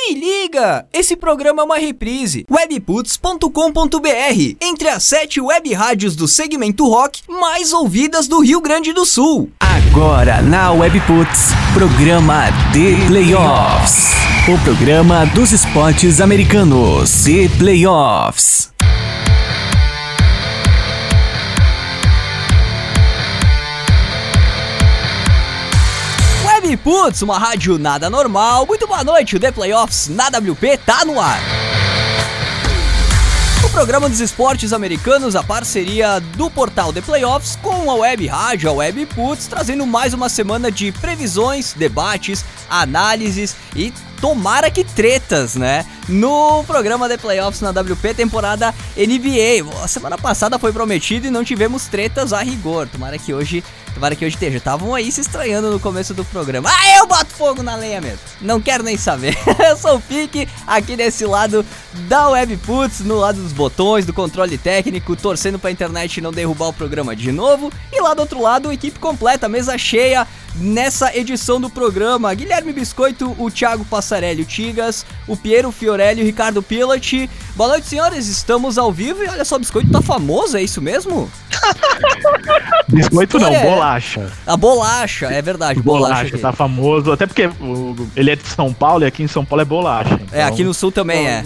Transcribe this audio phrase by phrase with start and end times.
[0.00, 0.86] Se liga!
[0.92, 2.46] Esse programa é uma reprise.
[2.48, 9.04] webputs.com.br Entre as sete web rádios do segmento rock mais ouvidas do Rio Grande do
[9.04, 9.50] Sul.
[9.58, 14.12] Agora na Webputs, programa The Playoffs.
[14.48, 17.24] O programa dos esportes americanos.
[17.24, 18.70] The Playoffs.
[26.68, 28.66] Webputs, uma rádio nada normal.
[28.66, 31.40] Muito boa noite, o The Playoffs na WP tá no ar.
[33.64, 38.68] O programa dos esportes americanos, a parceria do portal The Playoffs com a web rádio,
[38.68, 43.90] a Web Puts, trazendo mais uma semana de previsões, debates, análises e
[44.20, 45.86] tomara que tretas, né?
[46.06, 49.82] No programa The Playoffs na WP temporada NBA.
[49.82, 52.88] A semana passada foi prometido e não tivemos tretas a rigor.
[52.88, 53.64] Tomara que hoje,
[53.94, 54.58] tomara que hoje esteja.
[54.58, 56.70] Estavam aí se estranhando no começo do programa.
[56.70, 58.20] Ah, eu boto fogo na lenha mesmo.
[58.40, 59.36] Não quero nem saber.
[59.68, 61.64] eu sou o Pique aqui desse lado
[62.08, 66.72] da Webputs, no lado dos botões, do controle técnico, torcendo pra internet não derrubar o
[66.72, 67.72] programa de novo.
[67.92, 70.26] E lá do outro lado, equipe completa, mesa cheia
[70.58, 72.32] nessa edição do programa.
[72.34, 77.28] Guilherme Biscoito, o Thiago Passarelli, o Tigas, o Piero Fiorelli, o Ricardo Pilat.
[77.54, 78.26] Boa noite, senhores.
[78.28, 81.30] Estamos ao vivo e olha só, o Biscoito tá famoso, é isso mesmo?
[82.88, 83.62] Biscoito não, É.
[83.64, 84.30] bolacha.
[84.46, 86.38] A bolacha, é verdade, Bolacha, bolacha.
[86.38, 87.12] tá famoso.
[87.12, 87.48] Até porque
[88.16, 90.14] ele é de São Paulo e aqui em São Paulo é bolacha.
[90.32, 91.44] É, então- aqui no sul também é.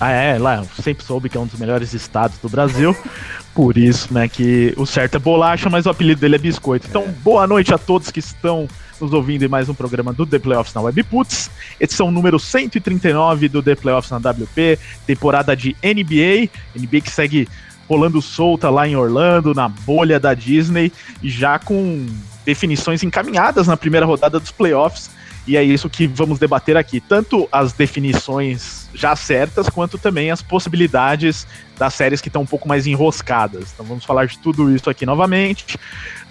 [0.00, 2.96] Ah, é, lá, eu sempre soube que é um dos melhores estados do Brasil.
[3.52, 6.86] Por isso, né, que o certo é bolacha, mas o apelido dele é biscoito.
[6.88, 8.68] Então, boa noite a todos que estão
[9.00, 11.50] nos ouvindo em mais um programa do The Playoffs na Webputs.
[11.80, 16.48] Edição número 139 do The Playoffs na WP, temporada de NBA.
[16.76, 17.48] NBA que segue
[17.88, 22.06] rolando solta lá em Orlando, na bolha da Disney, e já com
[22.44, 25.10] definições encaminhadas na primeira rodada dos playoffs.
[25.48, 27.00] E é isso que vamos debater aqui.
[27.00, 31.46] Tanto as definições já certas, quanto também as possibilidades
[31.78, 33.72] das séries que estão um pouco mais enroscadas.
[33.72, 35.78] Então vamos falar de tudo isso aqui novamente.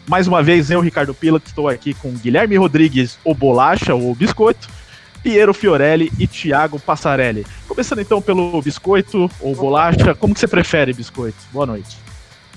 [0.08, 4.70] Mais uma vez, eu, Ricardo Pila, estou aqui com Guilherme Rodrigues, o Bolacha, ou Biscoito,
[5.24, 7.44] Piero Fiorelli e Thiago Passarelli.
[7.68, 11.40] Começando então pelo Biscoito ou Bolacha, como que você prefere, Biscoito?
[11.52, 11.98] Boa noite.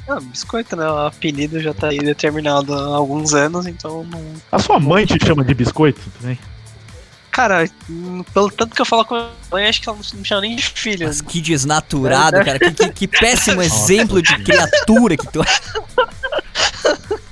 [0.07, 0.87] Ah, biscoito, né?
[0.87, 4.21] O apelido já tá aí determinado há alguns anos, então não.
[4.53, 6.39] A sua mãe te chama de Biscoito também?
[7.31, 7.69] Cara,
[8.35, 10.41] pelo tanto que eu falo com a minha mãe, acho que ela não me chama
[10.41, 11.07] nem de filho.
[11.07, 12.59] Mas que desnaturado, cara.
[12.59, 15.41] Que, que- que péssimo exemplo de criatura que tu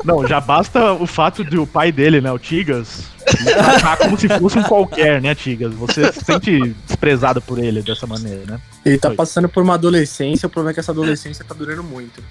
[0.05, 3.03] Não, já basta o fato de o pai dele, né, o Tigas,
[3.45, 5.75] tratar como se fosse um qualquer, né, Tigas?
[5.75, 8.61] Você se sente desprezado por ele dessa maneira, né?
[8.87, 9.17] Ele tá Oi.
[9.17, 12.23] passando por uma adolescência, o problema é que essa adolescência tá durando muito.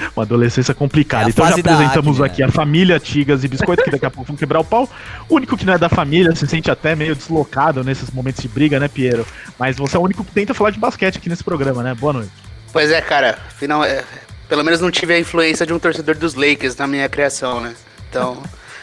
[0.16, 1.26] Uma adolescência complicada.
[1.26, 2.48] É então já apresentamos acne, aqui né?
[2.48, 4.88] a família Tigas e Biscoito, que daqui a pouco vão quebrar o pau.
[5.28, 8.48] O único que não é da família se sente até meio deslocado nesses momentos de
[8.48, 9.26] briga, né, Piero?
[9.58, 11.94] Mas você é o único que tenta falar de basquete aqui nesse programa, né?
[11.94, 12.30] Boa noite.
[12.72, 14.04] Pois é, cara, final, é,
[14.48, 17.74] pelo menos não tive a influência de um torcedor dos Lakers na minha criação, né?
[18.08, 18.42] Então,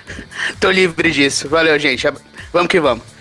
[0.59, 1.47] tô livre disso.
[1.49, 2.05] Valeu, gente.
[2.51, 3.16] Vamos que vamos.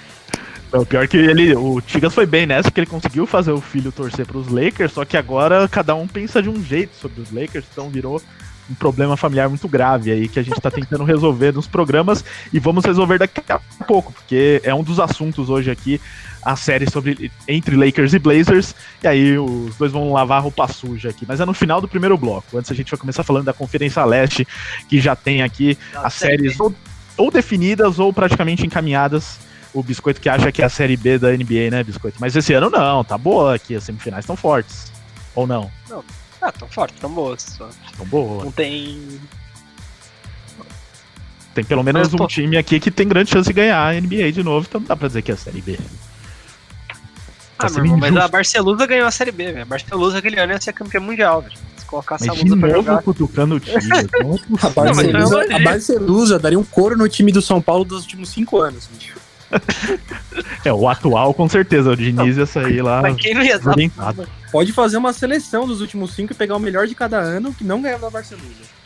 [0.72, 3.92] O pior que ele, o Tigas foi bem nessa, porque ele conseguiu fazer o filho
[3.92, 7.64] torcer pros Lakers, só que agora cada um pensa de um jeito sobre os Lakers,
[7.70, 8.20] então virou
[8.68, 12.58] um problema familiar muito grave aí que a gente tá tentando resolver nos programas e
[12.58, 16.00] vamos resolver daqui a pouco, porque é um dos assuntos hoje aqui,
[16.42, 20.66] a série sobre entre Lakers e Blazers, e aí os dois vão lavar a roupa
[20.68, 22.58] suja aqui, mas é no final do primeiro bloco.
[22.58, 24.46] Antes a gente vai começar falando da Conferência Leste,
[24.88, 26.74] que já tem aqui as séries ou,
[27.16, 29.45] ou definidas ou praticamente encaminhadas
[29.78, 32.16] o Biscoito que acha que é a série B da NBA, né, Biscoito?
[32.20, 34.90] Mas esse ano não, tá boa aqui, as semifinais estão fortes.
[35.34, 35.70] Ou não?
[36.40, 37.42] Ah, tão forte, tão boas.
[37.42, 37.68] Só.
[37.90, 38.44] Estão boas.
[38.44, 39.20] Não tem.
[41.54, 44.42] Tem pelo menos um time aqui que tem grande chance de ganhar a NBA de
[44.42, 45.78] novo, então não dá pra dizer que é a série B.
[46.88, 46.94] Ah,
[47.58, 48.28] Tá meu sendo irmão, mas a.
[48.28, 49.62] Barcelusa ganhou a Série B, velho.
[49.62, 51.54] A Barcelusa aquele ano ia ser campeã mundial, velho.
[51.78, 53.02] Se colocar essa Mas lusa pra novo jogar.
[53.02, 53.76] cutucando o time.
[54.22, 58.02] Não é A Barcelusa, a Barcelusa daria um couro no time do São Paulo dos
[58.02, 59.15] últimos cinco anos, bicho.
[60.64, 63.76] É, o atual com certeza, o Diniz ia sair lá Mas quem não ia dar.
[64.50, 67.64] Pode fazer uma seleção dos últimos cinco e pegar o melhor de cada ano que
[67.64, 68.76] não ganhava da Barcelusa.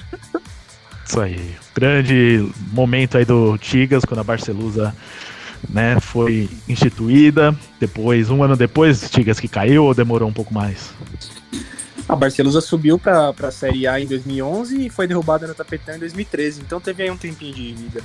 [1.06, 1.56] Isso aí.
[1.74, 4.94] Grande momento aí do Tigas, quando a Barcelusa
[5.68, 7.56] né, foi instituída.
[7.78, 10.92] Depois, um ano depois, Tigas que caiu ou demorou um pouco mais?
[12.08, 15.98] A Barcelusa subiu pra, pra Série A em 2011 e foi derrubada no tapetão em
[15.98, 18.02] 2013, então teve aí um tempinho de vida.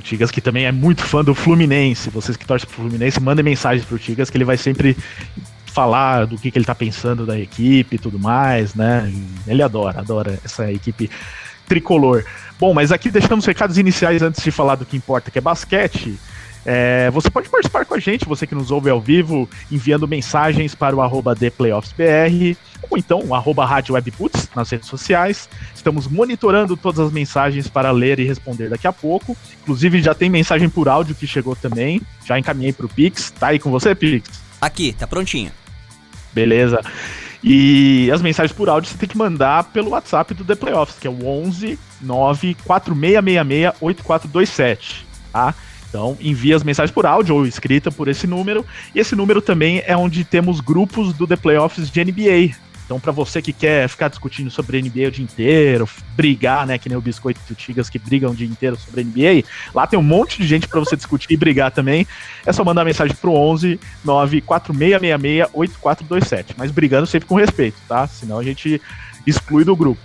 [0.00, 2.08] O Tigas que também é muito fã do Fluminense.
[2.08, 4.96] Vocês que torcem pro Fluminense, mandem mensagens pro Tigas que ele vai sempre
[5.66, 9.12] falar do que, que ele tá pensando da equipe e tudo mais, né?
[9.46, 11.10] Ele adora, adora essa equipe
[11.68, 12.24] tricolor.
[12.58, 15.42] Bom, mas aqui deixamos os recados iniciais antes de falar do que importa, que é
[15.42, 16.18] basquete.
[16.64, 20.74] É, você pode participar com a gente, você que nos ouve ao vivo, enviando mensagens
[20.74, 22.56] para o arroba ThePlayoffsBR,
[22.90, 25.48] ou então o arroba Rádio Webputs nas redes sociais.
[25.74, 29.36] Estamos monitorando todas as mensagens para ler e responder daqui a pouco.
[29.62, 32.00] Inclusive já tem mensagem por áudio que chegou também.
[32.24, 33.30] Já encaminhei para o Pix.
[33.30, 34.28] Tá aí com você, Pix?
[34.60, 35.50] Aqui, tá prontinho.
[36.32, 36.80] Beleza.
[37.42, 41.06] E as mensagens por áudio você tem que mandar pelo WhatsApp do The Playoffs, que
[41.06, 45.54] é o 11 94666 8427, tá?
[45.90, 48.64] Então, envia as mensagens por áudio ou escrita por esse número.
[48.94, 52.54] E esse número também é onde temos grupos do The Playoffs de NBA.
[52.90, 56.88] Então, para você que quer ficar discutindo sobre NBA o dia inteiro, brigar, né, que
[56.88, 59.96] nem o Biscoito e o Tigas que brigam o dia inteiro sobre NBA, lá tem
[59.96, 62.04] um monte de gente para você discutir e brigar também.
[62.44, 68.08] É só mandar mensagem pro 11 94666 8427, mas brigando sempre com respeito, tá?
[68.08, 68.82] Senão a gente
[69.24, 70.00] exclui do grupo.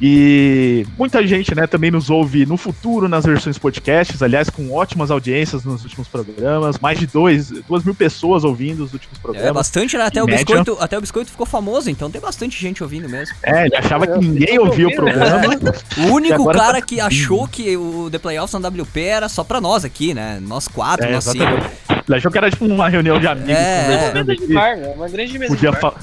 [0.00, 5.10] E muita gente, né, também nos ouve no futuro nas versões podcasts, aliás, com ótimas
[5.10, 9.48] audiências nos últimos programas, mais de dois, duas mil pessoas ouvindo os últimos programas.
[9.48, 10.04] É bastante, né?
[10.04, 13.34] Até o, biscoito, até o biscoito ficou famoso, então tem bastante gente ouvindo mesmo.
[13.42, 15.42] É, ele achava que ninguém ouvia o programa.
[15.96, 16.82] O único cara tá...
[16.82, 20.38] que achou que o The Playoffs na WP era só pra nós aqui, né?
[20.40, 21.44] Nós quatro, é, nós cinco.
[22.08, 23.50] Ele achou que era tipo uma reunião de amigos.
[23.50, 24.22] É, é.
[24.22, 24.92] de bar, né?
[24.96, 25.94] uma grande mesa Podia de bar.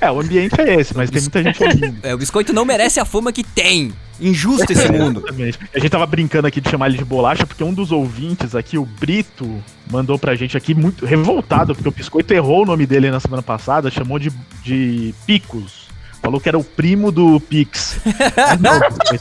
[0.00, 2.00] É, o ambiente é esse, mas tem muita gente ouvindo.
[2.02, 3.92] É, o biscoito não merece a fama que tem.
[4.20, 5.20] Injusto esse mundo.
[5.20, 5.58] Exatamente.
[5.74, 8.78] A gente tava brincando aqui de chamar ele de bolacha, porque um dos ouvintes aqui,
[8.78, 13.10] o Brito, mandou pra gente aqui muito revoltado, porque o biscoito errou o nome dele
[13.10, 14.30] na semana passada, chamou de,
[14.62, 15.90] de Picos.
[16.22, 17.98] Falou que era o primo do Pix.
[18.60, 18.78] não,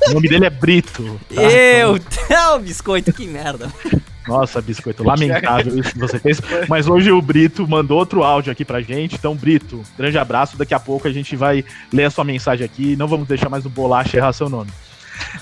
[0.09, 1.19] o nome dele é Brito.
[1.33, 1.41] Tá?
[1.41, 2.59] Eu, então...
[2.61, 3.71] biscoito, que merda.
[4.29, 6.39] Nossa, biscoito, lamentável isso que você fez.
[6.67, 9.15] Mas hoje o Brito mandou outro áudio aqui pra gente.
[9.15, 10.57] Então, Brito, grande abraço.
[10.57, 12.95] Daqui a pouco a gente vai ler a sua mensagem aqui.
[12.95, 14.71] Não vamos deixar mais o Bolacha errar seu nome.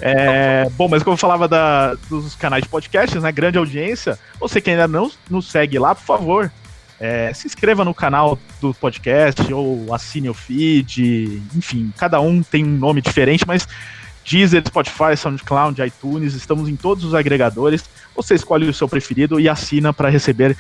[0.01, 3.31] É, bom, mas como eu falava da, dos canais de podcasts, né?
[3.31, 4.17] Grande audiência.
[4.39, 6.51] Você que ainda não nos segue lá, por favor,
[6.99, 11.41] é, se inscreva no canal do podcast ou assine o feed.
[11.55, 13.67] Enfim, cada um tem um nome diferente, mas
[14.29, 17.85] Deezer, Spotify, SoundCloud, iTunes, estamos em todos os agregadores.
[18.13, 20.57] Você escolhe o seu preferido e assina para receber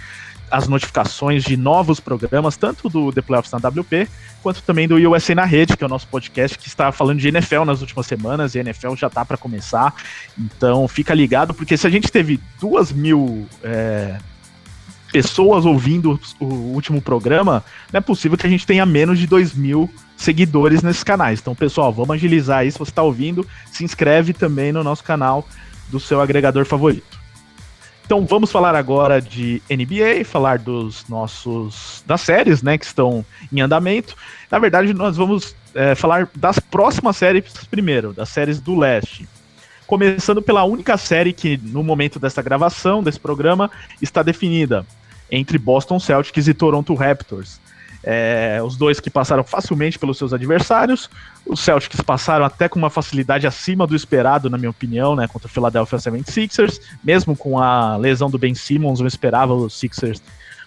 [0.49, 4.07] as notificações de novos programas, tanto do The Playoffs na WP,
[4.41, 7.27] quanto também do USA na Rede, que é o nosso podcast que está falando de
[7.27, 9.93] NFL nas últimas semanas, e a NFL já está para começar.
[10.39, 14.17] Então fica ligado, porque se a gente teve duas mil é,
[15.11, 19.53] pessoas ouvindo o último programa, não é possível que a gente tenha menos de dois
[19.53, 21.39] mil seguidores nesses canais.
[21.39, 22.77] Então, pessoal, vamos agilizar isso.
[22.77, 25.47] Se você está ouvindo, se inscreve também no nosso canal
[25.89, 27.17] do seu agregador favorito.
[28.07, 33.59] Então vamos falar agora de NBA, falar dos nossos das séries, né, que estão em
[33.59, 34.15] andamento.
[34.49, 39.27] Na verdade, nós vamos é, falar das próximas séries primeiro, das séries do leste.
[39.87, 44.85] Começando pela única série que no momento dessa gravação desse programa está definida
[45.31, 47.59] entre Boston Celtics e Toronto Raptors.
[48.03, 51.09] É, os dois que passaram facilmente pelos seus adversários.
[51.45, 55.47] Os Celtics passaram até com uma facilidade acima do esperado, na minha opinião, né, contra
[55.47, 56.81] o Philadelphia 76ers.
[57.01, 60.21] Mesmo com a lesão do Ben Simmons, eu esperava os Sixers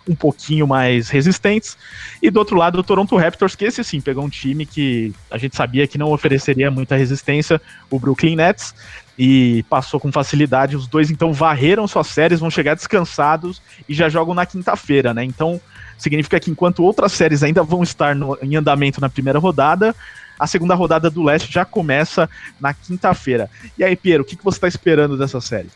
[0.09, 1.77] um pouquinho mais resistentes.
[2.23, 5.39] E do outro lado, o Toronto Raptors, que esse sim pegou um time que a
[5.39, 8.75] gente sabia que não ofereceria muita resistência, o Brooklyn Nets,
[9.23, 10.75] e passou com facilidade.
[10.75, 15.23] Os dois então varreram suas séries, vão chegar descansados e já jogam na quinta-feira, né?
[15.23, 15.61] Então
[15.99, 19.95] significa que enquanto outras séries ainda vão estar no, em andamento na primeira rodada,
[20.39, 23.51] a segunda rodada do leste já começa na quinta-feira.
[23.77, 25.69] E aí, Piero, o que, que você está esperando dessa série?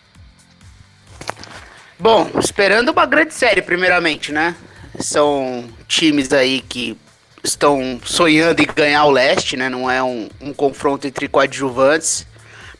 [1.99, 4.57] Bom, esperando uma grande série, primeiramente, né?
[4.99, 6.97] São times aí que
[7.42, 9.69] estão sonhando em ganhar o leste, né?
[9.69, 12.26] Não é um, um confronto entre coadjuvantes.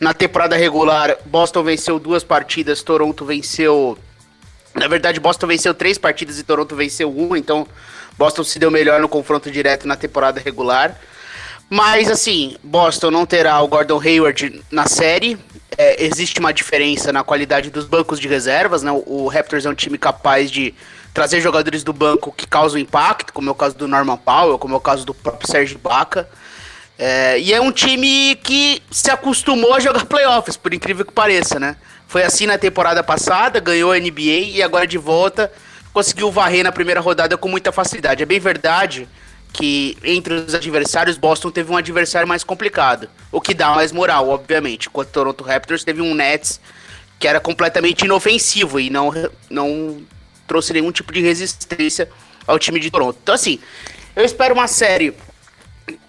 [0.05, 3.97] Na temporada regular, Boston venceu duas partidas, Toronto venceu
[4.75, 7.67] na verdade, Boston venceu três partidas e Toronto venceu uma, então
[8.19, 11.01] Boston se deu melhor no confronto direto na temporada regular.
[11.71, 15.39] Mas, assim, Boston não terá o Gordon Hayward na série.
[15.79, 18.91] É, existe uma diferença na qualidade dos bancos de reservas, né?
[19.07, 20.75] O, Raptors é um time capaz de
[21.15, 24.75] trazer jogadores do banco que causam impacto, como é o caso do Norman Powell, como
[24.75, 26.29] é o caso do próprio Serge Baca.
[26.99, 31.59] É, e é um time que se acostumou a jogar playoffs, por incrível que pareça,
[31.59, 31.77] né?
[32.07, 35.51] Foi assim na temporada passada, ganhou a NBA e agora de volta
[35.93, 38.23] conseguiu varrer na primeira rodada com muita facilidade.
[38.23, 39.09] É bem verdade
[39.53, 44.29] que entre os adversários, Boston teve um adversário mais complicado, o que dá mais moral,
[44.29, 44.89] obviamente.
[44.89, 46.61] Enquanto Toronto Raptors teve um Nets
[47.19, 49.13] que era completamente inofensivo e não,
[49.49, 50.03] não
[50.47, 52.09] trouxe nenhum tipo de resistência
[52.47, 53.19] ao time de Toronto.
[53.23, 53.61] Então, assim,
[54.17, 55.15] eu espero uma série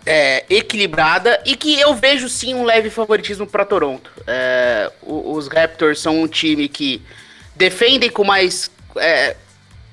[0.06, 4.12] é, equilibrada e que eu vejo sim um leve favoritismo para Toronto.
[4.28, 7.02] É, os Raptors são um time que
[7.56, 8.70] defendem com mais.
[8.98, 9.36] É,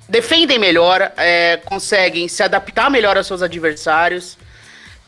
[0.08, 4.36] defendem melhor, é, conseguem se adaptar melhor aos seus adversários.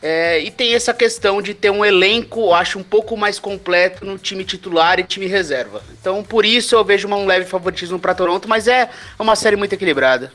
[0.01, 4.19] É, e tem essa questão de ter um elenco, acho, um pouco mais completo no
[4.19, 5.81] time titular e time reserva.
[5.99, 9.73] Então, por isso eu vejo um leve favoritismo para Toronto, mas é uma série muito
[9.73, 10.31] equilibrada.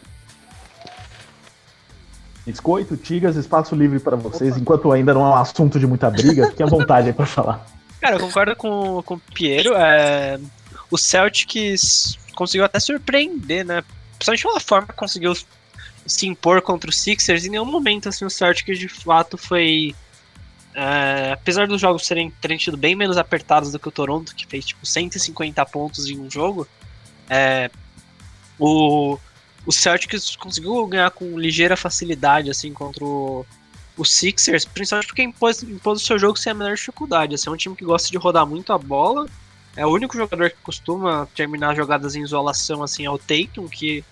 [2.51, 4.61] Biscoito, Tigas, espaço livre para vocês, Opa.
[4.61, 7.67] enquanto ainda não é um assunto de muita briga, fiquem à vontade aí para falar.
[8.01, 9.75] Cara, eu concordo com, com o Piero.
[9.75, 10.39] É,
[10.91, 13.83] o Celtics conseguiu até surpreender, né?
[14.13, 15.35] Principalmente pela forma que conseguiu
[16.07, 17.45] se impor contra os Sixers.
[17.45, 19.95] Em nenhum momento, assim, o Celtics de fato foi.
[20.75, 24.47] É, apesar dos jogos serem terem tido bem menos apertados do que o Toronto, que
[24.47, 26.67] fez tipo 150 pontos em um jogo,
[27.29, 27.71] é,
[28.59, 29.19] o,
[29.67, 33.45] o Celtics conseguiu ganhar com ligeira facilidade assim contra o,
[33.97, 37.35] o Sixers, principalmente porque impôs, impôs o seu jogo sem a menor dificuldade.
[37.35, 39.27] Assim, é um time que gosta de rodar muito a bola.
[39.77, 44.05] É o único jogador que costuma terminar jogadas em isolação assim é o Tatum, que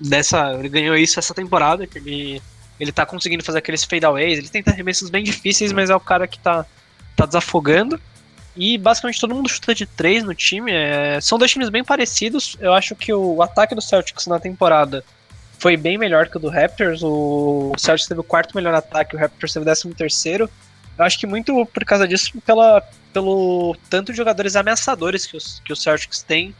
[0.00, 2.42] dessa, ele ganhou isso essa temporada, que ele
[2.78, 6.26] ele tá conseguindo fazer aqueles fadeaways, ele tenta arremessos bem difíceis, mas é o cara
[6.26, 6.66] que tá,
[7.16, 7.98] tá desafogando.
[8.56, 10.72] E basicamente todo mundo chuta de três no time.
[10.72, 11.20] É...
[11.20, 12.56] São dois times bem parecidos.
[12.60, 15.04] Eu acho que o ataque do Celtics na temporada
[15.58, 17.02] foi bem melhor que o do Raptors.
[17.02, 20.50] O Celtics teve o quarto melhor ataque, o Raptors teve o décimo terceiro.
[20.98, 22.82] Eu acho que muito por causa disso, pela,
[23.12, 26.54] pelo tanto de jogadores ameaçadores que os, que o Celtics tem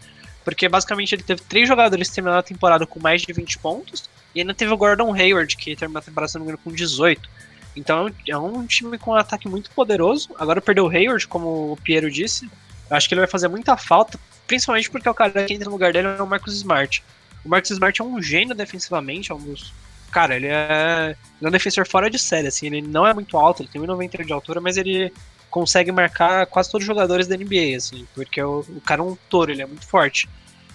[0.46, 4.08] porque basicamente ele teve três jogadores terminando a temporada com mais de 20 pontos.
[4.32, 7.28] E ainda teve o Gordon Hayward, que terminou a temporada, com 18.
[7.76, 10.30] Então é um time com um ataque muito poderoso.
[10.38, 12.50] Agora perdeu o Hayward, como o Piero disse.
[12.90, 15.72] Eu acho que ele vai fazer muita falta, principalmente porque o cara que entra no
[15.72, 17.04] lugar dele é o Marcus Smart.
[17.44, 19.72] O Marcus Smart é um gênio defensivamente, é um dos.
[20.10, 23.36] Cara, ele é, ele é um defensor fora de série, assim, ele não é muito
[23.36, 25.12] alto, ele tem 1,90 de altura, mas ele
[25.50, 29.16] consegue marcar quase todos os jogadores da NBA, assim, porque o, o cara é um
[29.28, 30.28] touro, ele é muito forte.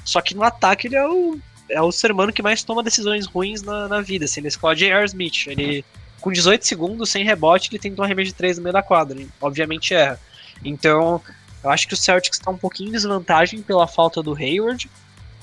[0.04, 1.40] Só que no ataque ele é o,
[1.70, 4.76] é o ser humano que mais toma decisões ruins na, na vida, assim, ele escola
[4.76, 5.06] J.R.
[5.06, 5.84] Smith, ele
[6.22, 9.20] com 18 segundos, sem rebote, ele tenta um arremesso de 3 no meio da quadra,
[9.42, 10.20] obviamente erra.
[10.64, 11.22] Então,
[11.64, 14.90] eu acho que o Celtics está um pouquinho em desvantagem pela falta do Hayward,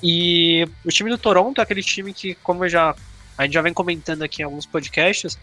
[0.02, 2.94] e o time do Toronto é aquele time que, como eu já,
[3.36, 5.36] a gente já vem comentando aqui em alguns podcasts,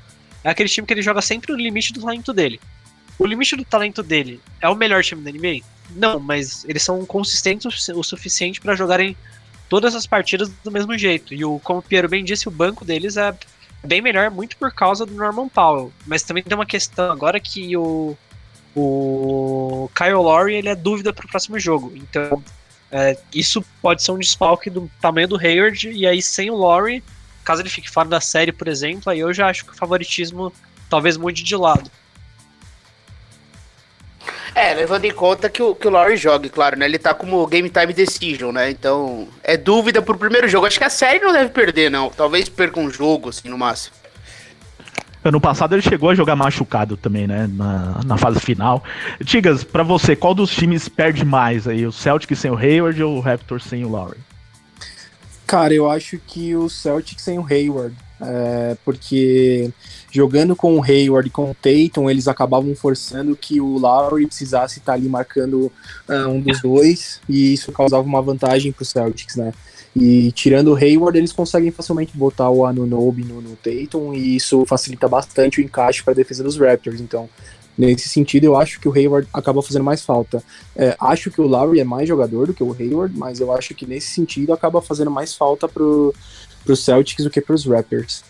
[0.43, 2.59] é aquele time que ele joga sempre no limite do talento dele
[3.17, 5.65] o limite do talento dele é o melhor time da NBA?
[5.91, 9.15] Não, mas eles são consistentes o suficiente para jogarem
[9.69, 11.33] todas as partidas do mesmo jeito.
[11.33, 13.33] E o, como o Piero bem disse, o banco deles é
[13.85, 15.91] bem melhor, muito por causa do Norman Powell.
[16.05, 18.17] Mas também tem uma questão agora que o,
[18.75, 21.91] o Kyle Lowry ele é dúvida para o próximo jogo.
[21.95, 22.43] Então,
[22.91, 25.89] é, isso pode ser um desfalque do tamanho do Hayward.
[25.89, 27.03] E aí, sem o Lowry,
[27.43, 30.51] caso ele fique fora da série, por exemplo, aí eu já acho que o favoritismo
[30.89, 31.89] talvez mude de lado.
[34.55, 36.85] É, levando em conta que o, que o Laurie jogue, claro, né?
[36.85, 38.71] Ele tá como Game Time Decision, né?
[38.71, 40.65] Então, é dúvida pro primeiro jogo.
[40.65, 42.09] Acho que a série não deve perder, não.
[42.09, 43.93] Talvez perca um jogo, assim, no máximo.
[45.25, 47.50] Ano passado ele chegou a jogar machucado também, né?
[47.51, 48.81] Na, na fase final.
[49.25, 51.85] Tigas, para você, qual dos times perde mais aí?
[51.85, 54.19] O Celtic sem o Hayward ou o Raptors sem o Lowry?
[55.45, 57.95] Cara, eu acho que o Celtic sem o Hayward.
[58.21, 59.69] É, porque
[60.15, 64.79] jogando com o Hayward e com o Tatum, eles acabavam forçando que o Lowry precisasse
[64.79, 65.69] estar ali marcando
[66.07, 69.51] uh, um dos dois, e isso causava uma vantagem para os Celtics, né?
[69.93, 74.65] E tirando o Hayward, eles conseguem facilmente botar o Anunobi no, no Tatum, e isso
[74.65, 77.01] facilita bastante o encaixe para a defesa dos Raptors.
[77.01, 77.29] Então,
[77.77, 80.41] nesse sentido, eu acho que o Hayward acaba fazendo mais falta.
[80.77, 83.74] É, acho que o Lowry é mais jogador do que o Hayward, mas eu acho
[83.75, 86.13] que nesse sentido acaba fazendo mais falta pro,
[86.63, 88.24] pro Celtics do que pros Raptors.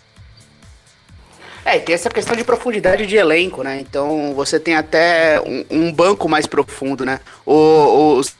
[1.66, 3.80] É, tem essa questão de profundidade de elenco, né?
[3.80, 7.18] Então você tem até um, um banco mais profundo, né?
[7.44, 8.36] O, os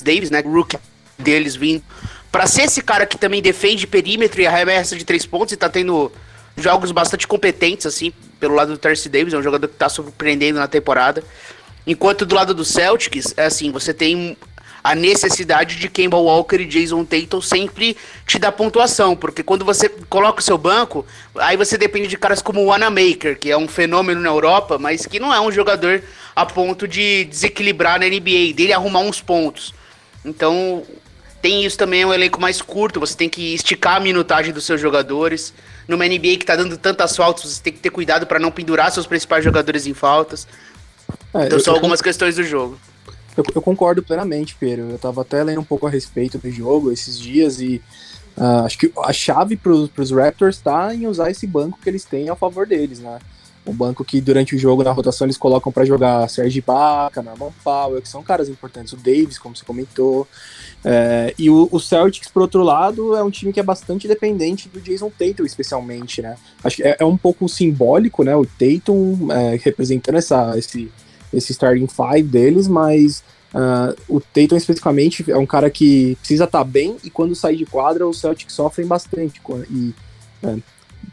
[0.00, 0.40] Davis, né?
[0.44, 0.78] O rookie
[1.18, 1.82] deles vindo.
[2.30, 5.68] Pra ser esse cara que também defende perímetro e arremessa de três pontos e tá
[5.68, 6.12] tendo
[6.56, 10.60] jogos bastante competentes, assim, pelo lado do Terce Davis, é um jogador que tá surpreendendo
[10.60, 11.24] na temporada.
[11.84, 14.36] Enquanto do lado do Celtics, é assim, você tem
[14.82, 17.96] a necessidade de Kemba Walker e Jason Tatum sempre
[18.26, 22.42] te dar pontuação, porque quando você coloca o seu banco, aí você depende de caras
[22.42, 26.02] como o Wanamaker, que é um fenômeno na Europa, mas que não é um jogador
[26.34, 29.72] a ponto de desequilibrar na NBA, dele arrumar uns pontos.
[30.24, 30.82] Então,
[31.40, 34.64] tem isso também, é um elenco mais curto, você tem que esticar a minutagem dos
[34.64, 35.52] seus jogadores.
[35.86, 38.90] Numa NBA que tá dando tantas faltas, você tem que ter cuidado para não pendurar
[38.90, 40.46] seus principais jogadores em faltas.
[41.34, 42.78] É, então são algumas questões do jogo.
[43.36, 44.90] Eu, eu, concordo plenamente, Pedro.
[44.90, 47.80] Eu tava até lendo um pouco a respeito do jogo esses dias e
[48.36, 52.04] uh, acho que a chave para os Raptors está em usar esse banco que eles
[52.04, 53.18] têm a favor deles, né?
[53.64, 57.52] Um banco que durante o jogo, na rotação, eles colocam para jogar Serge Ibaka, Norman
[57.62, 58.92] Powell, que são caras importantes.
[58.92, 60.26] O Davis, como você comentou.
[60.84, 64.68] É, e o, o, Celtics, por outro lado, é um time que é bastante dependente
[64.68, 66.36] do Jason Tatum, especialmente, né?
[66.64, 68.34] Acho que é, é um pouco simbólico, né?
[68.34, 70.90] O Tatum é, representando essa, esse,
[71.32, 73.22] esse starting five deles, mas
[73.54, 77.56] uh, o Tatum especificamente é um cara que precisa estar tá bem e quando sair
[77.56, 79.40] de quadra, os Celtics sofrem bastante.
[79.70, 79.94] E
[80.42, 80.56] é,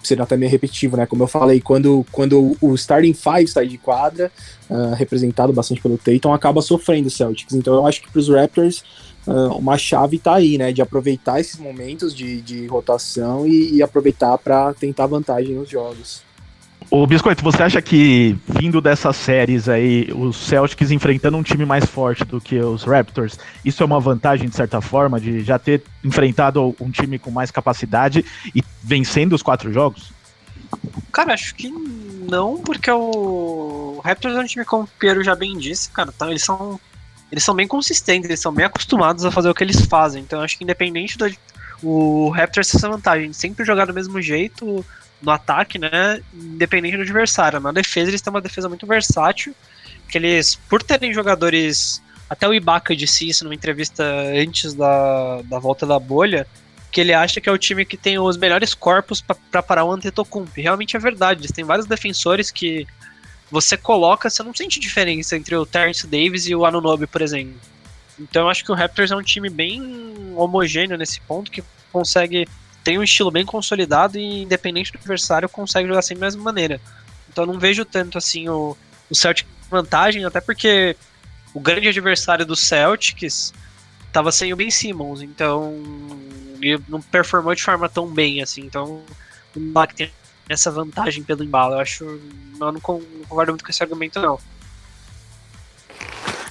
[0.04, 1.06] sendo até meio repetitivo, né?
[1.06, 4.32] Como eu falei, quando, quando o starting five sai de quadra,
[4.70, 7.54] uh, representado bastante pelo Tatum, acaba sofrendo o Celtics.
[7.54, 8.84] Então eu acho que para os Raptors
[9.28, 10.72] uh, uma chave está aí, né?
[10.72, 16.29] De aproveitar esses momentos de, de rotação e, e aproveitar para tentar vantagem nos jogos.
[16.92, 21.86] O Biscoito, você acha que vindo dessas séries aí, os Celtics enfrentando um time mais
[21.86, 25.84] forte do que os Raptors, isso é uma vantagem de certa forma, de já ter
[26.04, 30.12] enfrentado um time com mais capacidade e vencendo os quatro jogos?
[31.12, 35.56] Cara, acho que não, porque o Raptors é um time, como o Piero já bem
[35.60, 36.80] disse, cara, então eles são
[37.32, 40.24] eles são bem consistentes, eles são bem acostumados a fazer o que eles fazem.
[40.24, 41.32] Então acho que independente do
[41.84, 44.84] o Raptors tem essa vantagem, sempre jogar do mesmo jeito
[45.22, 46.22] no ataque, né?
[46.34, 47.60] Independente do adversário.
[47.60, 49.54] Na defesa eles têm uma defesa muito versátil,
[50.08, 55.60] que eles, por terem jogadores, até o Ibaka disse isso numa entrevista antes da, da
[55.60, 56.48] volta da bolha,
[56.92, 59.22] que ele acha que é o time que tem os melhores corpos
[59.52, 60.52] para parar o Antetokounmpo.
[60.56, 61.42] Realmente é verdade.
[61.42, 62.88] Eles têm vários defensores que
[63.52, 67.56] você coloca, você não sente diferença entre o Terence Davis e o Anunobi, por exemplo.
[68.20, 72.48] Então eu acho que o Raptors é um time bem homogêneo nesse ponto, que consegue
[72.84, 76.82] tem um estilo bem consolidado e independente do adversário consegue jogar sempre da mesma maneira.
[77.30, 78.76] Então eu não vejo tanto assim o,
[79.10, 80.96] o Celtic vantagem, até porque
[81.54, 83.54] o grande adversário do Celtics
[84.08, 85.80] estava sem o Ben Simmons, então
[86.60, 89.04] ele não performou de forma tão bem assim, então
[89.56, 90.12] não dá que tem
[90.50, 91.76] essa vantagem pelo embalo.
[91.76, 92.04] Eu acho.
[92.04, 94.40] Eu não, concordo muito com esse argumento, não.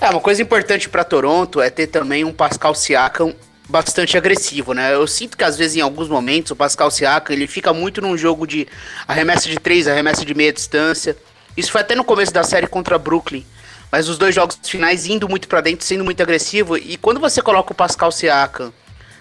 [0.01, 3.35] É, uma coisa importante para Toronto é ter também um Pascal Siakam
[3.69, 4.95] bastante agressivo, né?
[4.95, 8.17] Eu sinto que às vezes em alguns momentos o Pascal Siakam ele fica muito num
[8.17, 8.67] jogo de
[9.07, 11.17] arremesso de três, arremesso de meia distância.
[11.57, 13.45] Isso foi até no começo da série contra Brooklyn,
[13.93, 16.79] mas os dois jogos finais indo muito para dentro, sendo muito agressivo.
[16.79, 18.73] E quando você coloca o Pascal Siakam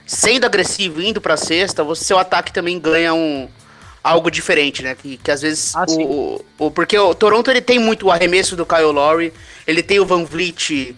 [0.06, 3.50] sendo agressivo, indo para cesta, você, seu ataque também ganha um
[4.02, 4.96] algo diferente, né?
[4.96, 8.56] Que, que às vezes ah, o, o, porque o Toronto ele tem muito o arremesso
[8.56, 9.34] do Kyle Lowry,
[9.66, 10.96] ele tem o Van Vliet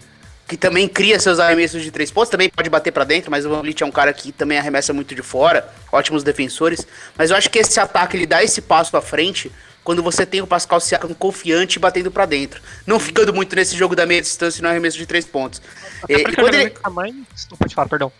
[0.50, 3.48] que também cria seus arremessos de três pontos, também pode bater para dentro, mas o
[3.48, 6.84] Van Vliet é um cara que também arremessa muito de fora, ótimos defensores,
[7.16, 9.48] mas eu acho que esse ataque ele dá esse passo à frente
[9.84, 13.94] quando você tem o Pascal Siakam confiante batendo para dentro, não ficando muito nesse jogo
[13.94, 15.62] da meia distância no arremesso de três pontos.
[16.02, 16.70] Até e, quando ele...
[16.70, 17.24] tamanho...
[17.48, 18.12] Não pode falar, perdão.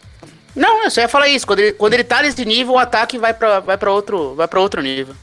[0.54, 1.44] Não, eu só ia falar isso.
[1.44, 4.46] Quando ele, quando ele tá nesse nível, o ataque vai pra, vai pra, outro, vai
[4.46, 5.14] pra outro nível.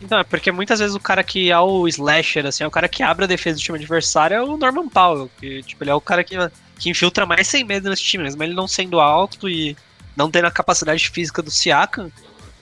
[0.00, 2.88] Não, é porque muitas vezes o cara que é o slasher, assim, é o cara
[2.88, 5.30] que abre a defesa do time adversário é o Norman Powell.
[5.40, 6.36] Que, tipo, ele é o cara que,
[6.78, 9.76] que infiltra mais sem medo nesse time, mesmo ele não sendo alto e
[10.16, 12.10] não tendo a capacidade física do Siakam.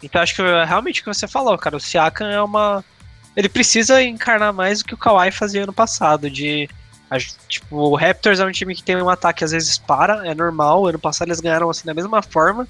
[0.03, 1.77] Então acho que realmente o que você falou, cara.
[1.77, 2.85] O Siakam é uma.
[3.37, 6.69] Ele precisa encarnar mais o que o Kawhi fazia ano passado, de
[7.49, 10.87] Tipo, o Raptors é um time que tem um ataque às vezes para, é normal.
[10.87, 12.67] Ano passado eles ganharam assim da mesma forma.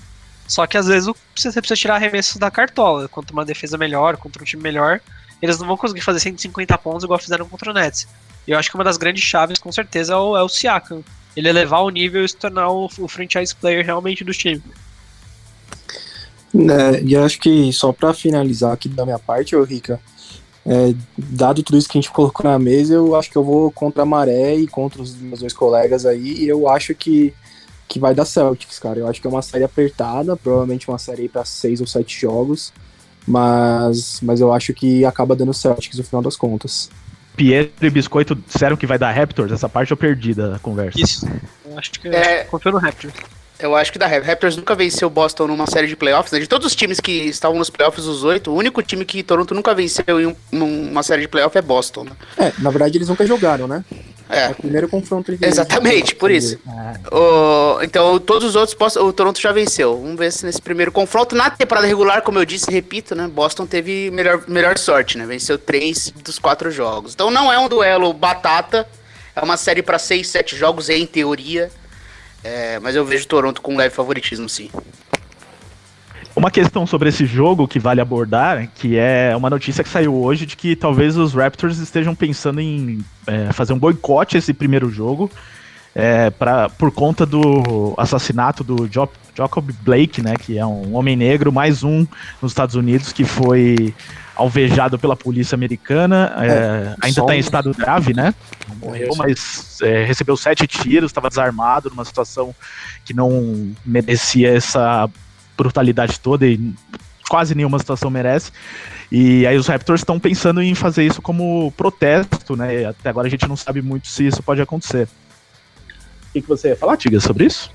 [0.46, 3.08] Só que às vezes você precisa tirar arremessos da cartola.
[3.08, 5.00] Contra uma defesa melhor, contra um time melhor,
[5.42, 8.06] eles não vão conseguir fazer 150 pontos igual fizeram contra o Nets.
[8.46, 11.02] E eu acho que uma das grandes chaves, com certeza, é o, é o Siakam.
[11.36, 14.62] Ele elevar o nível e se tornar o, o franchise player realmente do time.
[16.54, 20.00] É, e acho que só para finalizar aqui da minha parte, ô Rica,
[20.64, 23.70] é, dado tudo isso que a gente colocou na mesa, eu acho que eu vou
[23.70, 27.34] contra a Maré e contra os meus dois colegas aí, e eu acho que,
[27.88, 28.98] que vai dar Celtics, cara.
[28.98, 32.72] Eu acho que é uma série apertada, provavelmente uma série para seis ou sete jogos,
[33.26, 36.90] mas, mas eu acho que acaba dando Celtics no final das contas.
[37.36, 40.98] Pietro e Biscoito disseram que vai dar Raptors, essa parte eu perdi da conversa.
[40.98, 41.26] Isso,
[41.64, 42.44] eu acho que é...
[42.44, 43.14] confio no Raptors.
[43.58, 46.30] Eu acho que da Raptors nunca venceu o Boston numa série de playoffs.
[46.30, 46.40] Né?
[46.40, 49.54] De todos os times que estavam nos playoffs, os oito, o único time que Toronto
[49.54, 52.04] nunca venceu em um, uma série de playoffs é Boston.
[52.04, 52.10] Né?
[52.36, 53.82] É, na verdade eles nunca jogaram, né?
[54.28, 54.46] É.
[54.46, 56.58] é o primeiro confronto entre Exatamente, por isso.
[56.66, 57.14] É.
[57.14, 59.96] O, então, todos os outros, o Toronto já venceu.
[60.00, 63.28] Vamos ver se nesse primeiro confronto, na temporada regular, como eu disse, repito, né?
[63.28, 65.26] Boston teve melhor, melhor sorte, né?
[65.26, 67.14] Venceu três dos quatro jogos.
[67.14, 68.86] Então não é um duelo batata,
[69.34, 71.70] é uma série para seis, sete jogos, em teoria.
[72.42, 74.70] É, mas eu vejo Toronto com um leve favoritismo, sim.
[76.36, 80.44] Uma questão sobre esse jogo que vale abordar, que é uma notícia que saiu hoje
[80.44, 85.30] de que talvez os Raptors estejam pensando em é, fazer um boicote esse primeiro jogo,
[85.94, 91.16] é, pra, por conta do assassinato do Job, Jacob Blake, né, que é um homem
[91.16, 92.06] negro, mais um
[92.42, 93.94] nos Estados Unidos que foi
[94.34, 98.34] alvejado pela polícia americana, é, é, ainda está em estado grave, né?
[98.68, 102.54] Não morreu, mas é, recebeu sete tiros, estava desarmado, numa situação
[103.06, 105.08] que não merecia essa
[105.56, 106.72] brutalidade toda e
[107.28, 108.52] quase nenhuma situação merece.
[109.10, 112.86] E aí os Raptors estão pensando em fazer isso como protesto, né?
[112.86, 115.08] Até agora a gente não sabe muito se isso pode acontecer.
[116.28, 117.70] O que, que você ia falar, Tiga, sobre isso?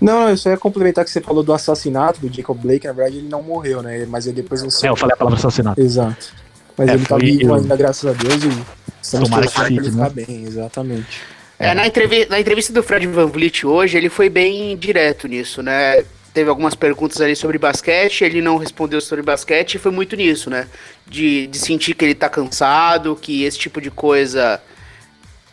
[0.00, 3.18] Não, eu só ia complementar que você falou do assassinato do Jacob Blake, na verdade
[3.18, 4.06] ele não morreu, né?
[4.06, 5.80] Mas ele depois não É, eu falei a palavra assassinato.
[5.80, 6.32] Exato.
[6.76, 8.62] Mas É, ele tá vivo eu- ainda, graças a Deus, e
[9.02, 10.08] estamos Tomara que fique, né?
[10.10, 11.20] bem, exatamente.
[11.58, 15.60] É, na, entrevi na entrevista do Fred Van Vliet hoje, ele foi bem direto nisso,
[15.60, 16.04] né?
[16.38, 20.48] Teve algumas perguntas ali sobre basquete, ele não respondeu sobre basquete e foi muito nisso,
[20.48, 20.68] né?
[21.04, 24.62] De, de sentir que ele tá cansado, que esse tipo de coisa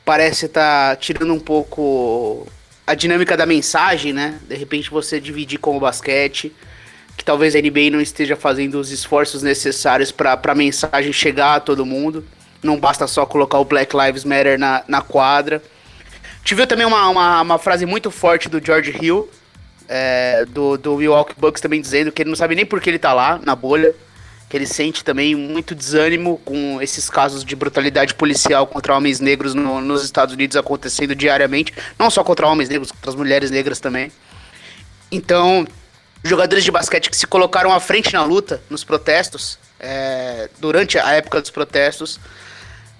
[0.05, 2.47] parece estar tirando um pouco
[2.85, 4.37] a dinâmica da mensagem, né?
[4.47, 6.53] De repente você dividir com o basquete,
[7.17, 11.59] que talvez a NBA não esteja fazendo os esforços necessários para a mensagem chegar a
[11.59, 12.23] todo mundo.
[12.61, 15.63] Não basta só colocar o Black Lives Matter na, na quadra.
[16.43, 19.27] Tive também uma, uma, uma frase muito forte do George Hill,
[19.87, 22.99] é, do, do Milwaukee Bucks também dizendo que ele não sabe nem por que ele
[22.99, 23.93] tá lá, na bolha.
[24.47, 29.55] Que ele sente também muito desânimo com esses casos de brutalidade policial contra homens negros
[29.55, 31.73] no- nos Estados Unidos acontecendo diariamente.
[31.97, 34.11] Não só contra homens negros, contra as mulheres negras também.
[35.11, 35.65] Então,
[36.23, 41.11] jogadores de basquete que se colocaram à frente na luta, nos protestos, é, durante a
[41.13, 42.19] época dos protestos,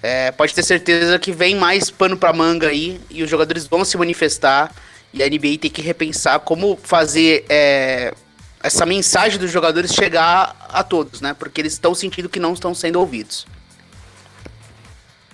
[0.02, 3.86] é, pode ter certeza que vem mais pano pra manga aí e os jogadores vão
[3.86, 4.74] se manifestar
[5.15, 8.13] e a NBA tem que repensar como fazer é,
[8.62, 11.34] essa mensagem dos jogadores chegar a todos, né?
[11.34, 13.47] Porque eles estão sentindo que não estão sendo ouvidos.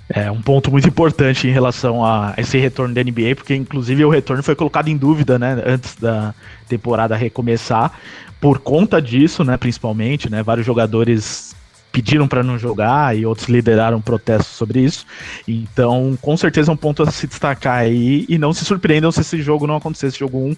[0.08, 4.10] É um ponto muito importante em relação a esse retorno da NBA, porque inclusive o
[4.10, 6.36] retorno foi colocado em dúvida, né, antes da
[6.68, 7.98] temporada recomeçar,
[8.40, 11.56] por conta disso, né, principalmente, né, vários jogadores
[11.92, 15.06] pediram para não jogar e outros lideraram protestos sobre isso.
[15.48, 19.22] Então, com certeza é um ponto a se destacar aí e não se surpreendam se
[19.22, 20.56] esse jogo não acontecer, esse jogo 1,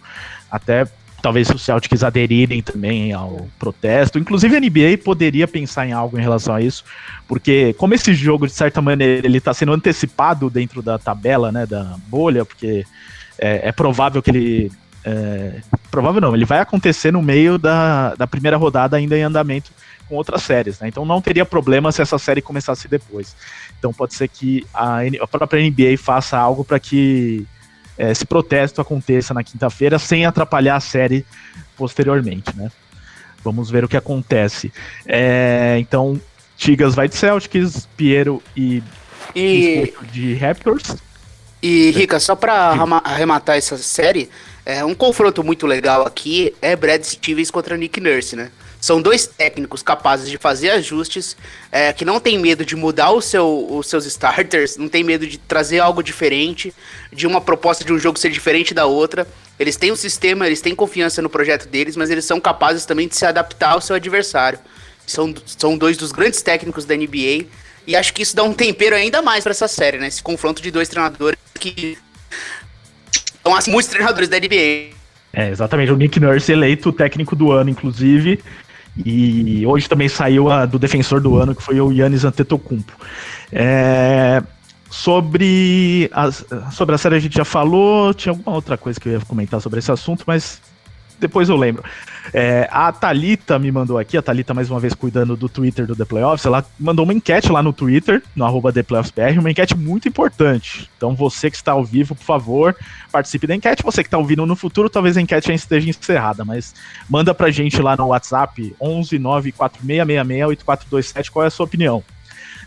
[0.52, 0.88] até
[1.24, 4.20] talvez se os Celtics aderirem também ao protesto.
[4.20, 6.84] Inclusive a NBA poderia pensar em algo em relação a isso,
[7.28, 11.66] porque como esse jogo, de certa maneira, ele está sendo antecipado dentro da tabela, né,
[11.66, 12.86] da bolha, porque
[13.40, 14.72] é, é provável que ele...
[15.06, 19.72] é, provável não, ele vai acontecer no meio da, da primeira rodada ainda em andamento
[20.08, 20.88] com outras séries, né?
[20.88, 23.36] Então não teria problema se essa série começasse depois.
[23.80, 27.46] Então pode ser que a, a própria NBA faça algo para que
[27.98, 31.26] é, esse protesto aconteça na quinta-feira sem atrapalhar a série
[31.78, 32.72] posteriormente, né?
[33.44, 34.72] Vamos ver o que acontece.
[35.06, 36.20] É, então,
[36.58, 38.82] Tigas vai de Celtics, Piero e
[39.36, 40.96] E, de Raptors.
[41.62, 44.30] e Rica, só arrema- arrematar essa série,
[44.66, 48.50] é, um confronto muito legal aqui é Brad Stevens contra Nick Nurse, né?
[48.84, 51.38] São dois técnicos capazes de fazer ajustes,
[51.72, 55.26] é, que não tem medo de mudar o seu, os seus starters, não tem medo
[55.26, 56.74] de trazer algo diferente,
[57.10, 59.26] de uma proposta de um jogo ser diferente da outra.
[59.58, 63.08] Eles têm um sistema, eles têm confiança no projeto deles, mas eles são capazes também
[63.08, 64.60] de se adaptar ao seu adversário.
[65.08, 67.46] São, são dois dos grandes técnicos da NBA,
[67.88, 70.08] e acho que isso dá um tempero ainda mais pra essa série, né?
[70.08, 71.98] Esse confronto de dois treinadores que
[73.42, 74.92] são assim, muitos treinadores da NBA.
[75.36, 78.40] É, exatamente, o Nick Nurse eleito técnico do ano, inclusive.
[78.98, 82.94] E hoje também saiu a do defensor do ano, que foi o Yannis Antetokounmpo.
[83.52, 84.44] É,
[84.90, 89.14] sobre, as, sobre a série a gente já falou, tinha alguma outra coisa que eu
[89.14, 90.62] ia comentar sobre esse assunto, mas
[91.20, 91.84] depois eu lembro.
[92.32, 95.96] É, a Thalita me mandou aqui, a Thalita mais uma vez cuidando do Twitter do
[95.96, 100.08] The Playoffs, ela mandou uma enquete lá no Twitter, no arroba ThePlayoffsBR, uma enquete muito
[100.08, 100.90] importante.
[100.96, 102.76] Então você que está ao vivo, por favor,
[103.12, 103.84] participe da enquete.
[103.84, 106.74] Você que está ouvindo no futuro, talvez a enquete já esteja encerrada, mas
[107.10, 112.04] manda pra gente lá no WhatsApp 11 94666 8427 qual é a sua opinião.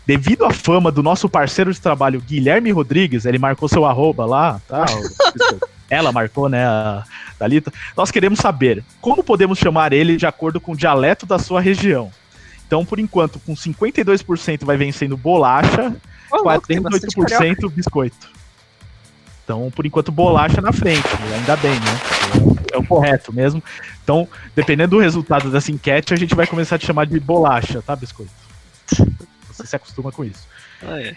[0.05, 4.61] Devido à fama do nosso parceiro de trabalho, Guilherme Rodrigues, ele marcou seu arroba lá,
[4.67, 4.85] tá?
[5.89, 7.03] Ela marcou, né, a
[7.39, 7.71] Thalita.
[7.95, 12.11] Nós queremos saber como podemos chamar ele de acordo com o dialeto da sua região.
[12.65, 15.95] Então, por enquanto, com 52% vai vencendo bolacha,
[16.29, 16.67] carioca.
[16.67, 18.29] 48% biscoito.
[19.43, 22.57] Então, por enquanto, bolacha na frente, ainda bem, né?
[22.73, 23.63] É o correto mesmo.
[24.03, 27.81] Então, dependendo do resultado dessa enquete, a gente vai começar a te chamar de bolacha,
[27.81, 28.31] tá, biscoito?
[29.49, 30.45] Você se acostuma com isso.
[30.85, 31.15] Ah, é.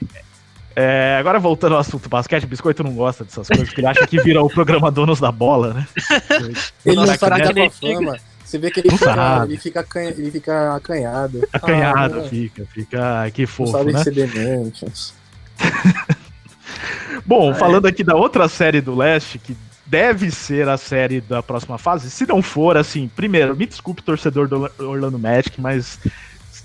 [0.75, 4.07] É, agora voltando ao assunto basquete, o biscoito não gosta dessas coisas, porque ele acha
[4.07, 5.89] que vira o programa Donos da Bola, né?
[6.87, 8.19] Ele não sabe que é uma fama.
[8.45, 11.49] Você vê que ele Não fica, ele, fica ele fica acanhado.
[11.53, 13.99] Acanhado, Ah, fica, fica, que Não fofo, sabe né?
[13.99, 15.15] receber mentes.
[17.25, 19.57] Bom, falando aqui da outra série do leste, que
[19.87, 22.11] deve ser a série da próxima fase.
[22.11, 26.01] Se não for, assim, primeiro, me desculpe, torcedor do Orlando Magic, mas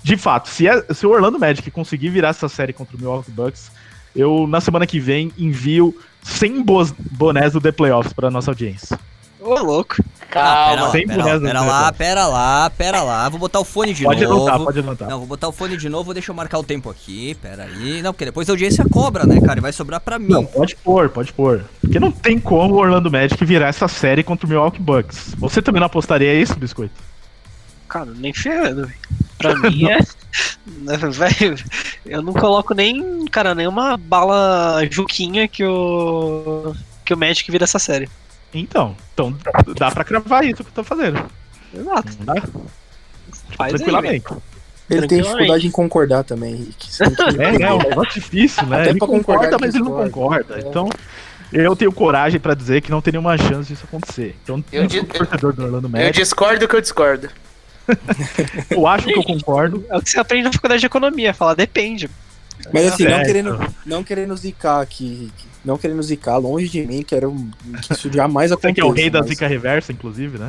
[0.02, 3.30] de fato, se, é, se o Orlando Magic conseguir virar essa série contra o Milwaukee
[3.30, 3.70] Bucks,
[4.16, 6.64] eu na semana que vem envio 100
[7.12, 8.98] bonés do The Playoffs para nossa audiência.
[9.40, 9.96] Ô, louco.
[10.28, 13.28] Calma, ah, pera, lá, pera, pera lá, pera lá, pera lá.
[13.28, 14.40] Vou botar o fone de pode novo.
[14.40, 15.08] Pode anotar, pode anotar.
[15.08, 18.02] Não, vou botar o fone de novo, deixa eu marcar o tempo aqui, pera aí.
[18.02, 19.60] Não, porque depois a audiência cobra, né, cara?
[19.60, 20.28] E vai sobrar pra mim.
[20.28, 21.64] Não, pode pôr, pode pôr.
[21.80, 25.34] Porque não tem como o Orlando Magic virar essa série contra o Milwaukee Bucks.
[25.38, 26.94] Você também não apostaria isso, Biscoito?
[27.96, 28.92] Cara, nem ferrando,
[29.38, 29.98] Pra mim é.
[31.08, 31.56] Velho,
[32.04, 36.74] eu não coloco nem, cara, nenhuma bala juquinha que o.
[37.04, 38.08] que o Magic vira essa série.
[38.52, 39.34] Então, então
[39.78, 41.24] dá pra cravar isso que eu tô fazendo.
[41.74, 42.12] Exato.
[42.20, 42.34] Dá?
[43.56, 44.26] Faz Tranquilamente.
[44.30, 44.38] Aí,
[44.90, 46.88] ele tem dificuldade em concordar também, Henrique.
[47.40, 48.82] é, é um negócio difícil, né?
[48.82, 50.56] Até ele concorda, mas ele não concorda.
[50.56, 50.68] É.
[50.68, 50.88] Então,
[51.52, 54.36] eu tenho coragem pra dizer que não tem nenhuma chance disso acontecer.
[54.42, 57.28] Então, eu, di do Orlando Magic, eu discordo que eu discordo.
[58.70, 59.84] Eu acho que eu concordo.
[59.88, 62.10] É o que você aprende na faculdade de economia, falar depende.
[62.72, 65.30] Mas assim, não querendo, não querendo zicar aqui,
[65.64, 67.34] não querendo zicar, longe de mim, quero
[67.82, 68.74] que isso jamais aconteça.
[68.74, 69.12] Você que é o rei mas...
[69.12, 70.48] da zica reversa, inclusive, né?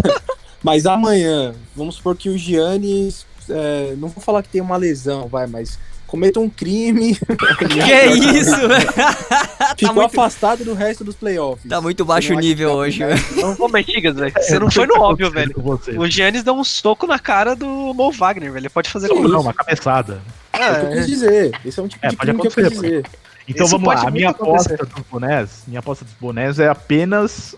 [0.62, 5.26] mas amanhã, vamos supor que o Giannis, é, não vou falar que tem uma lesão,
[5.26, 5.78] vai, mas
[6.12, 7.16] cometa um crime.
[7.70, 8.80] que isso, velho?
[8.82, 10.00] Ficou tá muito...
[10.00, 11.66] afastado do resto dos playoffs.
[11.66, 13.24] Tá muito baixo o nível tá hoje, velho.
[13.36, 14.34] Não vou Metigas, velho.
[14.36, 15.54] Você não foi no óbvio, velho.
[15.96, 18.64] O Giannis deu um soco na cara do Mo Wagner, velho.
[18.64, 20.20] Ele pode fazer com Não, uma cabeçada.
[20.52, 21.52] É, é, eu quis dizer.
[21.64, 23.06] Esse é um tipo é, de crime que eu quis dizer.
[23.48, 27.56] Então Isso vamos lá, a minha aposta dos bonés, minha aposta dos bonés é apenas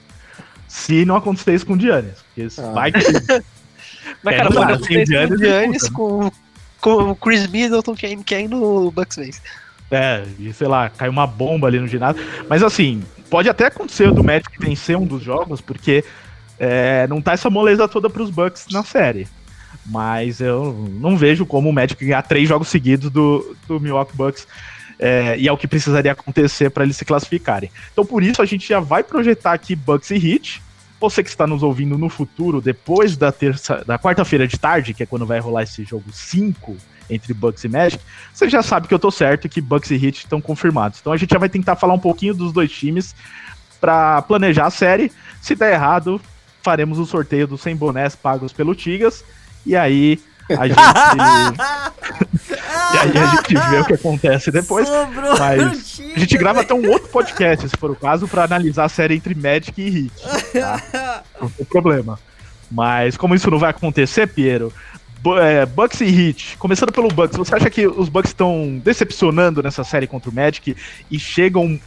[0.68, 2.24] se não acontecer isso com o Giannis.
[2.34, 2.70] Porque ah.
[2.70, 3.00] vai que.
[4.22, 6.43] Mas, cara, é, pode acontecer com o Giannis com, com
[6.90, 9.42] o Chris Middleton quem, quem no Bucks fez.
[9.90, 12.24] É, e sei lá, cai uma bomba ali no ginásio.
[12.48, 16.04] Mas assim, pode até acontecer do Magic vencer um dos jogos, porque
[16.58, 19.28] é, não tá essa moleza toda pros Bucks na série.
[19.86, 24.46] Mas eu não vejo como o Magic ganhar três jogos seguidos do, do Milwaukee Bucks
[24.98, 27.70] é, e é o que precisaria acontecer para eles se classificarem.
[27.92, 30.62] Então, por isso, a gente já vai projetar aqui Bucks e Heat.
[31.00, 35.02] Você que está nos ouvindo no futuro, depois da terça, da quarta-feira de tarde, que
[35.02, 36.76] é quando vai rolar esse jogo 5
[37.10, 38.02] entre Bucks e Magic,
[38.32, 41.00] você já sabe que eu tô certo que Bucks e Heat estão confirmados.
[41.00, 43.14] Então a gente já vai tentar falar um pouquinho dos dois times
[43.80, 45.12] para planejar a série.
[45.42, 46.20] Se der errado,
[46.62, 49.22] faremos o sorteio dos 100 bonés pagos pelo Tigas.
[49.66, 50.18] E aí
[50.50, 50.78] a gente.
[52.94, 54.86] e aí a gente vê o que acontece depois.
[54.86, 58.84] Sobrou mas a gente grava até um outro podcast, se for o caso, para analisar
[58.84, 60.12] a série entre Magic e Hit.
[60.52, 61.22] Tá?
[61.40, 62.18] Não tem problema.
[62.70, 64.72] Mas como isso não vai acontecer, Piero,
[65.40, 69.84] é, Bucks e Hit, começando pelo Bucks, você acha que os Bucks estão decepcionando nessa
[69.84, 70.74] série contra o Magic
[71.10, 71.78] e chegam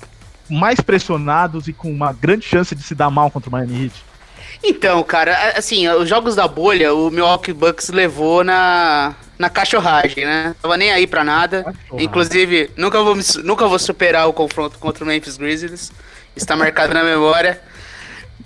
[0.49, 4.05] mais pressionados e com uma grande chance de se dar mal contra o Miami Heat?
[4.63, 10.55] Então, cara, assim, os jogos da bolha, o Milwaukee Bucks levou na, na cachorragem, né?
[10.61, 11.73] Tava nem aí pra nada.
[11.93, 15.91] Inclusive, nunca vou, nunca vou superar o confronto contra o Memphis Grizzlies.
[16.35, 17.61] Está marcado na memória.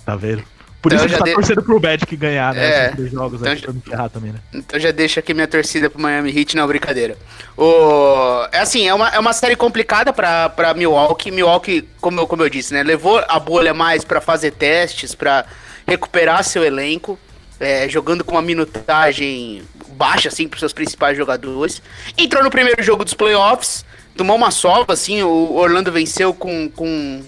[0.05, 0.43] Tá vendo?
[0.81, 1.35] Por então isso a gente tá de...
[1.35, 2.65] torcendo pro Magic ganhar, né?
[2.65, 4.39] É, jogos então, aí, pra me ferrar também, né?
[4.51, 7.15] Então já deixo aqui minha torcida pro Miami Heat, não, brincadeira.
[7.55, 8.47] O...
[8.51, 11.29] É assim, é uma, é uma série complicada pra, pra Milwaukee.
[11.29, 12.81] Milwaukee, como eu, como eu disse, né?
[12.81, 15.45] Levou a bolha mais pra fazer testes, pra
[15.91, 17.19] recuperar seu elenco,
[17.59, 21.81] é, jogando com uma minutagem baixa, assim, para seus principais jogadores.
[22.17, 27.21] Entrou no primeiro jogo dos playoffs, tomou uma sova, assim, o Orlando venceu com, com,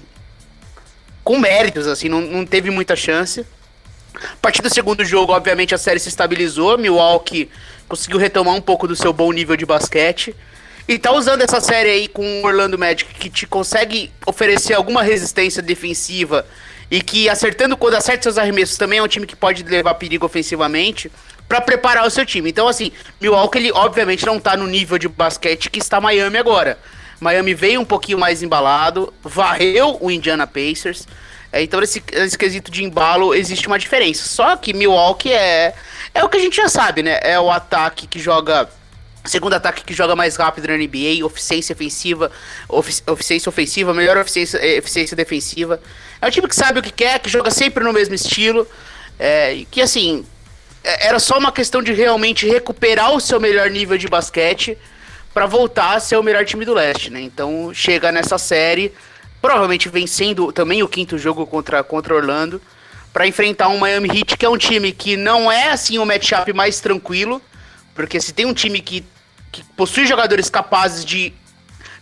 [1.23, 3.45] com méritos, assim, não, não teve muita chance.
[4.15, 7.49] A partir do segundo jogo, obviamente, a série se estabilizou, Milwaukee
[7.87, 10.35] conseguiu retomar um pouco do seu bom nível de basquete.
[10.87, 15.03] E tá usando essa série aí com o Orlando Magic, que te consegue oferecer alguma
[15.03, 16.45] resistência defensiva
[16.93, 20.27] e que acertando quando acerta seus arremessos também é um time que pode levar perigo
[20.27, 21.11] ofensivamente
[21.49, 22.51] para preparar o seu time.
[22.51, 26.77] Então, assim, Milwaukee, ele obviamente não tá no nível de basquete que está Miami agora.
[27.19, 31.07] Miami veio um pouquinho mais embalado, varreu o Indiana Pacers.
[31.51, 34.27] É, então, nesse, nesse quesito de embalo, existe uma diferença.
[34.27, 35.73] Só que Milwaukee é,
[36.13, 37.17] é o que a gente já sabe, né?
[37.23, 38.69] É o ataque que joga
[39.25, 42.29] Segundo ataque que joga mais rápido na NBA, eficiência ofensiva,
[43.07, 45.79] eficiência ofensiva, melhor eficiência defensiva.
[46.23, 48.65] É um time que sabe o que quer, que joga sempre no mesmo estilo.
[49.19, 50.25] É, que assim,
[50.81, 54.77] é, era só uma questão de realmente recuperar o seu melhor nível de basquete
[55.33, 57.19] para voltar a ser o melhor time do leste, né?
[57.19, 58.93] Então chega nessa série,
[59.41, 62.61] provavelmente vencendo também o quinto jogo contra, contra Orlando,
[63.11, 66.53] para enfrentar um Miami Heat que é um time que não é assim o matchup
[66.53, 67.41] mais tranquilo,
[67.93, 69.03] porque se tem um time que
[69.51, 71.31] que possui jogadores capazes de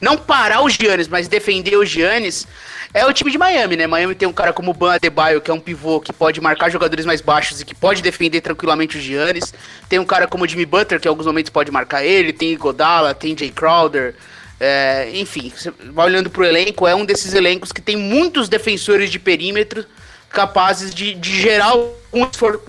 [0.01, 2.47] não parar os Giannis, mas defender os Giannis,
[2.93, 3.87] é o time de Miami, né?
[3.87, 6.69] Miami tem um cara como o Ban Adebayo, que é um pivô que pode marcar
[6.69, 9.53] jogadores mais baixos e que pode defender tranquilamente os Giannis.
[9.87, 12.33] Tem um cara como o Jimmy Butler, que em alguns momentos pode marcar ele.
[12.33, 14.15] Tem Godala, tem Jay Crowder.
[14.59, 19.09] É, enfim, você vai olhando pro elenco, é um desses elencos que tem muitos defensores
[19.09, 19.85] de perímetro
[20.29, 21.75] capazes de, de gerar
[22.11, 22.61] um esforço.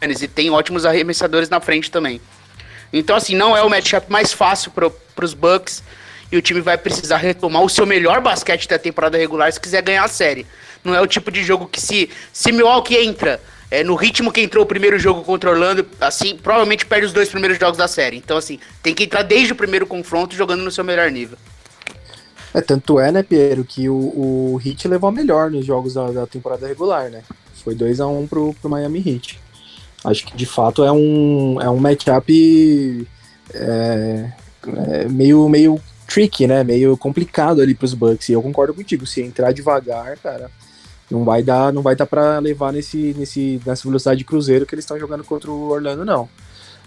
[0.00, 2.20] E tem ótimos arremessadores na frente também.
[2.92, 5.82] Então, assim, não é o matchup mais fácil para os Bucks
[6.30, 9.82] e o time vai precisar retomar o seu melhor basquete da temporada regular se quiser
[9.82, 10.46] ganhar a série.
[10.84, 14.40] Não é o tipo de jogo que se, se Milwaukee entra é, no ritmo que
[14.40, 18.16] entrou o primeiro jogo contra Orlando, assim, provavelmente perde os dois primeiros jogos da série.
[18.16, 21.36] Então, assim, tem que entrar desde o primeiro confronto jogando no seu melhor nível.
[22.54, 26.10] É, tanto é, né, Piero, que o, o Heat levou a melhor nos jogos da,
[26.10, 27.22] da temporada regular, né?
[27.62, 29.38] Foi 2 a 1 um pro, pro Miami Heat.
[30.04, 33.06] Acho que de fato é um, é um matchup
[33.52, 34.32] é,
[34.66, 36.64] é meio, meio tricky, né?
[36.64, 38.28] Meio complicado ali pros Bucks.
[38.30, 40.50] E eu concordo contigo, se entrar devagar, cara,
[41.10, 44.74] não vai dar, não vai dar para levar nesse, nesse, nessa velocidade de cruzeiro que
[44.74, 46.28] eles estão jogando contra o Orlando, não.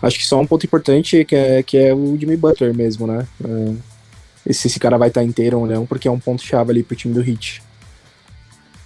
[0.02, 3.28] Acho que só um ponto importante que é, que é o Jimmy Butler mesmo, né?
[4.48, 6.96] É, se esse cara vai estar inteiro ou não, porque é um ponto-chave ali pro
[6.96, 7.62] time do Heat.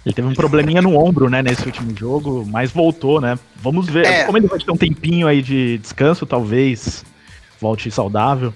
[0.04, 3.36] Ele teve um probleminha no ombro, né, nesse último jogo, mas voltou, né?
[3.56, 4.06] Vamos ver.
[4.06, 4.24] É.
[4.24, 7.04] Como ele vai ter um tempinho aí de descanso, talvez
[7.60, 8.52] volte saudável.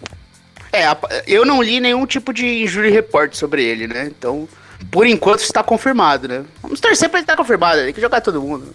[0.72, 0.84] É,
[1.26, 4.06] eu não li nenhum tipo de injury report sobre ele, né?
[4.06, 4.48] Então,
[4.90, 6.44] por enquanto está confirmado, né?
[6.62, 8.74] Vamos torcer para ele estar confirmado, tem que jogar todo mundo.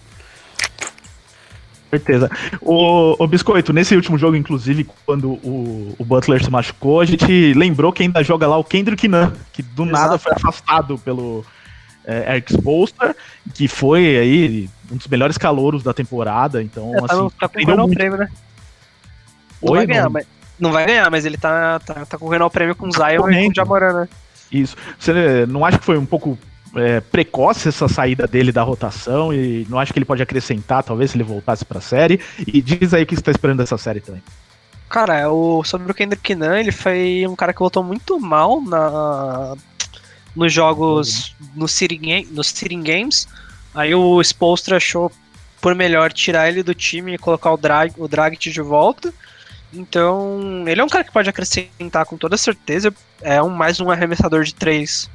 [1.90, 2.30] Certeza.
[2.62, 7.54] O, o Biscoito, nesse último jogo, inclusive, quando o, o Butler se machucou, a gente
[7.54, 9.98] lembrou que ainda joga lá o Kendrick Nunn, que do Exato.
[9.98, 11.46] nada foi afastado pelo
[12.04, 13.16] é, Eric Spoelstra,
[13.54, 17.30] que foi aí um dos melhores calouros da temporada, então, é, tá assim...
[17.40, 17.96] Tá, tá muito...
[17.96, 18.30] prêmio, né?
[19.62, 20.28] Não Oi, vai ganhar, mas
[20.60, 23.46] não vai ganhar, mas ele tá, tá, tá concorrendo ao prêmio com o Zion e
[23.46, 24.10] com o Jamoran, né?
[24.52, 24.76] Isso.
[24.98, 26.38] Você não acha que foi um pouco
[26.76, 31.12] é, precoce essa saída dele da rotação e não acha que ele pode acrescentar, talvez,
[31.12, 32.20] se ele voltasse pra série?
[32.46, 34.22] E diz aí o que você tá esperando dessa série também.
[34.90, 39.56] Cara, o, sobre o Kendrick Nunn, ele foi um cara que voltou muito mal na,
[40.36, 41.48] nos jogos, uhum.
[41.56, 43.28] no sitting, nos sitting games.
[43.74, 45.12] Aí o Spolstra achou
[45.60, 49.14] por melhor tirar ele do time e colocar o, drag, o Dragic de volta.
[49.74, 52.94] Então, ele é um cara que pode acrescentar com toda certeza.
[53.22, 55.10] É um mais um arremessador de três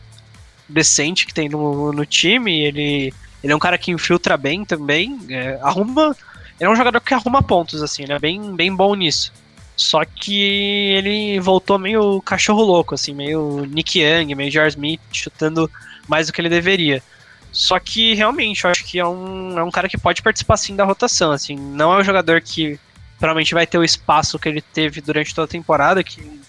[0.69, 2.61] decente que tem no, no time.
[2.61, 5.19] Ele, ele é um cara que infiltra bem também.
[5.29, 6.17] É, arruma.
[6.59, 9.33] Ele é um jogador que arruma pontos, assim, ele é bem, bem bom nisso.
[9.75, 15.71] Só que ele voltou meio cachorro louco, assim, meio Nick Young, meio Jar Smith, chutando
[16.07, 17.03] mais do que ele deveria.
[17.51, 20.77] Só que realmente eu acho que é um, é um cara que pode participar sim
[20.77, 21.33] da rotação.
[21.33, 22.79] Assim, não é um jogador que
[23.21, 26.41] provavelmente vai ter o espaço que ele teve durante toda a temporada, que em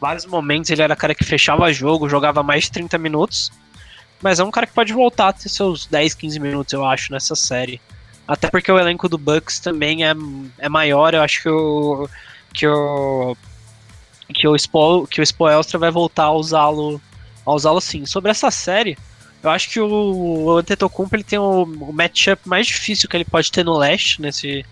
[0.00, 3.52] vários momentos ele era cara que fechava jogo, jogava mais de 30 minutos.
[4.22, 7.12] Mas é um cara que pode voltar a ter seus 10, 15 minutos, eu acho,
[7.12, 7.80] nessa série.
[8.26, 10.14] Até porque o elenco do Bucks também é,
[10.58, 12.08] é maior, eu acho que o.
[12.54, 13.36] que o.
[14.32, 17.02] que o, Spo, que o Spoelstra vai voltar a usá-lo
[17.44, 18.06] a usá-lo sim.
[18.06, 18.96] Sobre essa série,
[19.42, 23.26] eu acho que o, o Antetokounmpo ele tem o, o matchup mais difícil que ele
[23.26, 24.64] pode ter no leste nesse,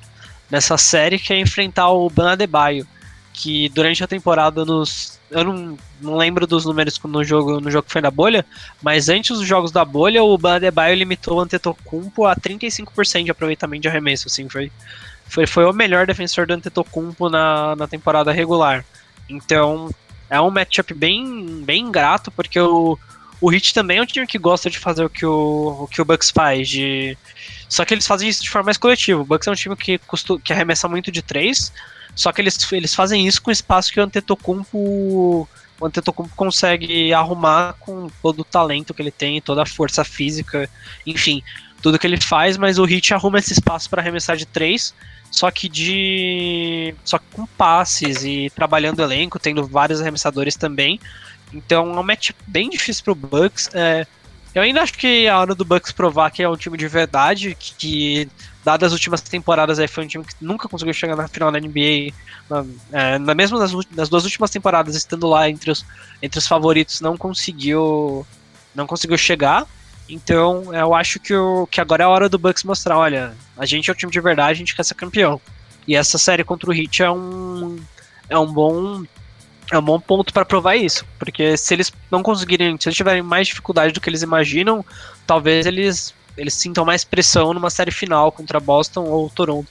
[0.53, 2.87] nessa série, que é enfrentar o Ban Adebayo,
[3.33, 7.87] que durante a temporada nos eu não, não lembro dos números no jogo no jogo
[7.87, 8.45] que foi na bolha,
[8.83, 13.31] mas antes dos jogos da bolha, o Ban Adebayo limitou o Antetokounmpo a 35% de
[13.31, 14.71] aproveitamento de arremesso, assim, foi,
[15.27, 18.85] foi, foi o melhor defensor do Antetokounmpo na, na temporada regular.
[19.31, 19.89] Então,
[20.29, 22.99] é um matchup bem, bem ingrato, porque o,
[23.41, 26.03] o Heat também é um time que gosta de fazer o que o, o, que
[26.03, 27.17] o Bucks faz, de
[27.73, 29.23] só que eles fazem isso de forma mais coletiva.
[29.23, 31.73] O Bucks é um time que, custo, que arremessa muito de três,
[32.15, 35.49] só que eles, eles fazem isso com o espaço que o Antetokounmpo,
[35.81, 40.69] o Antetokounmpo consegue arrumar com todo o talento que ele tem, toda a força física,
[41.07, 41.43] enfim,
[41.81, 44.93] tudo que ele faz, mas o Hit arruma esse espaço para arremessar de três,
[45.31, 51.01] só que de só que com passes e trabalhando o elenco, tendo vários arremessadores também.
[51.51, 53.71] Então é um match bem difícil pro Bucks.
[53.73, 54.07] É,
[54.55, 57.57] eu ainda acho que a hora do Bucks provar que é um time de verdade,
[57.59, 58.29] que, que
[58.65, 61.59] dadas as últimas temporadas aí foi um time que nunca conseguiu chegar na final da
[61.59, 62.13] NBA,
[62.49, 65.85] na, é, na mesmo nas, nas, duas últimas temporadas estando lá entre os,
[66.21, 68.27] entre os favoritos não conseguiu
[68.75, 69.67] não conseguiu chegar.
[70.09, 73.65] Então eu acho que, o, que agora é a hora do Bucks mostrar, olha, a
[73.65, 75.41] gente é o time de verdade, a gente quer ser campeão.
[75.87, 77.79] E essa série contra o Heat é um
[78.29, 79.03] é um bom
[79.73, 83.23] é um bom ponto para provar isso, porque se eles não conseguirem, se eles tiverem
[83.23, 84.85] mais dificuldade do que eles imaginam,
[85.27, 89.69] talvez eles eles sintam mais pressão numa série final contra Boston ou Toronto.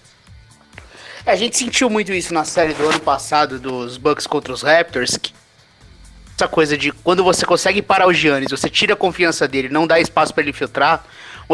[1.26, 4.62] É, a gente sentiu muito isso na série do ano passado dos Bucks contra os
[4.62, 5.34] Raptors, que
[6.36, 9.86] essa coisa de quando você consegue parar o Giannis, você tira a confiança dele, não
[9.86, 11.04] dá espaço para ele filtrar,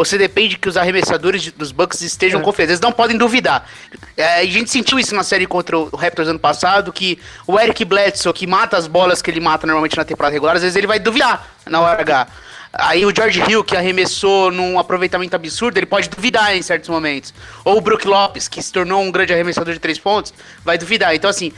[0.04, 2.42] você depende que os arremessadores dos Bucks estejam é.
[2.44, 2.70] confiantes.
[2.70, 3.68] Eles não podem duvidar.
[4.16, 7.84] É, a gente sentiu isso na série contra o Raptors ano passado, que o Eric
[7.84, 10.86] Bledsoe, que mata as bolas que ele mata normalmente na temporada regular, às vezes ele
[10.86, 12.28] vai duvidar na hora H.
[12.72, 17.34] Aí o George Hill, que arremessou num aproveitamento absurdo, ele pode duvidar em certos momentos.
[17.64, 20.32] Ou o Brook Lopes, que se tornou um grande arremessador de três pontos,
[20.64, 21.14] vai duvidar.
[21.14, 21.52] Então, assim,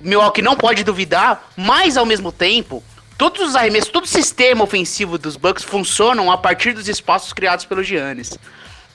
[0.00, 2.84] Milwaukee não pode duvidar, mas ao mesmo tempo,
[3.20, 7.66] todos os arremessos, todo o sistema ofensivo dos Bucks funcionam a partir dos espaços criados
[7.66, 8.38] pelo Giannis.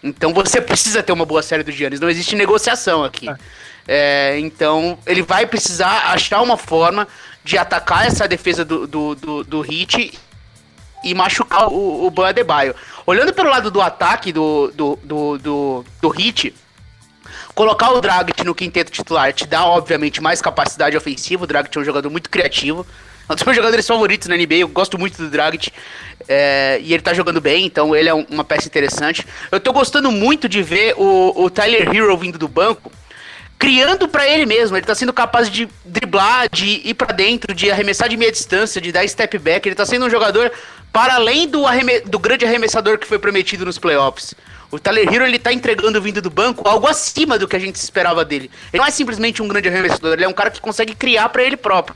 [0.03, 3.27] Então você precisa ter uma boa série do Giannis, não existe negociação aqui.
[3.87, 4.35] É.
[4.39, 7.07] Então ele vai precisar achar uma forma
[7.43, 10.17] de atacar essa defesa do, do, do, do Hit
[11.03, 12.73] e machucar o, o Ban Adebayo.
[13.05, 16.51] Olhando pelo lado do ataque do, do, do, do, do Hit,
[17.53, 21.43] colocar o Dragic no quinteto titular te dá, obviamente, mais capacidade ofensiva.
[21.43, 22.87] O Dragic é um jogador muito criativo.
[23.29, 25.71] Um dos meus jogadores favoritos na NBA, eu gosto muito do Dragic.
[26.27, 29.25] É, e ele tá jogando bem, então ele é uma peça interessante.
[29.51, 32.91] Eu tô gostando muito de ver o, o Tyler Hero vindo do banco,
[33.57, 34.77] criando para ele mesmo.
[34.77, 38.79] Ele tá sendo capaz de driblar, de ir para dentro, de arremessar de meia distância,
[38.79, 39.67] de dar step back.
[39.67, 40.51] Ele tá sendo um jogador
[40.91, 41.63] para além do,
[42.05, 44.33] do grande arremessador que foi prometido nos playoffs.
[44.71, 47.75] O Tyler Hero ele tá entregando vindo do banco algo acima do que a gente
[47.75, 48.49] esperava dele.
[48.73, 51.43] Ele não é simplesmente um grande arremessador, ele é um cara que consegue criar para
[51.43, 51.95] ele próprio.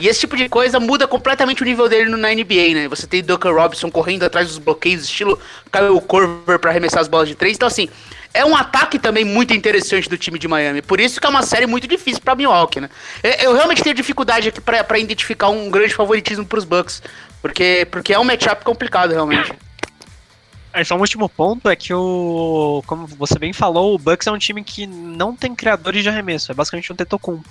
[0.00, 2.88] E esse tipo de coisa muda completamente o nível dele na NBA, né?
[2.88, 5.38] Você tem Duncan Robinson correndo atrás dos bloqueios, estilo
[5.70, 7.56] Kyle Corver para arremessar as bolas de três.
[7.56, 7.88] Então, assim,
[8.32, 10.80] é um ataque também muito interessante do time de Miami.
[10.80, 12.88] Por isso que é uma série muito difícil para Milwaukee, né?
[13.40, 17.02] Eu realmente tenho dificuldade aqui para identificar um grande favoritismo para os Bucks,
[17.42, 19.52] porque, porque é um matchup complicado, realmente.
[20.72, 22.82] É, só um último ponto é que o.
[22.86, 26.52] Como você bem falou, o Bucks é um time que não tem criadores de arremesso.
[26.52, 27.42] É basicamente um Tetocum.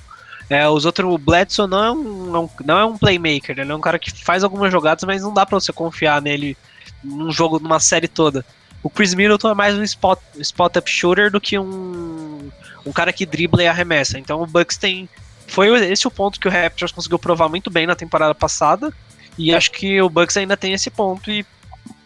[0.50, 3.76] É, os outros, o Bledsoe não é, um, não, não é um playmaker, ele é
[3.76, 6.58] um cara que faz algumas jogadas, mas não dá para você confiar nele
[7.04, 8.44] num jogo, numa série toda.
[8.82, 12.50] O Chris Middleton é mais um spot, spot up shooter do que um,
[12.86, 14.18] um cara que dribla e arremessa.
[14.18, 15.08] Então o Bucks tem.
[15.48, 18.94] Foi esse o ponto que o Raptors conseguiu provar muito bem na temporada passada.
[19.38, 21.46] E acho que o Bucks ainda tem esse ponto e,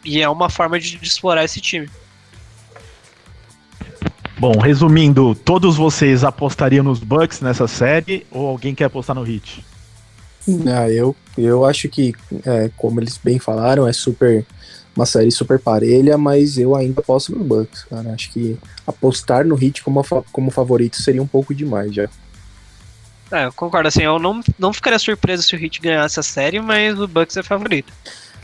[0.04, 1.90] e é uma forma de, de explorar esse time.
[4.38, 9.64] Bom, resumindo, todos vocês apostariam nos Bucks nessa série ou alguém quer apostar no Heat?
[10.68, 12.14] Ah, eu, eu acho que,
[12.46, 14.46] é, como eles bem falaram, é super
[14.96, 18.12] uma série super parelha, mas eu ainda aposto no Bucks, cara.
[18.14, 22.08] Acho que apostar no Heat como, como favorito seria um pouco demais já.
[23.32, 26.60] É, eu concordo, assim, eu não, não ficaria surpreso se o Heat ganhasse a série,
[26.60, 27.92] mas o Bucks é favorito.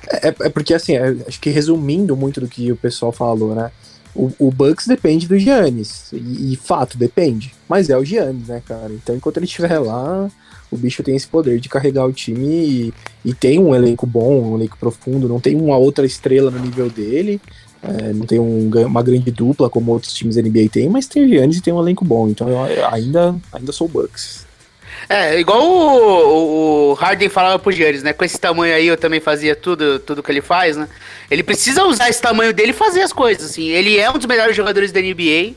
[0.10, 3.72] É, é porque, assim, é, acho que resumindo muito do que o pessoal falou, né,
[4.16, 6.12] o, o Bucks depende do Giannis.
[6.12, 7.53] E, e, fato, depende.
[7.68, 8.91] Mas é o Giannis, né, cara?
[8.91, 10.30] Então enquanto ele estiver lá,
[10.72, 12.93] o bicho tem esse poder de carregar o time e,
[13.26, 16.89] e tem um elenco bom, um elenco profundo, não tem uma outra estrela no nível
[16.89, 17.39] dele.
[17.82, 21.24] É, não tem um, uma grande dupla como outros times da NBA tem, mas tem
[21.24, 22.28] o Giannis e tem um elenco bom.
[22.28, 24.49] Então eu ainda, ainda sou o Bucks.
[25.12, 28.14] É, igual o, o Harden falava pro Giannis, né?
[28.14, 30.88] Com esse tamanho aí eu também fazia tudo, tudo que ele faz, né?
[31.32, 33.70] Ele precisa usar esse tamanho dele e fazer as coisas, assim.
[33.70, 35.55] Ele é um dos melhores jogadores da NBA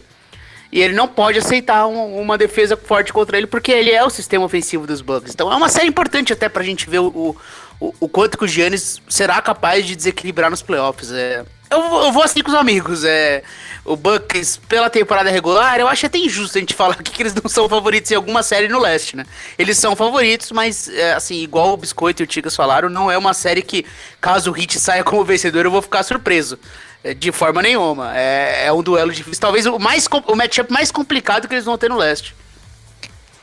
[0.73, 4.09] e ele não pode aceitar um, uma defesa forte contra ele porque ele é o
[4.09, 5.35] sistema ofensivo dos Bucks.
[5.35, 7.37] Então é uma série importante até pra gente ver o,
[7.79, 11.13] o, o quanto que o Giannis será capaz de desequilibrar nos playoffs.
[11.13, 13.05] É, eu, eu vou assim com os amigos.
[13.05, 13.43] É,
[13.85, 17.49] o Bucks, pela temporada regular, eu acho até injusto a gente falar que eles não
[17.49, 19.25] são favoritos em alguma série no leste, né?
[19.59, 23.19] Eles são favoritos, mas, é, assim, igual o Biscoito e o Tigas falaram, não é
[23.19, 23.85] uma série que,
[24.21, 26.59] caso o Hit saia como vencedor, eu vou ficar surpreso.
[27.05, 28.17] É, de forma nenhuma.
[28.17, 29.41] É, é um duelo difícil.
[29.41, 32.33] Talvez o, mais, o matchup mais complicado que eles vão ter no leste.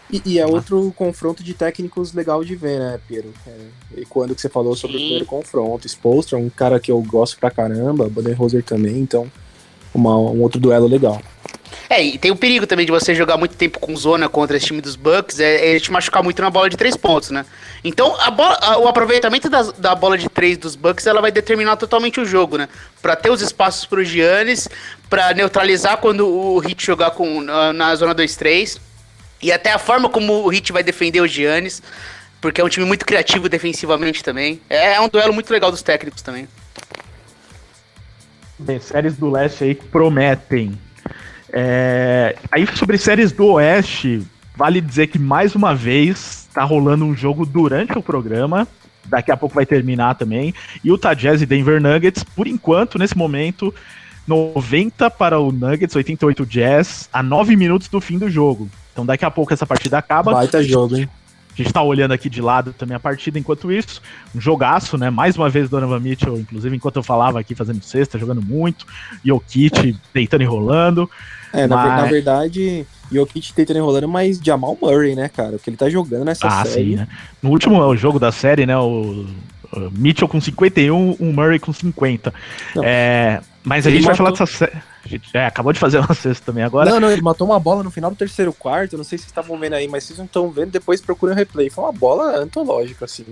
[0.10, 3.34] E, e, é outro confronto de técnicos legal de ver, né, Piero?
[3.46, 3.68] É,
[3.98, 5.04] e quando que você falou sobre Sim.
[5.04, 9.30] o primeiro confronto, Spolstra, um cara que eu gosto pra caramba, Budenholzer também, então
[9.94, 11.22] uma, um outro duelo legal.
[11.90, 14.68] É, e tem o perigo também de você jogar muito tempo com zona contra esse
[14.68, 17.44] time dos Bucks, é, é ele te machucar muito na bola de três pontos, né?
[17.84, 21.32] Então, a bola, a, o aproveitamento da, da bola de três dos Bucks, ela vai
[21.32, 22.70] determinar totalmente o jogo, né?
[23.02, 24.68] Pra ter os espaços pro Giannis,
[25.10, 28.80] pra neutralizar quando o Hit jogar com, na, na zona 2-3,
[29.42, 31.82] e até a forma como o Hit vai defender o Giannis,
[32.40, 34.62] porque é um time muito criativo defensivamente também.
[34.70, 36.48] É, é um duelo muito legal dos técnicos também.
[38.60, 40.74] Bem, séries do leste aí prometem.
[41.52, 42.36] É...
[42.52, 44.22] Aí sobre séries do oeste,
[44.56, 48.68] vale dizer que mais uma vez tá rolando um jogo durante o programa.
[49.06, 50.54] Daqui a pouco vai terminar também.
[50.84, 53.74] Utah Jazz e Denver Nuggets, por enquanto, nesse momento,
[54.28, 58.70] 90 para o Nuggets, 88 Jazz, a 9 minutos do fim do jogo.
[58.92, 60.34] Então daqui a pouco essa partida acaba.
[60.34, 61.10] Baita jogo, hein?
[61.64, 64.02] Gente tá olhando aqui de lado também a partida enquanto isso.
[64.36, 65.10] Um jogaço, né?
[65.10, 68.86] Mais uma vez Donovan Mitchell, inclusive enquanto eu falava aqui fazendo cesta, jogando muito.
[69.24, 71.10] Jokic deitando e rolando.
[71.54, 72.04] É, na, mas...
[72.04, 75.56] na verdade, Jokic tentando enrolando, mas Jamal Murray, né, cara?
[75.56, 76.92] O que ele tá jogando nessa ah, série.
[76.92, 77.08] Sim, né?
[77.42, 79.26] No último jogo da série, né, o
[79.92, 82.34] Mitchell com 51, o Murray com 50.
[82.84, 84.08] É, mas a gente matou...
[84.08, 84.82] vai falar dessa série.
[85.34, 86.90] É, acabou de fazer uma cesta também agora.
[86.90, 88.98] Não, não, ele matou uma bola no final do terceiro quarto.
[88.98, 91.38] Não sei se vocês estavam vendo aí, mas vocês não estão vendo, depois procurem o
[91.38, 91.70] replay.
[91.70, 93.26] Foi uma bola antológica, assim.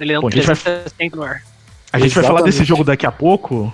[0.00, 0.56] Ele é um Bom, a gente vai...
[1.14, 1.42] no ar.
[1.92, 3.72] A gente vai falar desse jogo daqui a pouco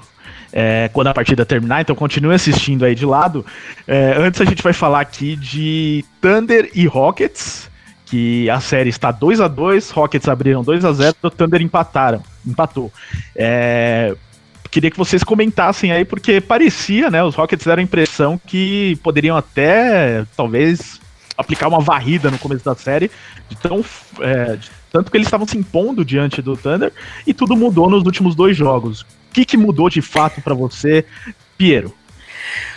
[0.53, 3.45] é, quando a partida terminar, então continue assistindo aí de lado.
[3.87, 7.71] É, antes a gente vai falar aqui de Thunder e Rockets,
[8.07, 12.93] que a série está 2 a 2 Rockets abriram 2 a 0 Thunder empataram, empatou.
[13.37, 14.17] É,
[14.71, 19.37] queria que vocês comentassem aí, porque parecia, né, os Rockets deram a impressão que poderiam
[19.37, 21.01] até, talvez,
[21.37, 23.11] aplicar uma varrida no começo da série,
[23.49, 23.85] de tão,
[24.21, 26.93] é, de tanto que eles estavam se impondo diante do Thunder,
[27.27, 31.05] e tudo mudou nos últimos dois jogos que, que mudou de fato para você,
[31.57, 31.95] Piero?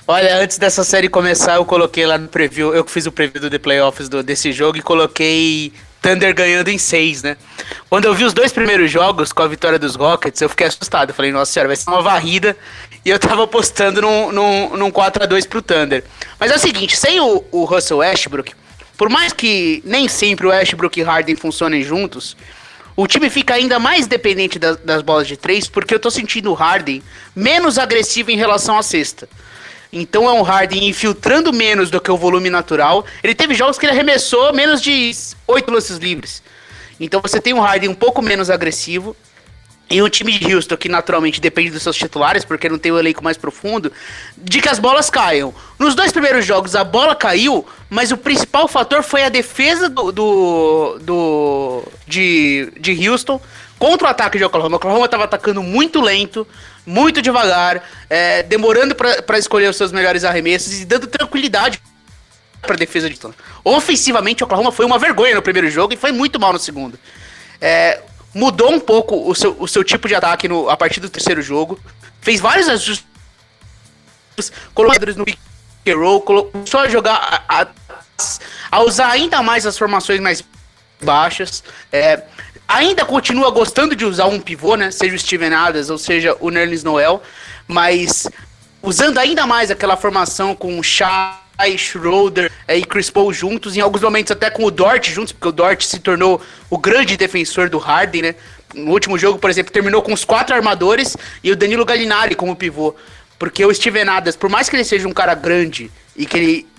[0.07, 3.49] Olha, antes dessa série começar, eu coloquei lá no preview, eu fiz o preview do
[3.49, 5.71] The Playoffs do, desse jogo e coloquei
[6.01, 7.37] Thunder ganhando em 6, né?
[7.89, 11.09] Quando eu vi os dois primeiros jogos com a vitória dos Rockets, eu fiquei assustado.
[11.09, 12.57] Eu falei, nossa senhora, vai ser uma varrida.
[13.05, 16.03] E eu tava apostando num, num, num 4x2 pro Thunder.
[16.39, 18.53] Mas é o seguinte, sem o, o Russell Westbrook,
[18.97, 22.35] por mais que nem sempre o Westbrook e Harden funcionem juntos,
[22.95, 26.51] o time fica ainda mais dependente das, das bolas de três, porque eu tô sentindo
[26.51, 27.01] o Harden
[27.35, 29.29] menos agressivo em relação à cesta.
[29.91, 33.05] Então é um Harden infiltrando menos do que o volume natural.
[33.23, 35.11] Ele teve jogos que ele arremessou menos de
[35.47, 36.41] oito lances livres.
[36.99, 39.15] Então você tem um Harden um pouco menos agressivo.
[39.89, 42.95] E um time de Houston, que naturalmente depende dos seus titulares, porque não tem o
[42.95, 43.91] um elenco mais profundo,
[44.37, 45.53] de que as bolas caiam.
[45.77, 50.13] Nos dois primeiros jogos a bola caiu, mas o principal fator foi a defesa do,
[50.13, 53.41] do, do de, de Houston
[53.77, 54.75] contra o ataque de Oklahoma.
[54.75, 56.47] O Oklahoma estava atacando muito lento,
[56.85, 61.81] muito devagar, é, demorando para escolher os seus melhores arremessos e dando tranquilidade
[62.61, 63.33] para defesa de Houston.
[63.63, 66.97] Ofensivamente, o Oklahoma foi uma vergonha no primeiro jogo e foi muito mal no segundo.
[67.59, 68.01] É,
[68.33, 71.41] mudou um pouco o seu, o seu tipo de ataque no, a partir do terceiro
[71.41, 71.79] jogo.
[72.21, 73.05] Fez vários ajustes.
[74.73, 75.37] Colocadores no pick
[75.87, 76.21] and roll.
[76.21, 77.43] Começou a jogar.
[77.47, 77.67] A, a,
[78.71, 80.43] a, usar ainda mais as formações mais
[81.01, 81.63] baixas.
[81.91, 82.23] É,
[82.67, 84.91] ainda continua gostando de usar um pivô, né?
[84.91, 87.21] Seja o Steven Adams ou seja o Nerlens Noel.
[87.67, 88.27] Mas
[88.81, 91.41] usando ainda mais aquela formação com Chá
[91.77, 95.47] Schroeder é, e Chris Paul juntos, em alguns momentos até com o Dort juntos, porque
[95.47, 98.35] o Dort se tornou o grande defensor do Harden, né?
[98.73, 102.55] No último jogo, por exemplo, terminou com os quatro armadores e o Danilo Gallinari como
[102.55, 102.95] pivô.
[103.37, 106.70] Porque o Steven Adams, por mais que ele seja um cara grande e que ele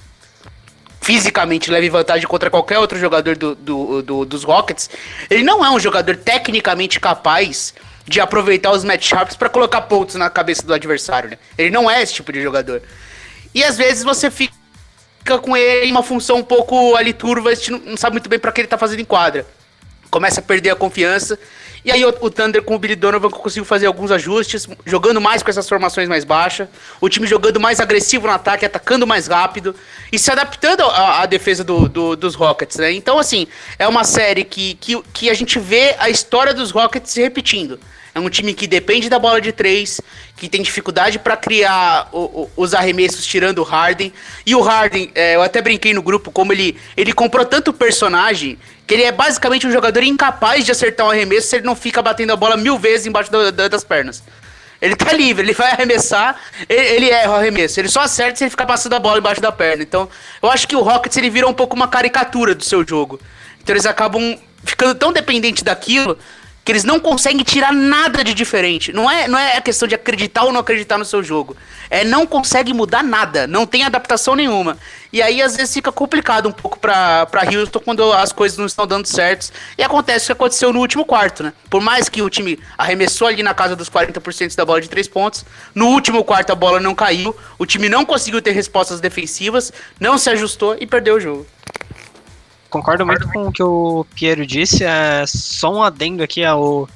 [1.03, 4.89] fisicamente leve vantagem contra qualquer outro jogador do, do, do, dos Rockets,
[5.29, 7.75] ele não é um jogador tecnicamente capaz
[8.07, 11.31] de aproveitar os matchups para colocar pontos na cabeça do adversário.
[11.31, 11.39] Né?
[11.59, 12.83] Ele não é esse tipo de jogador.
[13.55, 14.53] E às vezes você fica
[15.41, 18.39] com ele em uma função um pouco ali turva, a gente não sabe muito bem
[18.39, 19.45] para que ele tá fazendo em quadra.
[20.13, 21.39] Começa a perder a confiança.
[21.85, 25.43] E aí o, o Thunder com o Billy Donovan conseguiu fazer alguns ajustes, jogando mais
[25.43, 26.69] com essas formações mais baixas,
[27.01, 29.75] o time jogando mais agressivo no ataque, atacando mais rápido
[30.13, 32.93] e se adaptando à, defesa do, do, dos Rockets, né?
[32.93, 33.47] Então, assim,
[33.79, 37.81] é uma série que, que, que a gente vê a história dos Rockets se repetindo.
[38.15, 39.99] É um time que depende da bola de três,
[40.43, 44.13] que tem dificuldade para criar o, o, os arremessos tirando o Harden.
[44.45, 48.59] E o Harden, é, eu até brinquei no grupo como ele, ele comprou tanto personagem
[48.85, 52.03] que ele é basicamente um jogador incapaz de acertar um arremesso se ele não fica
[52.03, 54.21] batendo a bola mil vezes embaixo das pernas.
[54.81, 56.35] Ele tá livre, ele vai arremessar,
[56.69, 57.79] ele, ele, erra o arremesso.
[57.79, 59.85] Ele só acerta se ele ficar passando a bola embaixo da perna.
[59.85, 60.09] Então,
[60.43, 63.21] eu acho que o Rockets ele vira um pouco uma caricatura do seu jogo.
[63.63, 66.19] Então eles acabam ficando tão dependentes daquilo
[66.65, 68.93] que eles não conseguem tirar nada de diferente.
[68.93, 71.57] Não é, não é a questão de acreditar ou não acreditar no seu jogo.
[71.91, 74.79] É não consegue mudar nada, não tem adaptação nenhuma.
[75.13, 78.87] E aí às vezes fica complicado um pouco para Houston quando as coisas não estão
[78.87, 79.51] dando certo.
[79.77, 81.53] E acontece o que aconteceu no último quarto, né?
[81.69, 85.09] Por mais que o time arremessou ali na casa dos 40% da bola de três
[85.09, 85.45] pontos,
[85.75, 90.17] no último quarto a bola não caiu, o time não conseguiu ter respostas defensivas, não
[90.17, 91.47] se ajustou e perdeu o jogo.
[92.73, 94.83] Concordo muito com o que o Piero disse.
[94.83, 96.89] É só um adendo aqui ao.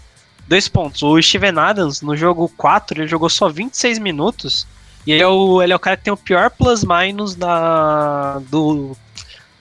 [0.48, 1.02] Dois pontos.
[1.02, 4.66] O Steven Adams, no jogo 4, ele jogou só 26 minutos.
[5.06, 8.96] E ele é o, ele é o cara que tem o pior plus-minus da, do,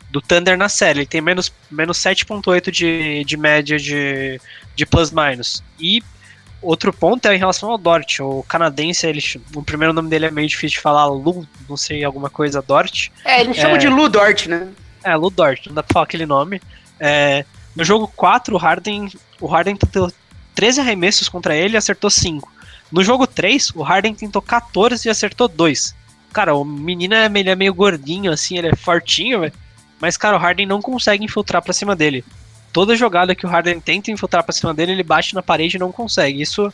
[0.10, 1.00] do Thunder na série.
[1.00, 4.40] Ele tem menos, menos 7,8 de, de média de,
[4.74, 5.64] de plus-minus.
[5.78, 6.02] E
[6.62, 8.20] outro ponto é em relação ao Dort.
[8.22, 9.22] O canadense, ele,
[9.54, 13.10] o primeiro nome dele é meio difícil de falar, Lu, não sei, alguma coisa, Dort.
[13.26, 14.70] É, ele chama é, de Lu Dort, né?
[15.06, 16.60] É, Ludort, não dá pra falar aquele nome.
[17.00, 17.46] É,
[17.76, 20.12] No jogo 4, o Harden, o Harden tentou
[20.56, 22.52] 13 arremessos contra ele e acertou 5.
[22.92, 25.94] No jogo 3, o Harden tentou 14 e acertou 2.
[26.34, 29.52] Cara, o menino é, ele é meio gordinho, assim, ele é fortinho.
[30.00, 32.24] Mas, cara, o Harden não consegue infiltrar pra cima dele.
[32.74, 35.80] Toda jogada que o Harden tenta infiltrar pra cima dele, ele bate na parede e
[35.80, 36.42] não consegue.
[36.42, 36.74] Isso.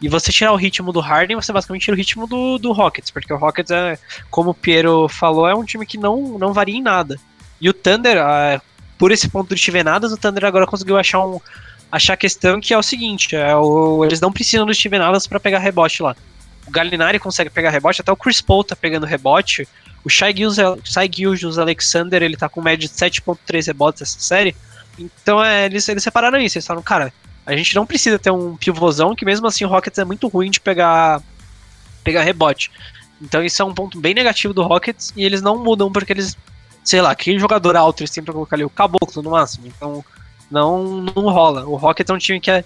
[0.00, 3.10] E você tirar o ritmo do Harden, você basicamente tira o ritmo do, do Rockets,
[3.10, 3.98] porque o Rockets é,
[4.30, 7.18] como o Piero falou, é um time que não, não varia em nada.
[7.60, 8.60] E o Thunder, uh,
[8.98, 11.40] por esse ponto de Stevenadas, o Thunder agora conseguiu achar um,
[11.90, 15.40] achar a questão que é o seguinte: é o, eles não precisam do Stevenadas para
[15.40, 16.16] pegar rebote lá.
[16.66, 19.66] O Gallinari consegue pegar rebote, até o Chris Paul tá pegando rebote.
[20.04, 24.54] O Shai Gilgeous Alexander, ele tá com média de 7.3 rebotes essa série.
[24.98, 27.12] Então é, eles, eles separaram isso, eles falaram, cara,
[27.46, 30.50] a gente não precisa ter um pivôzão, que mesmo assim o Rockets é muito ruim
[30.50, 31.22] de pegar,
[32.04, 32.70] pegar rebote.
[33.20, 36.36] Então isso é um ponto bem negativo do Rockets, e eles não mudam porque eles,
[36.88, 39.66] sei lá, aquele jogador alto eles sempre colocar ali o caboclo no máximo.
[39.66, 40.02] Então
[40.50, 41.66] não, não rola.
[41.66, 42.64] O Rockets é um time que é.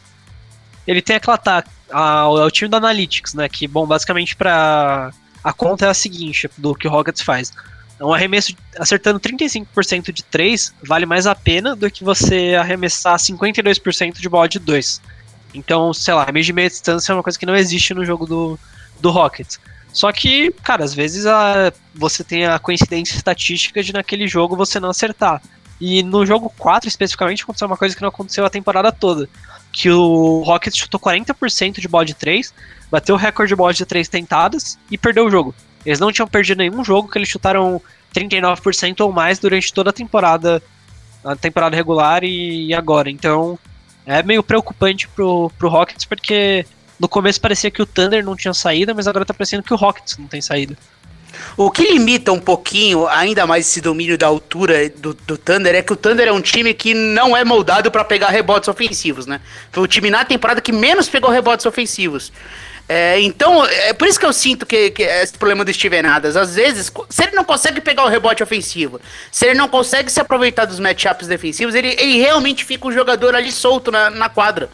[0.87, 3.49] Ele tem aquela tá, a, é o time do Analytics, né?
[3.49, 5.11] Que, bom, basicamente para
[5.43, 7.53] a conta é a seguinte do que o Rockets faz.
[8.01, 14.21] Um arremesso acertando 35% de 3 vale mais a pena do que você arremessar 52%
[14.21, 15.01] de bola de 2.
[15.53, 18.25] Então, sei lá, arremesso de meia distância é uma coisa que não existe no jogo
[18.25, 18.59] do,
[19.01, 19.59] do Rockets.
[19.93, 24.81] Só que, cara, às vezes a, você tem a coincidência estatística de naquele jogo você
[24.81, 25.43] não acertar.
[25.81, 29.29] E no jogo 4, especificamente, aconteceu uma coisa que não aconteceu a temporada toda.
[29.73, 32.55] Que o Rockets chutou 40% de bola de 3,
[32.91, 35.55] bateu o recorde de bola de 3 tentadas e perdeu o jogo.
[35.85, 37.83] Eles não tinham perdido nenhum jogo que eles chutaram
[38.15, 40.63] 39% ou mais durante toda a temporada,
[41.25, 43.11] a temporada regular e, agora.
[43.11, 43.59] Então
[44.07, 46.65] é meio preocupante pro, pro Rockets porque
[46.99, 49.77] no começo parecia que o Thunder não tinha saída, mas agora tá parecendo que o
[49.77, 50.77] Rockets não tem saída.
[51.57, 55.83] O que limita um pouquinho ainda mais esse domínio da altura do, do Thunder é
[55.83, 59.41] que o Thunder é um time que não é moldado para pegar rebotes ofensivos, né?
[59.71, 62.33] Foi o time na temporada que menos pegou rebotes ofensivos.
[62.89, 66.05] É, então, é por isso que eu sinto que, que é esse problema do Steven
[66.05, 66.37] Adams.
[66.37, 70.21] Às vezes, se ele não consegue pegar o rebote ofensivo, se ele não consegue se
[70.21, 74.69] aproveitar dos matchups defensivos, ele, ele realmente fica um jogador ali solto na, na quadra.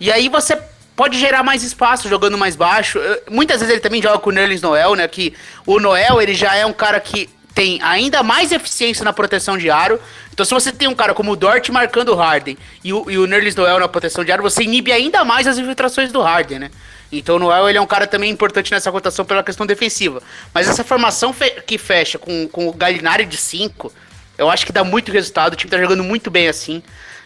[0.00, 0.58] E aí você
[0.96, 3.00] pode gerar mais espaço jogando mais baixo.
[3.30, 5.06] Muitas vezes ele também joga com o Nerlens Noel, né?
[5.08, 5.34] Que
[5.66, 9.70] o Noel ele já é um cara que tem ainda mais eficiência na proteção de
[9.70, 10.00] aro.
[10.32, 13.16] Então, se você tem um cara como o Dort marcando o Harden e o, e
[13.16, 16.70] o Noel na proteção de aro, você inibe ainda mais as infiltrações do Harden, né?
[17.12, 20.20] Então o Noel ele é um cara também importante nessa rotação pela questão defensiva.
[20.52, 23.92] Mas essa formação fe que fecha com, com o Gallinari de 5,
[24.36, 25.52] eu acho que dá muito resultado.
[25.52, 26.82] O time tá jogando muito bem assim.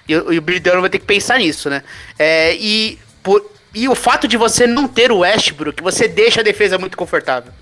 [0.07, 1.83] E, e o Bridano vai ter que pensar nisso, né?
[2.19, 3.43] É, e, por,
[3.75, 7.53] e o fato de você não ter o Westbrook, você deixa a defesa muito confortável.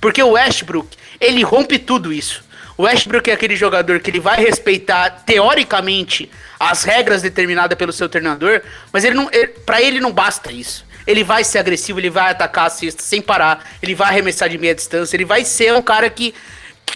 [0.00, 2.44] Porque o Westbrook, ele rompe tudo isso.
[2.76, 8.08] O Westbrook é aquele jogador que ele vai respeitar, teoricamente, as regras determinadas pelo seu
[8.08, 10.84] treinador, mas ele não, ele, para ele não basta isso.
[11.06, 14.58] Ele vai ser agressivo, ele vai atacar a cesta sem parar, ele vai arremessar de
[14.58, 16.34] meia distância, ele vai ser um cara que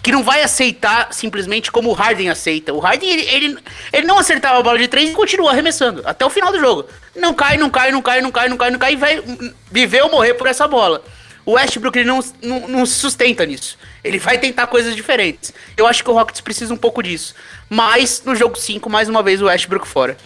[0.03, 2.73] que não vai aceitar simplesmente como o Harden aceita.
[2.73, 3.59] O Harden, ele, ele,
[3.93, 6.87] ele não acertava a bola de três e continua arremessando até o final do jogo.
[7.17, 9.23] Não cai, não cai, não cai, não cai, não cai, não cai e vai
[9.71, 11.03] viver ou morrer por essa bola.
[11.45, 13.79] O Westbrook ele não, não, não se sustenta nisso.
[14.03, 15.55] Ele vai tentar coisas diferentes.
[15.77, 17.35] Eu acho que o Rockets precisa um pouco disso.
[17.71, 20.17] Mas no jogo 5, mais uma vez, o Westbrook fora.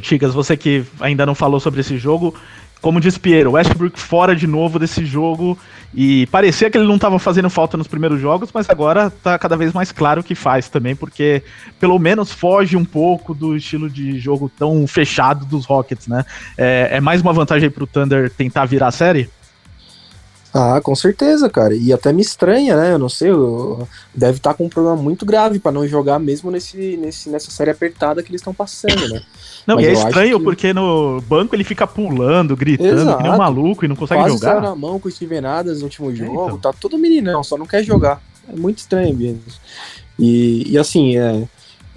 [0.00, 2.34] Tigas, você que ainda não falou sobre esse jogo,
[2.80, 5.58] como diz Piero, Westbrook fora de novo desse jogo
[5.94, 9.56] e parecia que ele não estava fazendo falta nos primeiros jogos, mas agora está cada
[9.56, 11.42] vez mais claro que faz também, porque
[11.78, 16.24] pelo menos foge um pouco do estilo de jogo tão fechado dos Rockets, né?
[16.56, 19.28] É, é mais uma vantagem para o Thunder tentar virar a série?
[20.52, 21.74] Ah, com certeza, cara.
[21.74, 22.92] E até me estranha, né?
[22.92, 23.86] Eu não sei, eu...
[24.12, 27.50] deve estar tá com um problema muito grave para não jogar mesmo nesse, nesse, nessa
[27.50, 29.22] série apertada que eles estão passando, né?
[29.66, 30.44] Não, Mas e é estranho que...
[30.44, 33.16] porque no banco ele fica pulando, gritando, Exato.
[33.18, 34.52] que nem um maluco e não consegue Quase jogar.
[34.52, 36.58] Quase na mão com o Steven Adams no último jogo, é, então.
[36.58, 38.22] tá todo meninão, só não quer jogar.
[38.48, 39.42] É muito estranho mesmo.
[40.18, 41.46] E, e assim, é,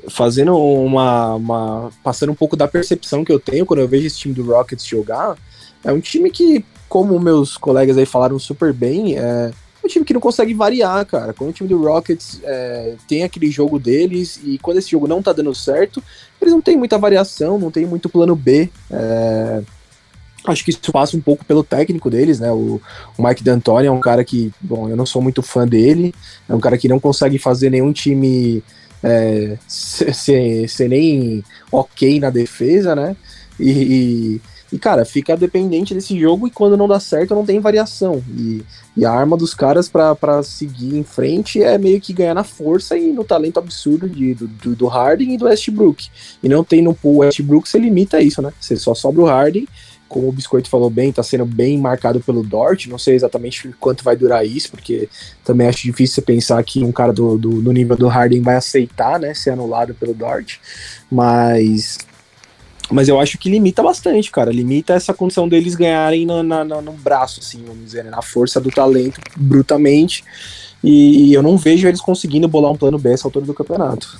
[0.10, 1.90] fazendo uma, uma.
[2.04, 4.86] passando um pouco da percepção que eu tenho quando eu vejo esse time do Rockets
[4.86, 5.36] jogar,
[5.84, 9.52] é um time que como meus colegas aí falaram super bem, é
[9.84, 11.34] um time que não consegue variar, cara.
[11.34, 15.22] Quando o time do Rockets é, tem aquele jogo deles e quando esse jogo não
[15.22, 16.02] tá dando certo,
[16.42, 18.70] eles não tem muita variação, não tem muito plano B.
[18.90, 19.62] É,
[20.46, 22.52] acho que isso passa um pouco pelo técnico deles, né?
[22.52, 22.82] O,
[23.18, 26.14] o Mike D'Antoni é um cara que, bom, eu não sou muito fã dele,
[26.48, 28.64] é um cara que não consegue fazer nenhum time
[29.02, 33.16] é, ser nem ok na defesa, né?
[33.60, 34.42] E, e
[34.74, 38.24] E, cara, fica dependente desse jogo e quando não dá certo não tem variação.
[38.36, 38.64] E,
[38.98, 42.98] e a arma dos caras para seguir em frente é meio que ganhar na força
[42.98, 46.10] e no talento absurdo de, do, do, Harden e do Westbrook.
[46.42, 48.52] E não tem no pool Westbrook, você limita isso, né?
[48.60, 49.68] Você só sobra o Harden
[50.08, 52.86] como o Biscoito falou bem, está sendo bem marcado pelo Dort.
[52.86, 55.10] Não sei exatamente quanto vai durar isso, porque
[55.44, 58.56] também acho difícil você pensar que um cara do, do, do nível do Harden vai
[58.56, 60.60] aceitar, né, ser anulado pelo Dort.
[61.12, 61.98] Mas
[62.92, 64.52] mas eu acho que limita bastante, cara.
[64.52, 68.12] Limita essa condição deles ganharem no, na, no braço, assim, vamos dizer, né?
[68.12, 70.24] na força do talento, brutamente.
[70.84, 74.20] E, e, eu não vejo eles conseguindo bolar um plano B essa altura do campeonato.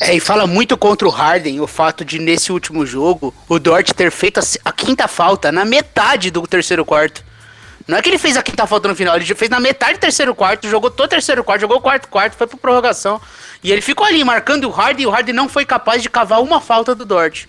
[0.00, 3.92] É, e fala muito contra o Harden o fato de, nesse último jogo, o Dort
[3.92, 7.24] ter feito a, a quinta falta na metade do terceiro quarto.
[7.86, 10.00] Não é que ele fez a quinta falta no final, ele fez na metade do
[10.00, 13.20] terceiro quarto, jogou todo o terceiro quarto, jogou o quarto quarto, foi pro prorrogação.
[13.62, 16.42] E ele ficou ali marcando o Harden e o Harden não foi capaz de cavar
[16.42, 17.46] uma falta do Dort.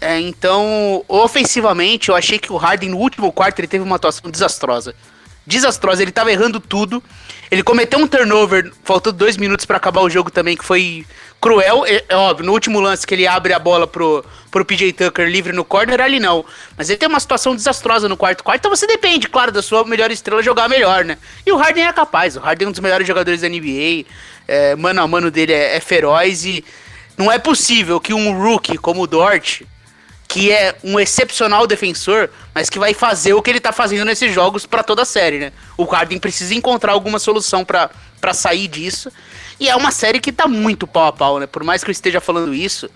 [0.00, 4.30] É, então, ofensivamente, eu achei que o Harden no último quarto ele teve uma atuação
[4.30, 4.94] desastrosa.
[5.46, 7.02] Desastrosa, ele tava errando tudo.
[7.50, 11.06] Ele cometeu um turnover, faltando dois minutos para acabar o jogo também, que foi
[11.40, 11.86] cruel.
[11.86, 15.28] É, é, óbvio, no último lance que ele abre a bola pro, pro PJ Tucker
[15.28, 16.44] livre no corner, ali não.
[16.76, 19.84] Mas ele tem uma situação desastrosa no quarto quarto, então você depende, claro, da sua
[19.84, 21.16] melhor estrela jogar melhor, né?
[21.46, 24.04] E o Harden é capaz, o Harden é um dos melhores jogadores da NBA,
[24.48, 26.64] é, mano a mano dele é, é feroz e
[27.16, 29.62] não é possível que um rookie como o Dort
[30.28, 34.32] que é um excepcional defensor, mas que vai fazer o que ele tá fazendo nesses
[34.34, 35.52] jogos para toda a série, né?
[35.76, 39.10] O Harden precisa encontrar alguma solução para sair disso.
[39.58, 41.46] E é uma série que tá muito pau a pau, né?
[41.46, 42.90] Por mais que eu esteja falando isso,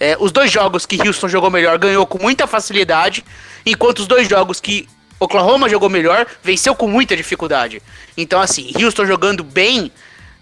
[0.00, 3.24] é, os dois jogos que Houston jogou melhor ganhou com muita facilidade,
[3.64, 4.88] enquanto os dois jogos que
[5.20, 7.80] Oklahoma jogou melhor venceu com muita dificuldade.
[8.16, 9.92] Então, assim, Houston jogando bem,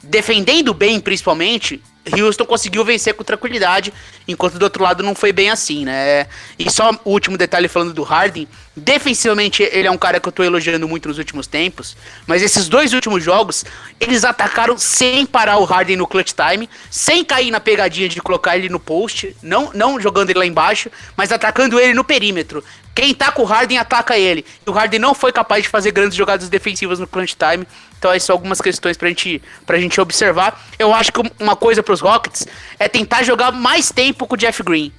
[0.02, 1.82] defendendo bem principalmente,
[2.14, 3.92] Houston conseguiu vencer com tranquilidade,
[4.26, 6.26] enquanto do outro lado não foi bem assim, né?
[6.58, 10.32] E só o último detalhe falando do Harden, defensivamente ele é um cara que eu
[10.32, 11.96] tô elogiando muito nos últimos tempos,
[12.26, 13.64] mas esses dois últimos jogos,
[14.00, 18.56] eles atacaram sem parar o Harden no clutch time, sem cair na pegadinha de colocar
[18.56, 22.64] ele no post, não, não jogando ele lá embaixo, mas atacando ele no perímetro.
[22.94, 24.44] Quem tá com o Harden ataca ele.
[24.66, 27.66] E o Harden não foi capaz de fazer grandes jogadas defensivas no crunch time.
[27.98, 30.60] Então, essas são algumas questões pra gente, pra gente observar.
[30.78, 32.46] Eu acho que uma coisa pros Rockets
[32.78, 34.92] é tentar jogar mais tempo com o Jeff Green.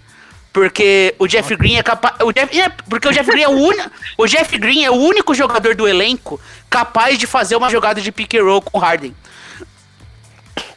[0.53, 2.15] Porque o Jeff Green é capaz.
[2.35, 3.91] É, porque o Jeff Green é o único.
[4.17, 6.39] o Jeff Green é o único jogador do elenco
[6.69, 9.15] capaz de fazer uma jogada de pick and roll com o Harden.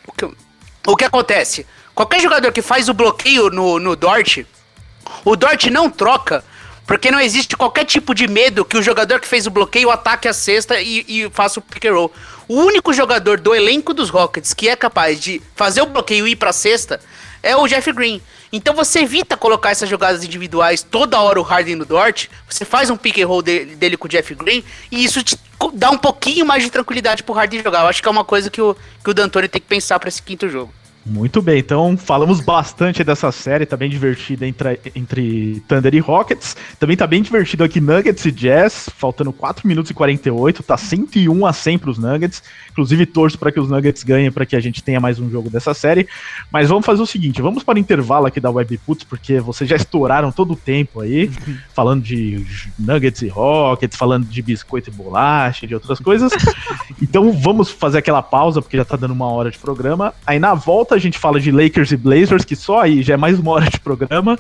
[0.07, 0.31] O que,
[0.87, 1.67] o que acontece?
[1.93, 4.45] Qualquer jogador que faz o bloqueio no, no Dort,
[5.25, 6.45] o Dort não troca
[6.87, 10.29] porque não existe qualquer tipo de medo que o jogador que fez o bloqueio ataque
[10.29, 12.13] a cesta e, e faça o pick and roll.
[12.47, 16.33] O único jogador do elenco dos Rockets que é capaz de fazer o bloqueio e
[16.33, 17.01] ir pra cesta
[17.43, 18.21] é o Jeff Green.
[18.53, 22.91] Então você evita colocar essas jogadas individuais toda hora o Harden no Dort, você faz
[22.91, 25.39] um pick and roll dele, dele com o Jeff Green e isso te
[25.73, 27.81] dá um pouquinho mais de tranquilidade pro Harden jogar.
[27.81, 30.09] Eu acho que é uma coisa que o, que o D'Antoni tem que pensar para
[30.09, 30.73] esse quinto jogo.
[31.07, 36.57] Muito bem, então falamos bastante dessa série, tá bem divertida entre, entre Thunder e Rockets.
[36.81, 41.45] Também tá bem divertido aqui Nuggets e Jazz, faltando 4 minutos e 48, tá 101
[41.45, 42.43] a 100 pros Nuggets.
[42.71, 45.51] Inclusive torço para que os Nuggets ganhem para que a gente tenha mais um jogo
[45.51, 46.09] dessa série.
[46.51, 49.77] Mas vamos fazer o seguinte, vamos para o intervalo aqui da Webputs, porque vocês já
[49.77, 51.31] estouraram todo o tempo aí,
[51.75, 52.47] falando de
[52.79, 56.33] Nuggets e Rockets, falando de biscoito e bolacha, de outras coisas.
[57.03, 60.15] então vamos fazer aquela pausa, porque já tá dando uma hora de programa.
[60.27, 63.17] Aí na volta a gente fala de Lakers e Blazers, que só aí já é
[63.17, 64.39] mais uma hora de programa.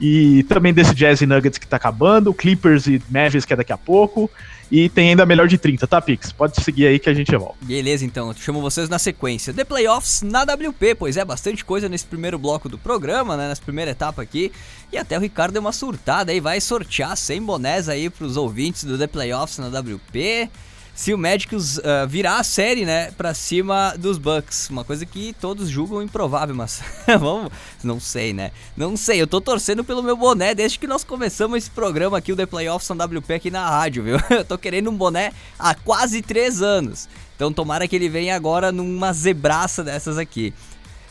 [0.00, 3.72] E também desse Jazz e Nuggets que tá acabando, Clippers e Mavericks que é daqui
[3.72, 4.30] a pouco.
[4.70, 6.30] E tem ainda melhor de 30, tá, Pix?
[6.30, 7.56] Pode seguir aí que a gente volta.
[7.62, 8.34] Beleza, então.
[8.34, 9.52] Chamo vocês na sequência.
[9.52, 13.48] The Playoffs na WP, pois é, bastante coisa nesse primeiro bloco do programa, né?
[13.48, 14.52] Nessa primeira etapa aqui.
[14.92, 18.84] E até o Ricardo deu uma surtada aí, vai sortear 100 bonés aí pros ouvintes
[18.84, 20.50] do The Playoffs na WP
[20.98, 21.60] se o Magic uh,
[22.08, 24.68] virar a série, né, pra cima dos Bucks.
[24.68, 26.82] Uma coisa que todos julgam improvável, mas
[27.20, 27.52] vamos.
[27.84, 28.50] Não sei, né?
[28.76, 32.32] Não sei, eu tô torcendo pelo meu boné desde que nós começamos esse programa aqui,
[32.32, 34.16] o The Playoffs on WP aqui na rádio, viu?
[34.28, 37.08] Eu tô querendo um boné há quase três anos.
[37.36, 40.52] Então tomara que ele venha agora numa zebraça dessas aqui.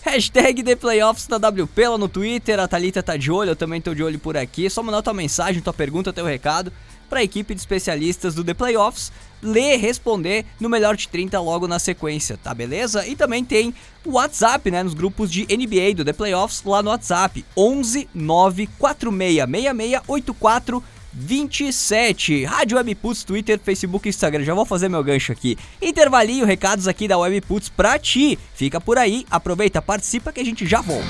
[0.02, 3.80] Hashtag The Playoffs na WP lá no Twitter, a Thalita tá de olho, eu também
[3.80, 4.70] tô de olho por aqui.
[4.70, 6.74] Só mandar tua mensagem, tua pergunta, teu recado
[7.10, 11.68] para a equipe de especialistas do The Playoffs ler, responder no melhor de 30 logo
[11.68, 13.08] na sequência, tá beleza?
[13.08, 13.74] E também tem
[14.06, 20.84] o WhatsApp, né, nos grupos de NBA do The Playoffs lá no WhatsApp, 11 9466684
[21.18, 22.46] 27.
[22.46, 24.44] Rádio Webputs, Twitter, Facebook, Instagram.
[24.44, 25.58] Já vou fazer meu gancho aqui.
[25.82, 28.38] Intervalinho, recados aqui da Webputs pra ti.
[28.54, 31.08] Fica por aí, aproveita, participa que a gente já volta.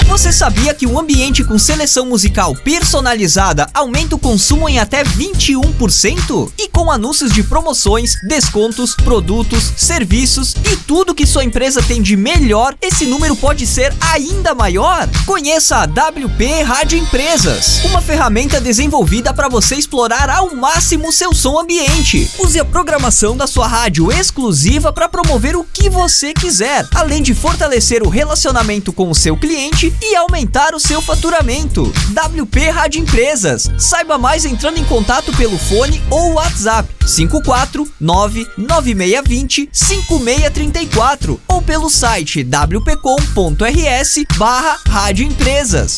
[0.08, 6.50] Você sabia que um ambiente com seleção musical personalizada aumenta o consumo em até 21%?
[6.58, 12.16] E com anúncios de promoções, descontos, produtos, serviços e tudo que sua empresa tem de
[12.16, 15.08] melhor, esse número pode ser ainda maior?
[15.24, 21.60] Conheça a WP Rádio Empresas, uma ferramenta desenvolvida para você explorar ao máximo seu som
[21.60, 22.28] ambiente.
[22.38, 27.34] Use a programação da sua rádio exclusiva para promover o que você quiser, além de
[27.34, 31.92] fortalecer o relacionamento com o seu cliente e aumentar o seu faturamento.
[32.10, 33.70] WP Rádio Empresas.
[33.78, 44.24] Saiba mais entrando em contato pelo fone ou WhatsApp 5499620 5634 ou pelo site wpcom.rs
[44.36, 45.96] barra Rádio Empresas.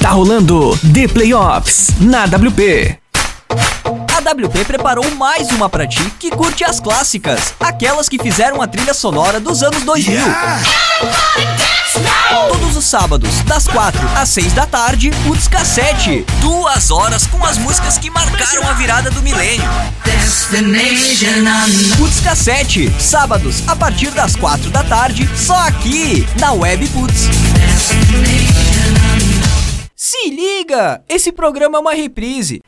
[0.00, 3.01] Tá rolando The Playoffs na WP.
[4.32, 8.66] A WP preparou mais uma pra ti que curte as clássicas, aquelas que fizeram a
[8.66, 10.18] trilha sonora dos anos 2000.
[12.30, 16.24] Todos os sábados, das 4 às 6 da tarde, Putz Cassete.
[16.40, 19.68] Duas horas com as músicas que marcaram a virada do milênio.
[21.98, 27.28] Putz Cassete, sábados, a partir das 4 da tarde, só aqui, na Web Putz.
[29.94, 31.02] Se liga!
[31.06, 32.60] Esse programa é uma reprise.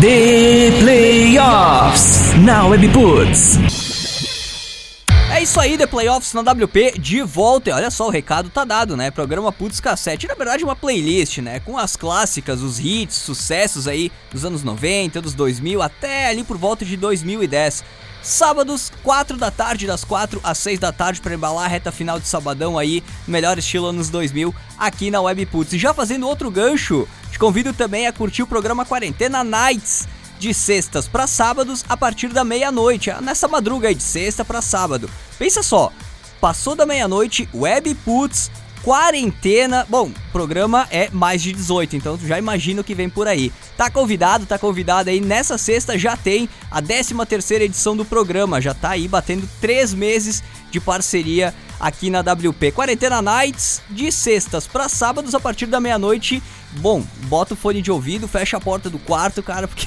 [0.00, 3.58] The Playoffs na Webputs.
[5.30, 7.68] É isso aí, The Playoffs na WP de volta.
[7.68, 9.10] E olha só, o recado tá dado, né?
[9.10, 10.26] Programa Putz Cassete.
[10.26, 11.60] Na verdade, uma playlist, né?
[11.60, 16.56] Com as clássicas, os hits, sucessos aí dos anos 90, dos 2000, até ali por
[16.56, 17.84] volta de 2010.
[18.22, 22.18] Sábados, 4 da tarde, das 4 às 6 da tarde, para embalar a reta final
[22.18, 25.74] de sabadão aí, melhor estilo anos 2000, aqui na Webputs.
[25.74, 27.06] E já fazendo outro gancho,
[27.40, 30.06] convido também a curtir o programa Quarentena Nights
[30.38, 35.08] de sextas para sábados a partir da meia-noite, nessa madruga aí de sexta para sábado.
[35.38, 35.90] Pensa só,
[36.38, 38.50] passou da meia-noite, Webputs,
[38.82, 39.86] quarentena.
[39.88, 43.50] Bom, programa é mais de 18, então já imagina o que vem por aí.
[43.74, 45.18] Tá convidado, tá convidado aí.
[45.18, 49.94] Nessa sexta já tem a 13 terceira edição do programa, já tá aí batendo três
[49.94, 52.72] meses de parceria aqui na WP.
[52.72, 56.42] Quarentena Nights de sextas para sábados a partir da meia-noite.
[56.78, 59.86] Bom, bota o fone de ouvido, fecha a porta do quarto, cara, porque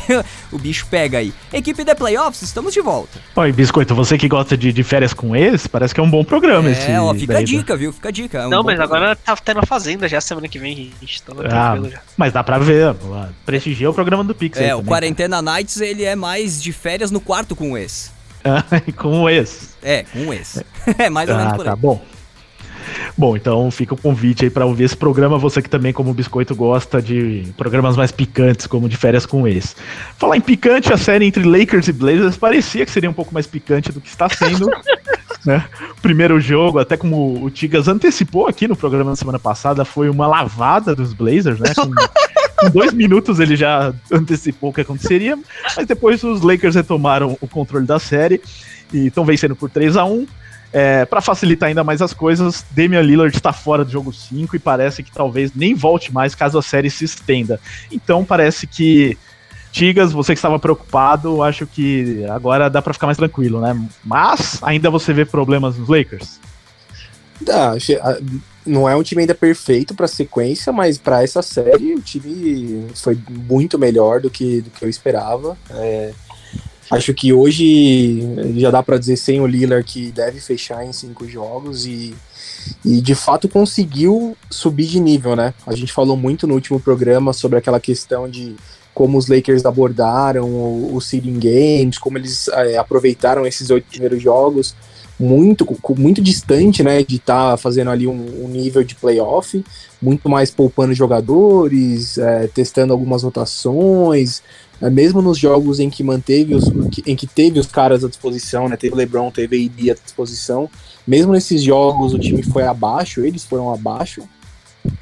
[0.52, 1.34] o bicho pega aí.
[1.52, 3.20] Equipe de Playoffs, estamos de volta.
[3.36, 6.24] Oi, Biscoito, você que gosta de, de férias com eles, parece que é um bom
[6.26, 6.92] programa esse.
[6.92, 7.94] É, ó, fica a daí, dica, viu?
[7.94, 8.40] Fica a dica.
[8.40, 9.06] é um Não, mas programa.
[9.06, 11.24] agora tá tendo a Fazenda já semana que vem, gente.
[11.24, 12.02] Tá Ah, tranquilo já.
[12.18, 12.94] mas dá pra ver,
[13.46, 14.90] prestigia o programa do Pix aí É, o também.
[14.90, 18.12] Quarentena Nights, ele é mais de férias no quarto com o ex.
[18.98, 19.70] com esse.
[19.82, 20.62] É, com o ex.
[21.00, 21.70] é mais ou menos Ah, por aí.
[21.70, 22.02] tá bom.
[23.18, 25.38] Bom, então fica o convite aí pra ouvir esse programa.
[25.38, 29.76] Você que também, como Biscoito, gosta de programas mais picantes, como de férias com ex.
[30.18, 33.48] Falar em picante, a série entre Lakers e Blazers parecia que seria um pouco mais
[33.48, 34.70] picante do que está sendo.
[35.46, 35.66] né?
[35.98, 40.10] O primeiro jogo, até como o Tigas antecipou aqui no programa da semana passada, foi
[40.10, 41.74] uma lavada dos Blazers, né?
[41.76, 41.92] Com,
[42.58, 45.38] com dois minutos ele já antecipou o que aconteceria,
[45.76, 48.42] mas depois os Lakers retomaram o controle da série
[48.94, 50.26] e estão vencendo por 3 a 1
[50.74, 54.60] é, para facilitar ainda mais as coisas, Damian Lillard está fora do jogo 5 e
[54.60, 57.62] parece que talvez nem volte mais caso a série se estenda.
[57.92, 59.16] Então parece que
[59.72, 63.76] Tigas, você que estava preocupado, acho que agora dá para ficar mais tranquilo, né?
[64.04, 66.40] Mas ainda você vê problemas nos Lakers.
[67.42, 67.74] Dá,
[68.66, 73.18] não é um time ainda perfeito para sequência, mas para essa série o time foi
[73.30, 75.58] muito melhor do que, do que eu esperava.
[75.72, 76.14] É,
[76.92, 78.22] acho que hoje
[78.58, 82.16] já dá para dizer sem o Lillard que deve fechar em cinco jogos e,
[82.86, 85.54] e de fato conseguiu subir de nível, né?
[85.66, 88.56] A gente falou muito no último programa sobre aquela questão de
[88.94, 94.22] como os Lakers abordaram o, o seeding games, como eles é, aproveitaram esses oito primeiros
[94.22, 94.76] jogos
[95.20, 95.66] muito,
[95.98, 99.64] muito distante, né, de estar tá fazendo ali um, um, nível de playoff,
[100.02, 104.42] muito mais poupando jogadores, é, testando algumas rotações,
[104.82, 106.66] é, mesmo nos jogos em que manteve os,
[107.06, 110.70] em que teve os caras à disposição, né, teve LeBron, teve AD à disposição,
[111.06, 114.24] mesmo nesses jogos o time foi abaixo, eles foram abaixo,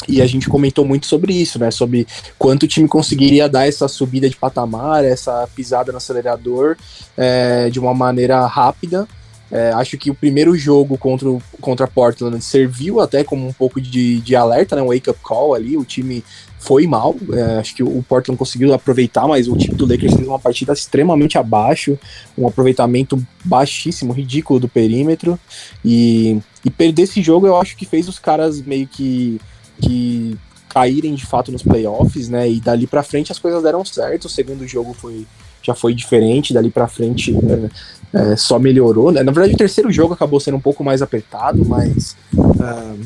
[0.07, 1.71] e a gente comentou muito sobre isso, né?
[1.71, 2.07] Sobre
[2.37, 6.77] quanto o time conseguiria dar essa subida de patamar, essa pisada no acelerador
[7.17, 9.07] é, de uma maneira rápida.
[9.51, 11.27] É, acho que o primeiro jogo contra,
[11.59, 14.81] contra Portland serviu até como um pouco de, de alerta, né?
[14.81, 15.75] Um wake-up call ali.
[15.75, 16.23] O time
[16.57, 17.15] foi mal.
[17.33, 20.71] É, acho que o Portland conseguiu aproveitar, mas o time do Lakers fez uma partida
[20.71, 21.99] extremamente abaixo,
[22.37, 25.37] um aproveitamento baixíssimo, ridículo do perímetro.
[25.83, 29.39] E, e perder esse jogo eu acho que fez os caras meio que
[29.81, 30.37] que
[30.69, 32.49] caírem de fato nos playoffs, né?
[32.49, 34.25] E dali para frente as coisas deram certo.
[34.25, 35.25] O segundo jogo foi
[35.63, 37.69] já foi diferente, dali para frente é,
[38.13, 39.11] é, só melhorou.
[39.11, 39.23] Né?
[39.23, 42.99] Na verdade, o terceiro jogo acabou sendo um pouco mais apertado, mas uh,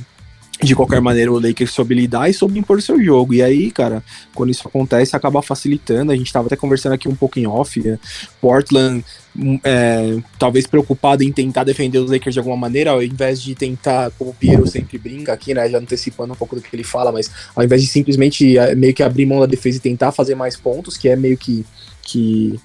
[0.64, 3.34] de qualquer maneira o Lakers soube lidar e soube impor seu jogo.
[3.34, 4.04] E aí, cara,
[4.34, 6.12] quando isso acontece, acaba facilitando.
[6.12, 7.80] A gente estava até conversando aqui um pouco em off.
[7.82, 8.00] Né?
[8.42, 9.04] Portland,
[9.38, 13.54] hum, é, talvez preocupado em tentar defender os Lakers de alguma maneira, ao invés de
[13.54, 15.70] tentar, como o Piero sempre brinca aqui, né?
[15.70, 18.94] Já antecipando um pouco do que ele fala, mas ao invés de simplesmente é, meio
[18.94, 21.66] que abrir mão da defesa e tentar fazer mais pontos, que é meio que.
[22.02, 22.60] que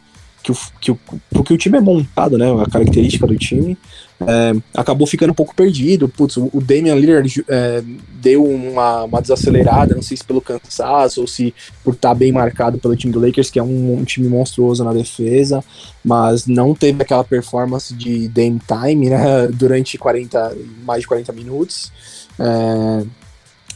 [0.50, 0.98] que o, que o,
[1.30, 2.46] porque o time é montado, né?
[2.62, 3.76] A característica do time
[4.20, 6.08] é, acabou ficando um pouco perdido.
[6.08, 7.82] Putz, o, Damian Lillard é,
[8.20, 12.32] deu uma, uma, desacelerada, não sei se pelo cansaço ou se por estar tá bem
[12.32, 15.64] marcado pelo time do Lakers, que é um, um, time monstruoso na defesa,
[16.04, 19.48] mas não teve aquela performance de Dame Time, né?
[19.52, 21.92] Durante 40, mais de 40 minutos.
[22.38, 23.04] É,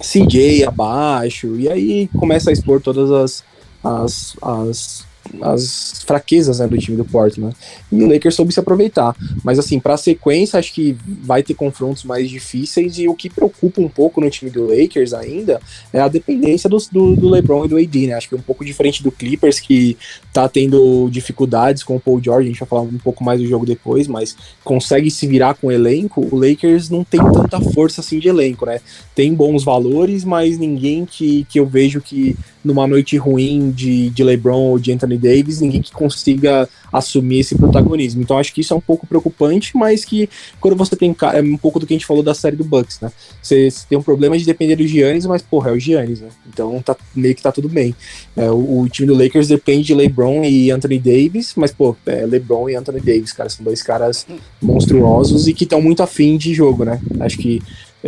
[0.01, 3.45] CJ abaixo, e aí começa a expor todas as,
[3.83, 5.07] as, as
[5.43, 7.55] as fraquezas né, do time do Portland.
[7.91, 9.17] E o Lakers soube se aproveitar.
[9.43, 12.99] Mas assim, para a sequência, acho que vai ter confrontos mais difíceis.
[12.99, 15.61] E o que preocupa um pouco no time do Lakers ainda
[15.93, 18.15] é a dependência do, do, do LeBron e do AD, né?
[18.15, 19.97] Acho que é um pouco diferente do Clippers, que
[20.33, 22.49] tá tendo dificuldades com o Paul George.
[22.49, 25.69] A gente vai falar um pouco mais do jogo depois, mas consegue se virar com
[25.69, 26.27] o elenco.
[26.31, 28.81] O Lakers não tem tanta força assim de elenco, né?
[29.15, 34.25] Tem bons valores, mas ninguém que, que eu vejo que numa noite ruim de, de
[34.25, 38.23] LeBron ou de Anthony Davis, ninguém que consiga assumir esse protagonismo.
[38.23, 40.29] Então acho que isso é um pouco preocupante, mas que
[40.61, 43.01] quando você tem é um pouco do que a gente falou da série do Bucks,
[43.01, 43.13] né?
[43.43, 46.29] Você, você tem um problema de depender do Giannis, mas porra, é o Giannis, né?
[46.49, 47.95] Então tá meio que tá tudo bem.
[48.37, 52.25] É, o, o, time do Lakers depende de LeBron e Anthony Davis, mas pô, é
[52.25, 54.27] LeBron e Anthony Davis, cara, são dois caras
[54.63, 57.01] monstruosos e que estão muito afim de jogo, né?
[57.21, 57.61] Acho que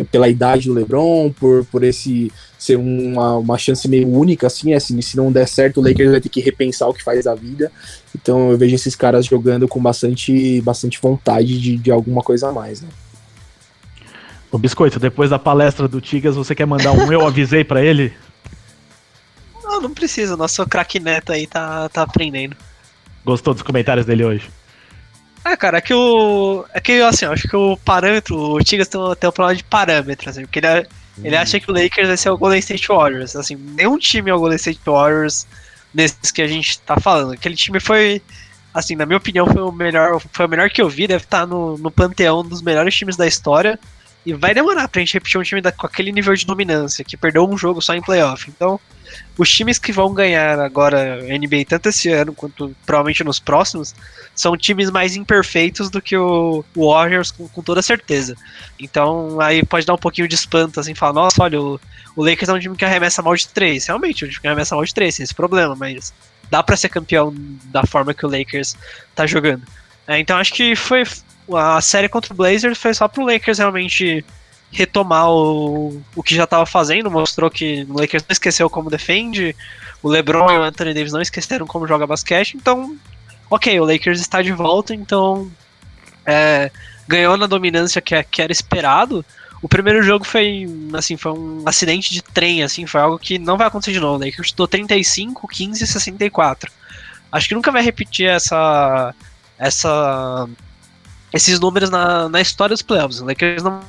[0.05, 4.77] pela idade do LeBron, por, por esse ser uma, uma chance meio única, assim, é,
[4.77, 7.35] assim, se não der certo, o Lakers vai ter que repensar o que faz da
[7.35, 7.71] vida.
[8.15, 12.53] Então eu vejo esses caras jogando com bastante, bastante vontade de, de alguma coisa a
[12.53, 12.89] mais, né?
[14.51, 18.13] Ô Biscoito, depois da palestra do Tigas, você quer mandar um eu avisei para ele?
[19.63, 22.57] Não, não precisa, nosso craque neto aí tá, tá aprendendo.
[23.25, 24.49] Gostou dos comentários dele hoje?
[25.49, 26.65] Ah, cara, é que o.
[26.75, 29.63] É que assim, eu acho que o parâmetro, o Tigres tem, tem um problema de
[29.63, 31.23] parâmetro, assim, porque ele, é, hum.
[31.23, 33.37] ele acha que o Lakers vai ser o Golden State Warriors.
[33.37, 35.47] Assim, nenhum time é o Golden State Warriors
[35.95, 37.35] nesses que a gente tá falando.
[37.35, 38.21] Aquele time foi,
[38.75, 41.43] assim, na minha opinião, foi o melhor, foi o melhor que eu vi, deve estar
[41.43, 43.79] tá no, no panteão dos melhores times da história.
[44.27, 47.17] E vai demorar pra gente repetir um time da, com aquele nível de dominância, que
[47.17, 48.51] perdeu um jogo só em playoff.
[48.51, 48.81] Então,
[49.39, 53.95] os times que vão ganhar agora NBA, tanto esse ano quanto provavelmente nos próximos,
[54.35, 58.35] são times mais imperfeitos do que o Warriors, com, com toda certeza.
[58.81, 61.81] Então, aí pode dar um pouquinho de espanto, assim, falar, nossa, olha, o,
[62.17, 63.87] o Lakers é um time que arremessa mal de três.
[63.87, 66.13] Realmente, é um time que arremessa mal de três, tem esse problema, mas
[66.51, 67.33] dá para ser campeão
[67.67, 68.77] da forma que o Lakers
[69.15, 69.63] tá jogando.
[70.09, 71.05] É, então, acho que foi
[71.55, 74.25] a série contra o Blazers foi só pro Lakers realmente
[74.71, 79.55] retomar o, o que já estava fazendo, mostrou que o Lakers não esqueceu como defende,
[80.03, 82.97] o LeBron e o Anthony Davis não esqueceram como joga basquete, então,
[83.49, 85.51] ok, o Lakers está de volta, então
[86.25, 86.71] é,
[87.07, 89.25] ganhou na dominância que, que era esperado.
[89.63, 93.57] O primeiro jogo foi, assim, foi um acidente de trem, assim, foi algo que não
[93.57, 94.17] vai acontecer de novo.
[94.17, 96.71] O Lakers chutou 35, 15 e 64.
[97.33, 99.15] Acho que nunca vai repetir essa
[99.59, 100.49] essa
[101.33, 103.21] esses números na, na história dos playoffs.
[103.21, 103.81] O Lakers não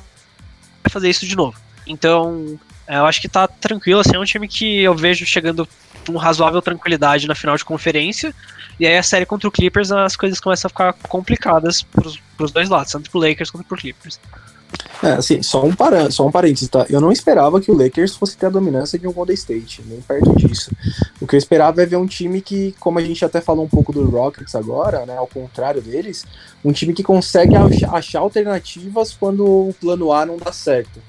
[0.83, 1.57] vai fazer isso de novo.
[1.85, 5.67] Então, eu acho que tá tranquilo, assim, é um time que eu vejo chegando
[6.05, 8.33] com razoável tranquilidade na final de conferência.
[8.79, 12.51] E aí a série contra o Clippers, as coisas começam a ficar complicadas pros, pros
[12.51, 14.19] dois lados, tanto pro Lakers quanto pro Clippers.
[15.03, 16.85] É, assim, só um, para, só um parênteses, tá?
[16.89, 20.01] Eu não esperava que o Lakers fosse ter a dominância de um Golden State, nem
[20.01, 20.71] perto disso.
[21.21, 23.69] O que eu esperava é ver um time que, como a gente até falou um
[23.69, 26.25] pouco do Rockets agora, né, ao contrário deles,
[26.65, 30.99] um time que consegue achar, achar alternativas quando o plano A não dá certo.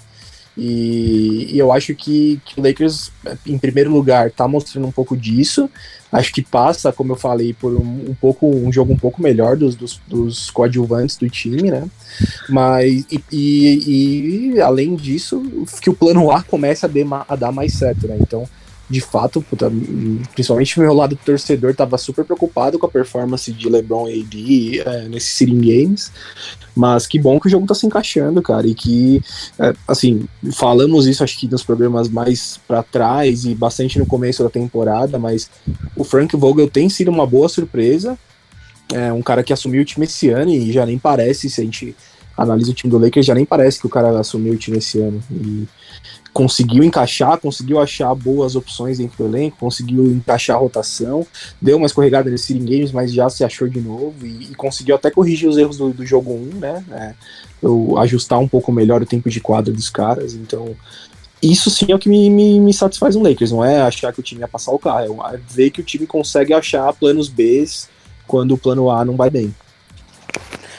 [0.58, 3.12] E, e eu acho que, que, o Lakers,
[3.46, 5.70] em primeiro lugar, tá mostrando um pouco disso.
[6.10, 9.56] Acho que passa, como eu falei, por um, um pouco um jogo um pouco melhor
[9.56, 11.88] dos, dos, dos coadjuvantes do time, né?
[12.48, 15.40] Mas e, e, e, além disso,
[15.80, 16.90] que o plano A comece a,
[17.28, 18.16] a dar mais certo, né?
[18.20, 18.48] Então
[18.88, 19.70] de fato, puta,
[20.32, 25.30] principalmente meu lado torcedor tava super preocupado com a performance de LeBron AD é, nesses
[25.30, 26.10] Sitting Games,
[26.74, 29.22] mas que bom que o jogo tá se encaixando, cara, e que,
[29.58, 34.42] é, assim, falamos isso acho que nos programas mais para trás e bastante no começo
[34.42, 35.50] da temporada, mas
[35.94, 38.18] o Frank Vogel tem sido uma boa surpresa,
[38.92, 41.64] é um cara que assumiu o time esse ano e já nem parece, se a
[41.64, 41.94] gente
[42.34, 44.98] analisa o time do Lakers, já nem parece que o cara assumiu o time esse
[44.98, 45.68] ano, e
[46.32, 51.26] conseguiu encaixar, conseguiu achar boas opções dentro do elenco, conseguiu encaixar a rotação,
[51.60, 55.10] deu uma escorregada nesse Games, mas já se achou de novo e, e conseguiu até
[55.10, 56.84] corrigir os erros do, do jogo 1, né?
[56.92, 57.14] É,
[57.62, 60.76] eu, ajustar um pouco melhor o tempo de quadro dos caras, então
[61.42, 64.20] isso sim é o que me, me, me, satisfaz no Lakers, não é achar que
[64.20, 67.64] o time ia passar o carro, é ver que o time consegue achar planos B
[68.26, 69.54] quando o plano A não vai bem.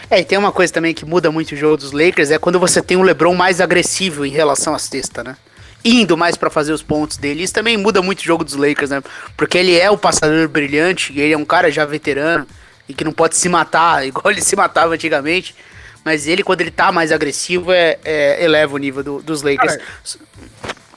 [0.10, 2.60] É, e tem uma coisa também que muda muito o jogo dos Lakers, é quando
[2.60, 5.38] você tem um LeBron mais agressivo em relação à cesta, né?
[5.84, 7.44] indo mais para fazer os pontos dele.
[7.44, 9.02] Isso também muda muito o jogo dos Lakers, né?
[9.38, 12.46] Porque ele é o passador brilhante, ele é um cara já veterano
[12.88, 15.56] e que não pode se matar, igual ele se matava antigamente.
[16.04, 19.78] Mas ele, quando ele tá mais agressivo, é, é eleva o nível do, dos Lakers.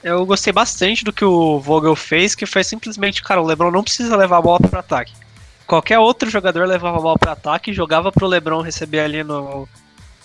[0.02, 3.84] Eu gostei bastante do que o Vogel fez, que foi simplesmente, cara, o LeBron não
[3.84, 5.12] precisa levar a bola para ataque.
[5.72, 9.66] Qualquer outro jogador levava a bola para ataque jogava pro LeBron receber ali no,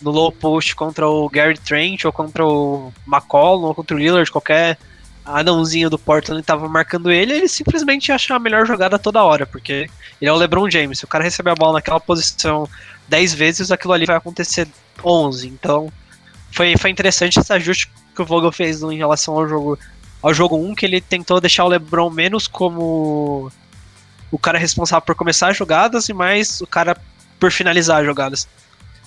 [0.02, 4.30] no low post contra o Gary Trent ou contra o McCollum ou contra o Lillard,
[4.30, 4.78] qualquer
[5.24, 9.90] anãozinho do Portland estava marcando ele, ele simplesmente acha a melhor jogada toda hora, porque
[10.20, 11.00] ele é o LeBron James.
[11.00, 12.68] Se o cara receber a bola naquela posição
[13.08, 14.68] 10 vezes, aquilo ali vai acontecer
[15.02, 15.48] 11.
[15.48, 15.90] Então,
[16.52, 19.80] foi, foi interessante esse ajuste que o Vogel fez em relação ao jogo
[20.22, 23.50] ao jogo 1, que ele tentou deixar o LeBron menos como
[24.32, 26.98] o cara responsável por começar as jogadas e mais o cara
[27.40, 28.48] por finalizar as jogadas.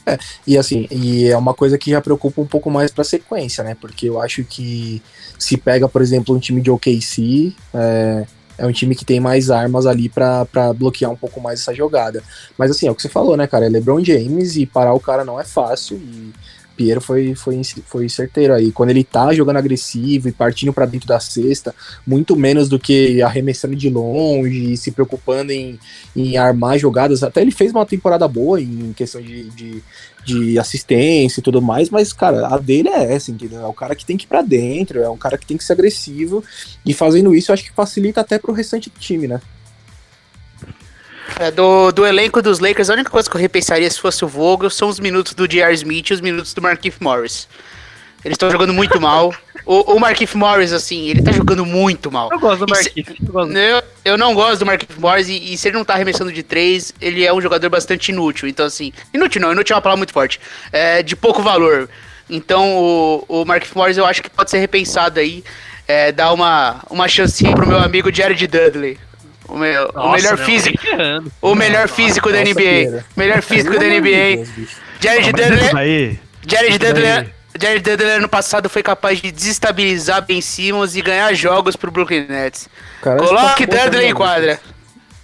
[0.07, 3.63] É, e assim, e é uma coisa que já preocupa um pouco mais pra sequência,
[3.63, 3.77] né?
[3.79, 5.03] Porque eu acho que
[5.39, 8.27] se pega, por exemplo, um time de OKC, é,
[8.59, 12.23] é um time que tem mais armas ali para bloquear um pouco mais essa jogada.
[12.59, 13.67] Mas assim, é o que você falou, né, cara?
[13.67, 15.97] É LeBron James e parar o cara não é fácil.
[15.97, 16.33] E
[16.77, 18.73] Piero foi, foi, foi certeiro aí.
[18.73, 21.75] Quando ele tá jogando agressivo e partindo para dentro da cesta,
[22.07, 25.79] muito menos do que arremessando de longe e se preocupando em,
[26.17, 27.23] em armar jogadas.
[27.23, 29.83] Até ele fez uma temporada boa em questão de, de,
[30.25, 33.61] de assistência e tudo mais, mas, cara, a dele é essa, entendeu?
[33.61, 35.65] É o cara que tem que ir pra dentro, é um cara que tem que
[35.65, 36.43] ser agressivo.
[36.85, 39.41] E fazendo isso, eu acho que facilita até pro restante do time, né?
[41.39, 44.29] É, do, do elenco dos Lakers, a única coisa que eu repensaria se fosse o
[44.29, 45.75] Vogel são os minutos do J.R.
[45.75, 47.49] Smith e os minutos do Markif Morris.
[48.25, 49.35] Eles estão jogando muito mal.
[49.65, 52.29] O, o Morris, assim, ele tá jogando muito mal.
[52.31, 53.17] Eu gosto do Markif.
[53.21, 56.43] Eu, eu, não gosto do Markif Morris e, e, se ele não tá arremessando de
[56.43, 58.49] três, ele é um jogador bastante inútil.
[58.49, 60.41] Então, assim, inútil não, inútil é uma palavra muito forte.
[60.73, 61.89] É, de pouco valor.
[62.29, 65.43] Então, o, o Morris eu acho que pode ser repensado aí.
[65.89, 68.99] É, dar uma, uma chancinha pro meu amigo Jared Dudley.
[69.51, 70.79] O, me, Nossa, o melhor físico.
[71.43, 73.05] O melhor físico da NBA.
[73.17, 74.47] Melhor físico da NBA.
[75.01, 76.21] Jared Dudley.
[76.47, 77.35] Jared Dudley.
[77.61, 82.27] Jared Dudley ano passado foi capaz de desestabilizar Ben Simmons e ganhar jogos pro Brooklyn
[82.29, 82.69] Nets.
[83.03, 84.61] Coloque tá Dudley em quadra.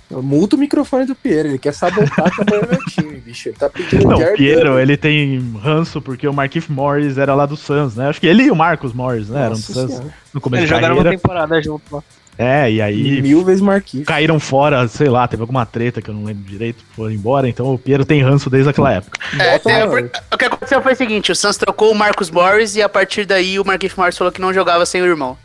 [0.09, 3.49] Muda o microfone do Piero, ele quer sabotar também o meu time, bicho.
[3.49, 7.45] Ele tá pedindo Não, o Piero, ele tem ranço porque o Marquinhos Morris era lá
[7.45, 8.09] do Suns, né?
[8.09, 9.49] Acho que ele e o Marcos Morris, né?
[9.49, 12.03] Nossa eram do Suns no começo Eles jogaram uma temporada junto lá.
[12.39, 13.23] É, e aí.
[13.23, 14.07] Mil vezes Marquinhos.
[14.07, 17.73] Caíram fora, sei lá, teve alguma treta que eu não lembro direito, foram embora, então
[17.73, 19.19] o Piero tem ranço desde aquela época.
[19.39, 19.87] É, é,
[20.33, 23.25] o que aconteceu foi o seguinte: o Suns trocou o Marcos Morris e a partir
[23.25, 25.37] daí o Marquinhos Morris falou que não jogava sem o irmão.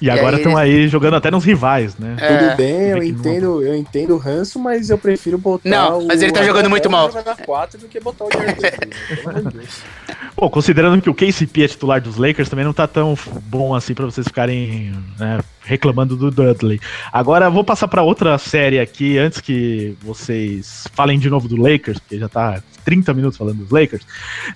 [0.00, 2.16] E, e agora estão aí, aí, jogando até nos rivais, né?
[2.18, 2.36] É.
[2.36, 5.68] Tudo bem, eu entendo, eu entendo o ranço, mas eu prefiro botar.
[5.68, 7.08] Não, mas ele tá jogando muito mal.
[7.08, 8.28] do que botar o
[10.36, 13.94] Pô, considerando que o KCP é titular dos Lakers, também não tá tão bom assim
[13.94, 16.78] para vocês ficarem né, reclamando do Dudley.
[17.10, 21.98] Agora vou passar para outra série aqui, antes que vocês falem de novo do Lakers,
[21.98, 24.06] porque já tá 30 minutos falando dos Lakers.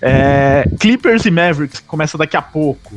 [0.01, 2.95] É, Clippers e Mavericks começa daqui a pouco.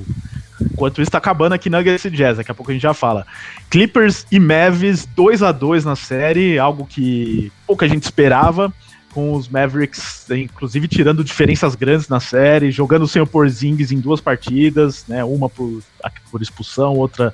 [0.60, 3.26] Enquanto isso, tá acabando aqui Nuggets e Jazz, daqui a pouco a gente já fala.
[3.70, 8.72] Clippers e Mavs 2 a 2 na série, algo que pouca gente esperava.
[9.12, 14.20] com os Mavericks, inclusive tirando diferenças grandes na série, jogando sem o Porzingis em duas
[14.20, 15.22] partidas, né?
[15.22, 15.80] Uma por,
[16.32, 17.32] por expulsão, outra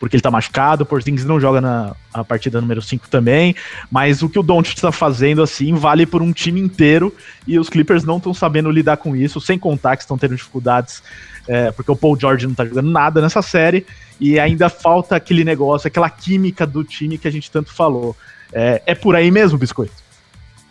[0.00, 0.82] porque ele tá machucado.
[0.82, 1.94] O Porzingis não joga na
[2.26, 3.54] partida número 5 também.
[3.90, 7.14] Mas o que o Doncic está fazendo, assim, vale por um time inteiro.
[7.46, 11.02] E os Clippers não estão sabendo lidar com isso, sem contar que estão tendo dificuldades,
[11.46, 13.86] é, porque o Paul George não tá jogando nada nessa série.
[14.20, 18.14] E ainda falta aquele negócio, aquela química do time que a gente tanto falou.
[18.52, 19.92] É, é por aí mesmo, Biscoito?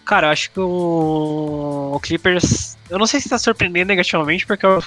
[0.06, 2.78] Cara, eu acho que o, o Clippers.
[2.90, 4.84] Eu não sei se tá surpreendendo negativamente, porque eu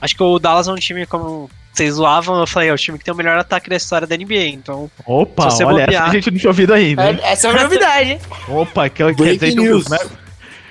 [0.00, 2.98] acho que o Dallas é um time como vocês zoavam, eu falei, é o time
[2.98, 4.90] que tem o melhor ataque da história da NBA, então.
[5.06, 5.88] Opa, olha, bobear...
[5.90, 7.10] essa a gente não tinha ouvido ainda.
[7.10, 7.20] Hein?
[7.22, 8.18] É, essa é uma novidade.
[8.48, 9.86] Opa, que, quer dizer news.
[9.86, 10.10] que os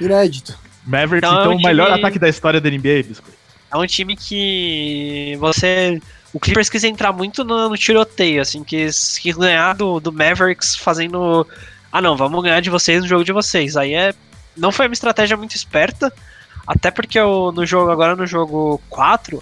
[0.02, 0.58] Inédito.
[0.86, 3.37] Mavericks, então, então o melhor ataque da história da NBA, Biscoito.
[3.72, 6.02] É um time que você.
[6.34, 10.76] O Clippers quis entrar muito no, no tiroteio, assim, quis, quis ganhar do, do Mavericks
[10.76, 11.48] fazendo
[11.92, 13.78] ah não, vamos ganhar de vocês no jogo de vocês.
[13.78, 14.14] Aí é.
[14.56, 16.12] Não foi uma estratégia muito esperta.
[16.66, 19.42] Até porque eu, no jogo, agora no jogo 4,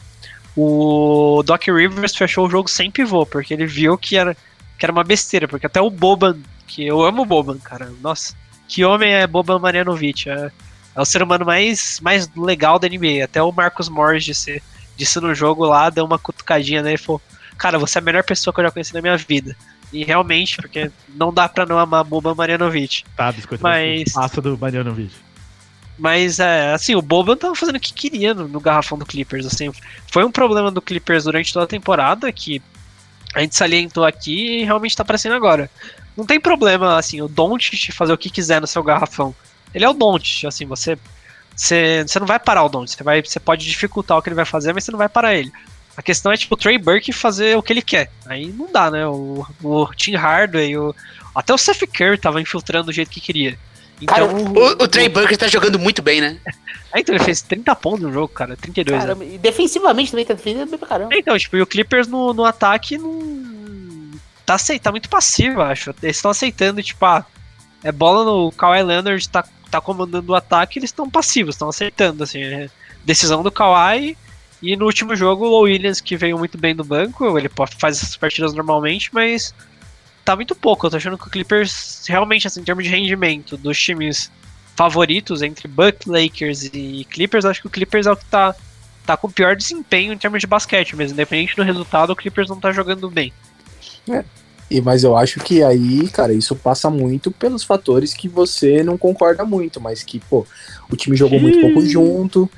[0.56, 4.38] o Doc Rivers fechou o jogo sem pivô, porque ele viu que era,
[4.77, 6.38] que era uma besteira, porque até o Boban,
[6.68, 8.35] que eu amo o Boban, cara, nossa,
[8.68, 10.52] que homem é Boban Marjanovic, é,
[10.96, 14.64] é o ser humano mais, mais legal da NBA, até o Marcos Morris disse,
[14.96, 17.22] disse no jogo lá, deu uma cutucadinha nele e falou,
[17.58, 19.56] cara, você é a melhor pessoa que eu já conheci na minha vida.
[19.92, 23.04] E realmente, porque não dá pra não amar Boban Marjanovic.
[23.16, 23.64] Tá, biscoito.
[23.64, 24.14] Mas.
[24.14, 25.14] Passa do Marjanovic.
[25.98, 29.46] Mas, é, assim, o Boban tava fazendo o que queria no, no, garrafão do Clippers,
[29.46, 29.72] assim.
[30.12, 32.62] Foi um problema do Clippers durante toda a temporada que
[33.34, 35.70] a gente salientou aqui e realmente tá aparecendo agora.
[36.18, 39.34] Não tem problema, assim, o Doncic fazer o que quiser no seu garrafão.
[39.76, 40.97] Ele é o Doncic, assim, você...
[41.56, 44.35] Você, você não vai parar o Doncic, você, vai, você pode dificultar o que ele
[44.35, 45.52] vai fazer, mas você não vai parar ele.
[45.95, 48.11] A questão é, tipo, o Trey Burke fazer o que ele quer.
[48.26, 49.07] Aí não dá, né?
[49.07, 50.93] O, o Tim Hardaway, o,
[51.34, 53.57] até o Seth Curry tava infiltrando do jeito que queria.
[54.02, 56.38] Então, cara, o, o Trey Burke tá jogando muito bem, né?
[56.93, 59.02] É, então ele fez 30 pontos no jogo, cara, 32.
[59.02, 59.35] Caramba, né?
[59.35, 61.15] E defensivamente também tá defendendo bem pra caramba.
[61.15, 63.45] Então, tipo, e o Clippers no, no ataque não.
[64.45, 65.95] Tá, aceitando, tá muito passivo, acho.
[66.03, 67.26] Eles estão aceitando, tipo, ah,
[67.84, 72.24] é bola no Kawhi Leonard, tá, tá comandando o ataque, eles estão passivos, estão aceitando,
[72.24, 72.42] assim.
[72.42, 72.70] É
[73.06, 74.18] decisão do Kawhi
[74.62, 78.18] e no último jogo, o Williams, que veio muito bem do banco, ele faz essas
[78.18, 79.54] partidas normalmente, mas
[80.24, 80.88] tá muito pouco.
[80.88, 84.32] Eu tô achando que o Clippers, realmente, assim, em termos de rendimento dos times
[84.76, 88.56] favoritos entre Bucks, Lakers e Clippers, acho que o Clippers é o que tá,
[89.06, 91.14] tá com o pior desempenho em termos de basquete mesmo.
[91.14, 93.32] Independente do resultado, o Clippers não tá jogando bem.
[94.10, 94.26] É.
[94.70, 98.98] E, mas eu acho que aí, cara, isso passa muito pelos fatores que você não
[98.98, 100.46] concorda muito, mas que, pô,
[100.92, 102.50] o time jogou muito pouco junto,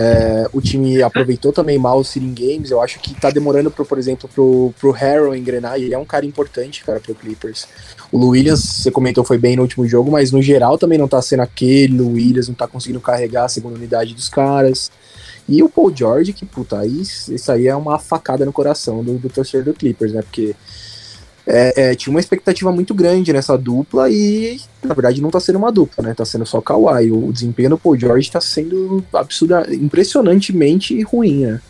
[0.00, 2.70] é, o time aproveitou também mal os seeding games.
[2.70, 5.76] Eu acho que tá demorando, pro, por exemplo, pro, pro Harrow engrenar.
[5.76, 7.66] E ele é um cara importante, cara, pro Clippers.
[8.12, 11.20] O Williams, você comentou, foi bem no último jogo, mas no geral também não tá
[11.20, 12.00] sendo aquele.
[12.00, 14.88] O Williams não tá conseguindo carregar a segunda unidade dos caras.
[15.48, 19.14] E o Paul George, que puta, aí, isso aí é uma facada no coração do,
[19.14, 20.22] do torcedor do Clippers, né?
[20.22, 20.54] Porque
[21.50, 25.56] é, é, tinha uma expectativa muito grande nessa dupla e, na verdade, não tá sendo
[25.56, 26.14] uma dupla, né?
[26.14, 27.10] Tá sendo só Kawhi.
[27.10, 31.60] O desempenho do Paul George tá sendo absurda, impressionantemente ruim, né?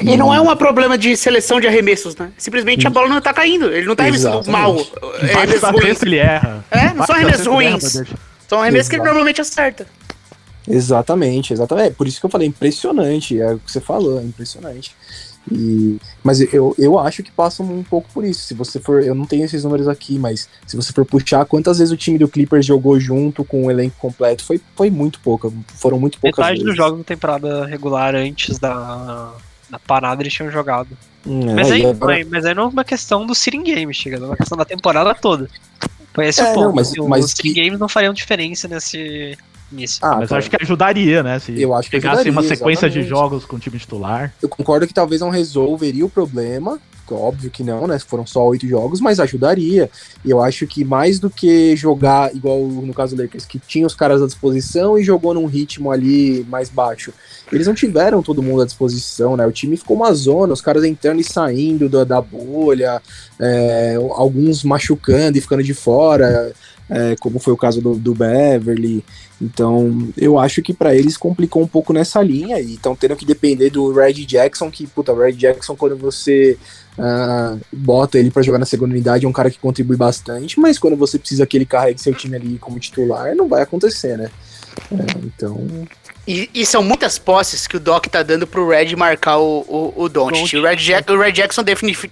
[0.00, 2.32] E não é um problema de seleção de arremessos, né?
[2.38, 3.66] Simplesmente a bola não tá caindo.
[3.66, 4.76] Ele não tá arremessando mal.
[5.20, 6.02] É arremessos ruins.
[6.02, 6.64] ele erra.
[6.70, 7.96] É, não são arremessos ruins.
[7.96, 8.06] Erra,
[8.48, 9.86] são arremessos que ele normalmente acerta.
[10.66, 11.88] Exatamente, exatamente.
[11.88, 13.38] É por isso que eu falei, impressionante.
[13.38, 14.96] É o que você falou, é impressionante.
[15.50, 18.42] E, mas eu, eu acho que passa um pouco por isso.
[18.42, 21.78] Se você for, eu não tenho esses números aqui, mas se você for puxar quantas
[21.78, 25.52] vezes o time do Clippers jogou junto com o elenco completo, foi, foi muito pouco.
[25.74, 26.66] Foram muito poucas Metade vezes.
[26.66, 29.32] dos jogos da temporada regular antes da,
[29.68, 30.96] da parada eles tinham jogado.
[31.26, 32.26] Hum, é, mas, aí, agora...
[32.30, 35.14] mas aí não é uma questão do Sitting Games, chega, é uma questão da temporada
[35.14, 35.48] toda.
[36.14, 36.66] Foi esse é, o ponto.
[36.66, 37.52] Não, mas, mas os que...
[37.52, 39.36] Games não fariam diferença nesse,
[39.74, 39.98] nisso.
[40.02, 41.38] Ah, mas acho que ajudaria, né?
[41.38, 43.04] Se eu acho que pegasse ajudaria, uma sequência exatamente.
[43.04, 44.32] de jogos com o time titular.
[44.42, 46.78] Eu concordo que talvez não resolveria o problema,
[47.14, 47.98] óbvio que não, né?
[47.98, 49.90] Foram só oito jogos, mas ajudaria.
[50.24, 53.86] E eu acho que mais do que jogar, igual no caso do Lakers, que tinha
[53.86, 57.12] os caras à disposição e jogou num ritmo ali mais baixo.
[57.50, 59.46] Eles não tiveram todo mundo à disposição, né?
[59.46, 63.02] O time ficou uma zona, os caras entrando e saindo da, da bolha,
[63.38, 66.52] é, alguns machucando e ficando de fora
[66.92, 69.04] é, como foi o caso do, do Beverly.
[69.42, 73.26] Então, eu acho que para eles complicou um pouco nessa linha e estão tendo que
[73.26, 76.56] depender do Red Jackson, que, puta, o Red Jackson, quando você
[76.96, 80.78] uh, bota ele para jogar na segunda unidade, é um cara que contribui bastante, mas
[80.78, 84.30] quando você precisa que ele carregue seu time ali como titular, não vai acontecer, né?
[84.92, 85.66] É, então.
[86.26, 90.04] E, e, são muitas posses que o Doc tá dando pro Red marcar o, o,
[90.04, 90.56] o Doncic.
[90.56, 91.62] O Red, Jack, o Red Jackson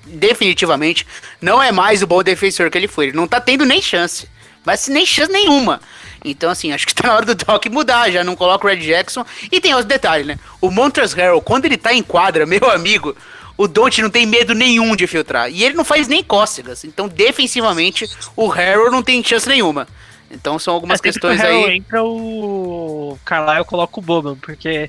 [0.07, 1.07] definitivamente
[1.41, 3.07] não é mais o bom defensor que ele foi.
[3.07, 4.29] Ele não tá tendo nem chance.
[4.67, 5.81] Mas nem chance nenhuma.
[6.25, 8.77] Então, assim, acho que tá na hora do Doc mudar, já não coloca o Red
[8.79, 9.25] Jackson.
[9.51, 10.39] E tem outro detalhe, né?
[10.61, 13.17] O Montrezl Harrell, quando ele tá em quadra, meu amigo,
[13.57, 15.51] o Don't não tem medo nenhum de filtrar.
[15.51, 16.85] E ele não faz nem cócegas.
[16.85, 19.87] Então, defensivamente, o Harrell não tem chance nenhuma.
[20.31, 21.77] Então, são algumas Mas sempre questões que o Harrell aí.
[21.77, 24.89] entra o Carlisle coloca o Boban, porque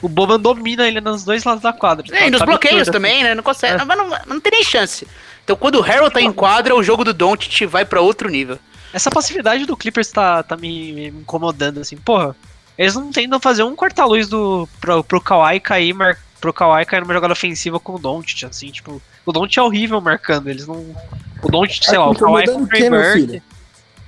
[0.00, 2.06] o Boban domina ele nos dois lados da quadra.
[2.12, 3.34] É, e nos Tá bloqueios também, né?
[3.34, 3.82] Não consegue.
[3.82, 3.84] É.
[3.84, 5.06] Mas não, não tem nem chance.
[5.42, 8.58] Então, quando o Harrell tá em quadra, o jogo do Don't vai pra outro nível.
[8.96, 11.98] Essa passividade do Clippers tá, tá me, me incomodando, assim.
[11.98, 12.34] Porra,
[12.78, 17.02] eles não tentam fazer um corta-luz do, pro, pro Kawhi cair, mar, pro Kawhi cair
[17.02, 19.02] numa jogada ofensiva com o Doncic, assim, tipo...
[19.26, 20.96] O Doncic é horrível marcando, eles não...
[21.42, 23.12] O Doncic, sei Tá lá, me o Kawhi incomodando com o o quê, meu Trey
[23.12, 23.42] filho?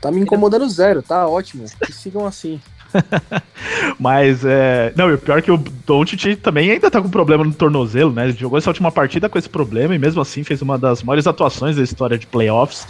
[0.01, 1.67] Tá me incomodando zero, tá ótimo.
[1.85, 2.59] Que sigam assim.
[4.01, 4.93] Mas, é.
[4.97, 8.13] Não, e o pior é que o Doncic também ainda tá com problema no tornozelo,
[8.13, 8.25] né?
[8.25, 11.27] Ele jogou essa última partida com esse problema e mesmo assim fez uma das maiores
[11.27, 12.87] atuações da história de playoffs.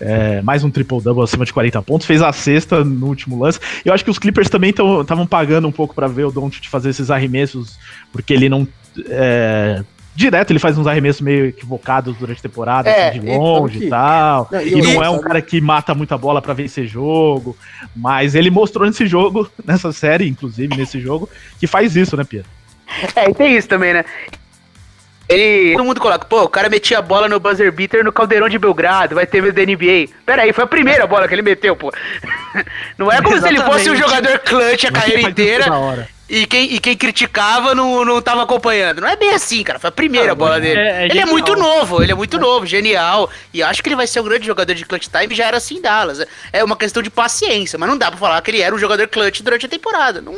[0.00, 3.60] É, mais um triple-double acima de 40 pontos, fez a sexta no último lance.
[3.84, 6.68] E eu acho que os Clippers também estavam pagando um pouco pra ver o Doncic
[6.68, 7.78] fazer esses arremessos,
[8.12, 8.66] porque ele não.
[9.08, 9.82] é,
[10.16, 13.84] direto ele faz uns arremessos meio equivocados durante a temporada, É, assim, de e- longe
[13.86, 14.48] e tal.
[14.50, 17.56] Não, e E não é um cara que mata muita bola pra vencer jogo,
[17.94, 22.44] mas ele mostrou nesse jogo, nessa série, inclusive nesse jogo, que faz isso, né, Pia?
[23.16, 24.04] É, e tem isso também, né?
[25.28, 25.72] Ele.
[25.72, 28.58] Todo mundo coloca, pô, o cara metia a bola no buzzer beater no Caldeirão de
[28.58, 30.12] Belgrado, vai ter medo da NBA.
[30.26, 31.92] Pera aí, foi a primeira bola que ele meteu, pô.
[32.98, 33.98] Não é como se ele fosse um Exatamente.
[33.98, 35.64] jogador clutch a carreira inteira.
[36.28, 39.00] E quem, e quem criticava não, não tava acompanhando.
[39.02, 39.78] Não é bem assim, cara.
[39.78, 40.80] Foi a primeira bola é- dele.
[40.80, 43.30] é ele é muito novo, ele é muito novo, genial.
[43.52, 45.76] E acho que ele vai ser um grande jogador de clutch time, já era assim
[45.76, 46.26] em Dallas.
[46.52, 49.06] É uma questão de paciência, mas não dá pra falar que ele era um jogador
[49.08, 50.22] clutch durante a temporada.
[50.22, 50.34] Não,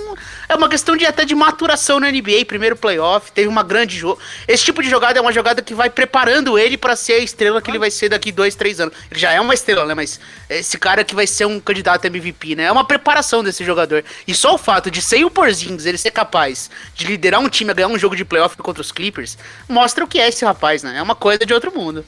[0.48, 4.20] é uma questão de até de maturação na NBA, primeiro playoff, teve uma grande jogo.
[4.48, 7.62] Esse tipo de jogada é uma jogada que vai preparando ele pra ser a estrela
[7.62, 8.94] que ele vai ser daqui dois, três anos.
[9.08, 9.94] Ele já é uma estrela, né?
[9.94, 10.18] Mas
[10.50, 12.64] esse cara que vai ser um candidato a MVP, né?
[12.64, 14.04] É uma preparação desse jogador.
[14.26, 15.30] E só o fato de sem o
[15.77, 18.81] Porzingis ele ser capaz de liderar um time a ganhar um jogo de playoff contra
[18.81, 19.39] os Clippers,
[19.69, 20.97] mostra o que é esse rapaz, né?
[20.97, 22.05] É uma coisa de outro mundo.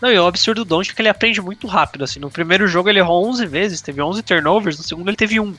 [0.00, 2.20] Não, e o absurdo do Doncic é que ele aprende muito rápido, assim.
[2.20, 5.54] No primeiro jogo ele errou 11 vezes, teve 11 turnovers, no segundo ele teve um.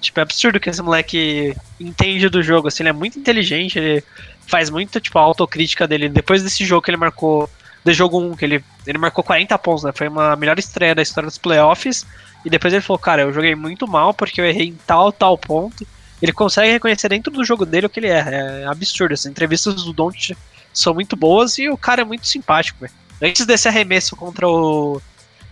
[0.00, 4.04] Tipo, é absurdo que esse moleque entende do jogo, assim, ele é muito inteligente, ele
[4.46, 6.08] faz muito, tipo, a autocrítica dele.
[6.08, 7.50] Depois desse jogo que ele marcou,
[7.84, 9.92] do jogo 1, que ele, ele marcou 40 pontos, né?
[9.94, 12.06] Foi uma melhor estreia da história dos playoffs.
[12.44, 15.36] E depois ele falou, cara, eu joguei muito mal porque eu errei em tal, tal
[15.36, 15.86] ponto.
[16.20, 18.62] Ele consegue reconhecer dentro do jogo dele o que ele é.
[18.62, 19.12] É absurdo.
[19.12, 20.36] As entrevistas do Doncic
[20.72, 22.92] são muito boas e o cara é muito simpático, velho.
[23.22, 25.00] Antes desse arremesso contra o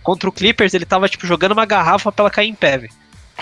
[0.03, 2.93] contra o Clippers, ele tava tipo jogando uma garrafa pra ela cair em pé, velho.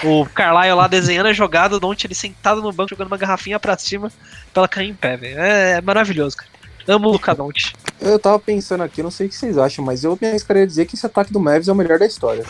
[0.02, 3.60] O Carlisle lá desenhando a jogada, o Don't ele sentado no banco jogando uma garrafinha
[3.60, 4.10] pra cima
[4.54, 5.40] pra ela cair em pé, velho.
[5.40, 6.50] É, é maravilhoso, cara.
[6.88, 7.74] Amo o Luca Don't.
[8.02, 10.86] Eu tava pensando aqui, não sei o que vocês acham, mas eu me arriscaria dizer
[10.86, 12.44] que esse ataque do Mavis é o melhor da história.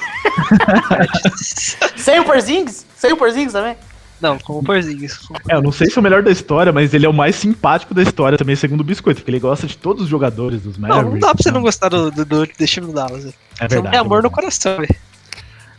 [1.98, 2.86] Sem o Porzingis?
[2.95, 3.76] Sem o Porzingis também?
[4.24, 5.20] Não, como o Porzingis.
[5.50, 7.36] É, eu não sei se é o melhor da história, mas ele é o mais
[7.36, 10.78] simpático da história também, segundo o Biscoito, porque ele gosta de todos os jogadores dos
[10.78, 11.14] Não, Mavericks.
[11.14, 13.24] não dá pra você não gostar do, do, do, do time do Dallas.
[13.26, 13.36] velho.
[13.36, 13.91] É Você não verdade.
[13.91, 14.95] tem amor é no coração, velho.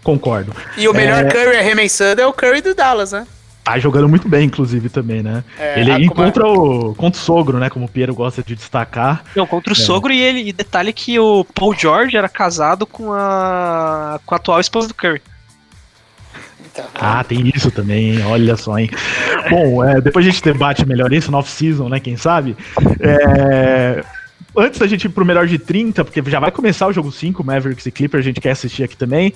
[0.03, 0.53] Concordo.
[0.77, 3.27] E o melhor Curry arremessando é o Curry do Dallas, né?
[3.65, 5.43] Tá jogando muito bem, inclusive, também, né?
[5.59, 7.71] É, ele encontra o, contra o sogro, né?
[7.71, 9.25] Como o Piero gosta de destacar.
[9.35, 9.79] Não, contra o É.
[9.81, 10.47] sogro e ele.
[10.47, 14.21] E detalhe que o Paul George era casado com a.
[14.27, 15.23] com a atual esposa do Curry.
[16.95, 18.91] Ah, tem isso também, olha só, hein?
[19.51, 22.01] Bom, é, depois a gente debate melhor isso no off-season, né?
[22.01, 22.57] Quem sabe?
[23.01, 24.05] É,
[24.57, 27.45] antes da gente ir pro melhor de 30, porque já vai começar o jogo 5,
[27.45, 29.33] Mavericks e Clippers, a gente quer assistir aqui também.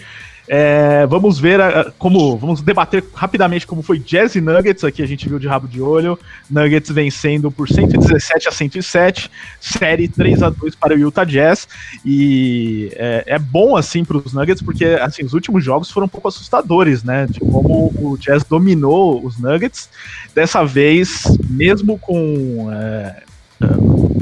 [0.49, 2.37] É, vamos ver a- a- como.
[2.39, 4.83] Vamos debater rapidamente como foi Jazz e Nuggets.
[4.83, 6.19] Aqui a gente viu de rabo de olho.
[6.51, 9.31] Nuggets vencendo por 117 a 107.
[9.61, 11.69] Série 3 a 2 para o Utah Jazz.
[12.05, 16.09] E é, é bom assim para os Nuggets, porque assim, os últimos jogos foram um
[16.11, 17.27] pouco assustadores, né?
[17.29, 19.89] De como o Jazz dominou os Nuggets.
[20.35, 22.71] Dessa vez, mesmo com.
[22.73, 23.23] é,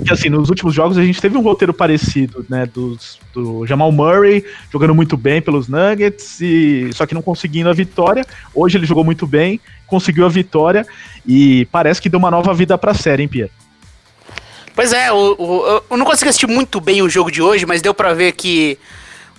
[0.05, 3.91] que assim, nos últimos jogos a gente teve um roteiro parecido, né, dos, do Jamal
[3.93, 8.25] Murray jogando muito bem pelos Nuggets, e só que não conseguindo a vitória.
[8.55, 10.87] Hoje ele jogou muito bem, conseguiu a vitória
[11.27, 13.51] e parece que deu uma nova vida pra série, hein, Pierre?
[14.75, 17.95] Pois é, o- eu não consegui assistir muito bem o jogo de hoje, mas deu
[17.95, 18.79] pra ver que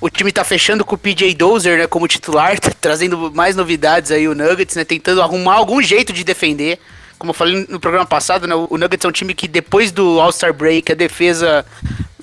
[0.01, 4.11] o time tá fechando com o PJ Dozer, né, como titular, tá trazendo mais novidades
[4.11, 6.79] aí o Nuggets, né, tentando arrumar algum jeito de defender.
[7.17, 10.19] Como eu falei no programa passado, né, o Nuggets é um time que depois do
[10.19, 11.65] All-Star Break a defesa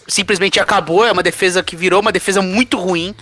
[0.07, 3.15] simplesmente acabou, é uma defesa que virou uma defesa muito ruim.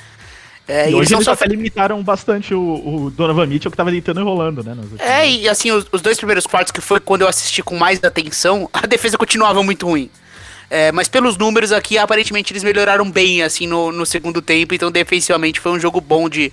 [0.69, 3.77] É, e e eles hoje eles só até limitaram bastante o, o Donovan Mitchell, que
[3.77, 4.77] tava deitando e rolando, né?
[4.99, 8.03] É, e assim, os, os dois primeiros quartos, que foi quando eu assisti com mais
[8.03, 10.11] atenção, a defesa continuava muito ruim.
[10.70, 14.90] É, mas pelos números aqui, aparentemente eles melhoraram bem, assim, no, no segundo tempo, então
[14.90, 16.51] defensivamente foi um jogo bom de,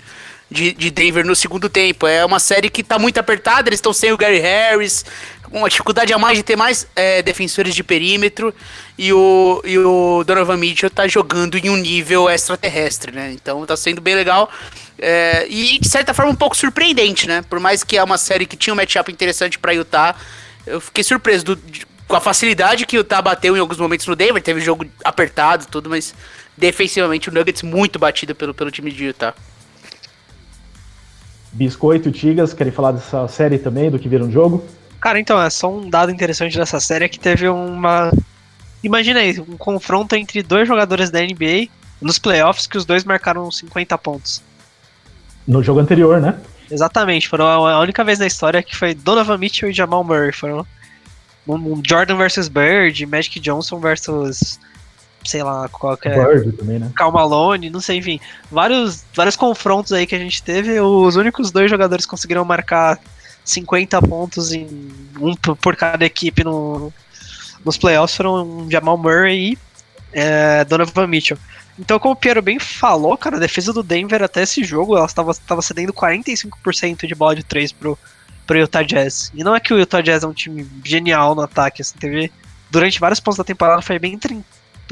[0.50, 2.08] de, de Denver no segundo tempo.
[2.08, 5.06] É uma série que tá muito apertada, eles estão sem o Gary Harris,
[5.52, 8.54] uma dificuldade a mais de ter mais é, defensores de perímetro
[8.98, 13.32] e o, e o Donovan Mitchell tá jogando em um nível extraterrestre, né?
[13.34, 14.50] Então tá sendo bem legal.
[14.98, 17.44] É, e de certa forma um pouco surpreendente, né?
[17.50, 20.16] Por mais que é uma série que tinha um matchup interessante para Utah,
[20.68, 24.06] eu fiquei surpreso do, de, com a facilidade que o Utah bateu em alguns momentos
[24.06, 24.42] no Denver.
[24.42, 26.14] Teve jogo apertado tudo, mas
[26.58, 29.34] defensivamente o Nuggets muito batido pelo, pelo time de Utah.
[31.52, 34.64] Biscoito, Tigas, querem falar dessa série também, do que viram no jogo?
[35.00, 38.12] Cara, então, é só um dado interessante dessa série é que teve uma.
[38.84, 41.68] Imagina aí, um confronto entre dois jogadores da NBA
[42.02, 44.42] nos playoffs que os dois marcaram 50 pontos.
[45.48, 46.38] No jogo anterior, né?
[46.70, 50.32] Exatamente, foram a única vez na história que foi Donovan Mitchell e Jamal Murray.
[50.32, 50.66] Foram
[51.48, 54.60] um Jordan versus Bird, Magic Johnson versus
[55.24, 56.16] sei lá, qualquer.
[56.16, 56.92] Bird também, né?
[56.96, 58.20] Cal Malone, não sei, enfim.
[58.52, 60.80] Vários, vários confrontos aí que a gente teve.
[60.80, 63.00] Os únicos dois jogadores que conseguiram marcar
[63.44, 64.68] 50 pontos em
[65.20, 66.94] um por cada equipe no,
[67.66, 69.58] nos playoffs foram Jamal Murray e
[70.14, 71.38] é, Donovan Mitchell.
[71.78, 75.06] Então, como o Piero bem falou, cara, a defesa do Denver até esse jogo, ela
[75.06, 77.98] estava cedendo 45% de bola de 3 pro,
[78.46, 79.32] pro Utah Jazz.
[79.34, 82.32] E não é que o Utah Jazz é um time genial no ataque, assim, teve
[82.70, 84.14] durante vários pontos da temporada foi bem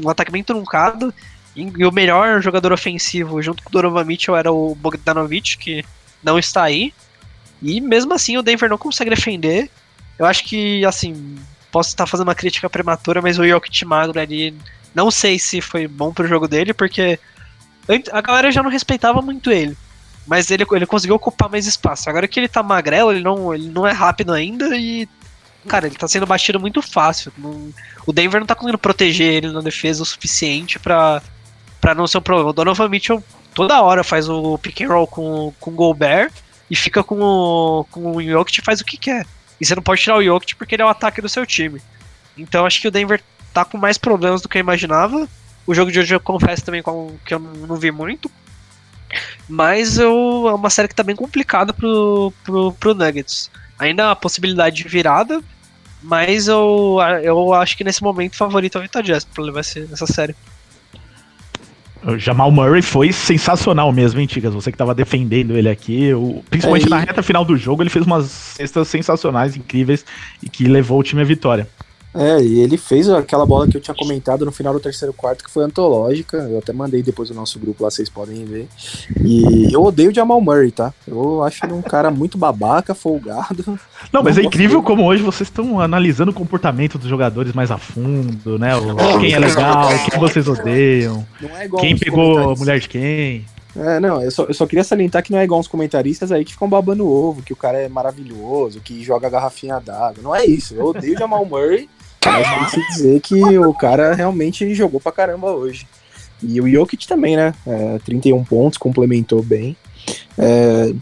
[0.02, 1.12] um ataque bem truncado.
[1.54, 5.84] E, o melhor jogador ofensivo junto com o Donovan Mitchell era o Bogdanovich, que
[6.22, 6.92] não está aí.
[7.60, 9.70] E mesmo assim o Denver não consegue defender.
[10.18, 11.36] Eu acho que, assim,
[11.70, 14.54] posso estar fazendo uma crítica prematura, mas o Jokic magro ali,
[14.94, 17.18] não sei se foi bom pro jogo dele, porque
[18.12, 19.76] a galera já não respeitava muito ele.
[20.26, 22.10] Mas ele, ele conseguiu ocupar mais espaço.
[22.10, 25.08] Agora que ele tá magrelo, ele não, ele não é rápido ainda e.
[25.66, 27.32] Cara, ele tá sendo batido muito fácil.
[28.06, 31.22] O Denver não tá conseguindo proteger ele na defesa o suficiente para
[31.96, 32.50] não ser um problema.
[32.50, 33.22] O Donovan Mitchell
[33.54, 36.32] toda hora faz o pick and roll com, com o Gobert
[36.70, 39.26] e fica com o, com o Jokic e faz o que quer.
[39.60, 41.82] E você não pode tirar o Jokic porque ele é o ataque do seu time.
[42.36, 43.22] Então acho que o Denver
[43.52, 45.28] tá com mais problemas do que eu imaginava.
[45.66, 46.82] O jogo de hoje eu confesso também
[47.24, 48.30] que eu não vi muito.
[49.48, 53.50] Mas eu, é uma série que tá bem complicada pro, pro, pro Nuggets.
[53.78, 55.42] Ainda há a possibilidade de virada,
[56.02, 59.60] mas eu, eu acho que nesse momento o favorito é o Utah Jazz pra levar
[59.60, 60.34] essa série.
[62.04, 64.54] O Jamal Murray foi sensacional mesmo, hein, Tigas?
[64.54, 66.12] Você que tava defendendo ele aqui.
[66.14, 66.90] O, principalmente é, e...
[66.90, 70.04] na reta final do jogo, ele fez umas cestas sensacionais, incríveis,
[70.42, 71.68] e que levou o time à vitória.
[72.14, 75.44] É, e ele fez aquela bola que eu tinha comentado no final do terceiro quarto,
[75.44, 76.38] que foi antológica.
[76.38, 78.66] Eu até mandei depois no nosso grupo lá, vocês podem ver.
[79.20, 80.92] E eu odeio o Jamal Murray, tá?
[81.06, 83.64] Eu acho ele um cara muito babaca, folgado.
[84.12, 87.70] Não, mas não é incrível como hoje vocês estão analisando o comportamento dos jogadores mais
[87.70, 88.74] a fundo, né?
[88.74, 93.44] O, quem é legal, quem vocês odeiam, é quem pegou a mulher de quem.
[93.76, 96.44] É, não, eu só, eu só queria salientar que não é igual uns comentaristas aí
[96.44, 100.22] que ficam babando ovo, que o cara é maravilhoso, que joga garrafinha d'água.
[100.22, 100.74] Não é isso.
[100.74, 101.88] Eu odeio o Jamal Murray
[102.24, 105.86] mas tem que dizer que o cara realmente jogou pra caramba hoje.
[106.42, 107.52] E o Jokic também, né?
[107.66, 109.76] É, 31 pontos, complementou bem.
[110.36, 110.92] É,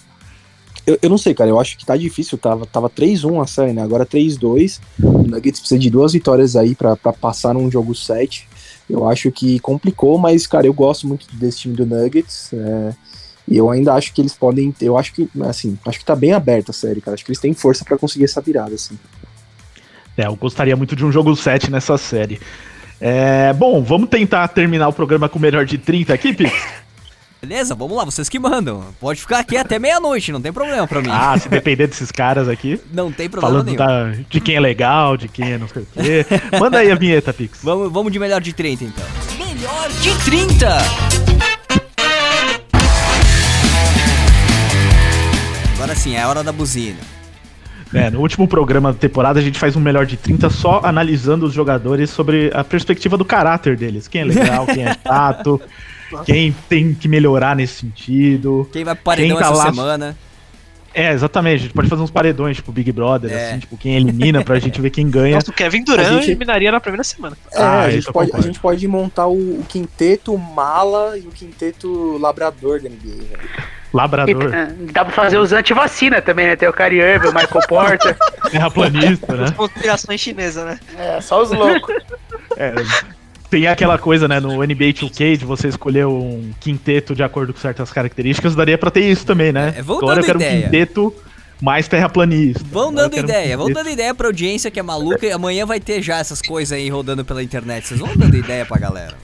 [0.87, 1.51] eu, eu, não sei, cara.
[1.51, 2.39] Eu acho que tá difícil.
[2.39, 3.83] Tava, tava 3-1 a série, né?
[3.83, 4.81] Agora 3-2.
[5.03, 8.49] O Nuggets precisa de duas vitórias aí pra, pra passar num jogo 7.
[8.89, 12.51] Eu acho que complicou, mas, cara, eu gosto muito desse time do Nuggets.
[12.53, 12.95] É,
[13.49, 14.73] e eu ainda acho que eles podem.
[14.81, 17.15] Eu acho que, assim, acho que tá bem aberta a série, cara.
[17.15, 18.97] Acho que eles têm força para conseguir essa virada, assim.
[20.17, 22.41] É, eu gostaria muito de um jogo 7 nessa série.
[23.01, 26.53] É, bom, vamos tentar terminar o programa com o melhor de 30 aqui, Pix?
[27.39, 28.83] Beleza, vamos lá, vocês que mandam.
[28.99, 31.11] Pode ficar aqui até meia-noite, não tem problema pra mim.
[31.13, 32.81] Ah, se depender desses caras aqui.
[32.93, 35.87] Não tem problema falando da, de quem é legal, de quem é não sei o
[35.87, 36.27] quê.
[36.59, 37.61] Manda aí a vinheta, Pix.
[37.63, 39.05] Vamos, vamos de melhor de 30, então.
[39.39, 40.67] Melhor de 30!
[45.75, 47.16] Agora sim, é a hora da buzina.
[47.97, 51.47] É, no último programa da temporada a gente faz um melhor de 30 só analisando
[51.47, 54.09] os jogadores sobre a perspectiva do caráter deles.
[54.09, 55.61] Quem é legal, quem é chato,
[56.25, 58.69] quem tem que melhorar nesse sentido.
[58.73, 59.65] Quem vai pro paredão tá essa lá...
[59.65, 60.17] semana.
[60.97, 61.57] É, exatamente.
[61.57, 63.51] A gente pode fazer uns paredões, tipo Big Brother, é.
[63.51, 65.35] assim, tipo, quem elimina pra gente ver quem ganha.
[65.35, 66.25] Nossa, o Kevin Durant gente...
[66.25, 67.37] eliminaria na primeira semana.
[67.53, 71.31] É, ah, a, gente pode, a gente pode montar o, o, quinteto mala e o
[71.31, 73.51] quinteto labrador da NBA, velho.
[73.93, 74.53] Labrador.
[74.53, 76.57] E, dá pra fazer os anti-vacina também, né?
[76.57, 78.17] Tem o Irving, o Michael Porter.
[78.51, 79.51] Terraplanista, né?
[79.57, 80.79] Conspirações chinesas, né?
[80.99, 81.95] É, só os loucos.
[82.59, 82.73] É,
[83.51, 87.61] tem aquela coisa, né, no NBA 2K de você escolher um quinteto de acordo com
[87.61, 89.75] certas características, daria pra ter isso também, né?
[89.77, 90.59] É, Agora eu quero ideia.
[90.59, 91.15] um quinteto
[91.61, 92.63] mais terraplanista.
[92.71, 95.81] Vão dando ideia, um vão dando ideia pra audiência que é maluca e amanhã vai
[95.81, 97.89] ter já essas coisas aí rodando pela internet.
[97.89, 99.15] Vocês vão dando ideia pra galera.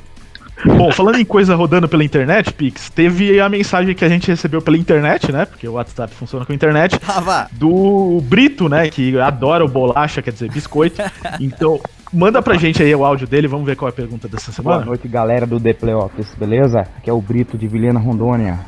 [0.65, 4.63] Bom, falando em coisa rodando pela internet, Pix, teve a mensagem que a gente recebeu
[4.63, 5.45] pela internet, né?
[5.45, 6.99] Porque o WhatsApp funciona com a internet.
[7.01, 7.49] Tava.
[7.53, 8.89] Do Brito, né?
[8.89, 11.03] Que adora o bolacha, quer dizer, biscoito.
[11.41, 11.81] Então,
[12.13, 14.75] manda pra gente aí o áudio dele, vamos ver qual é a pergunta dessa Boa
[14.75, 14.85] semana.
[14.85, 16.81] noite, galera do The Playoffs, beleza?
[16.97, 18.61] Aqui é o Brito de Vilhena, Rondônia.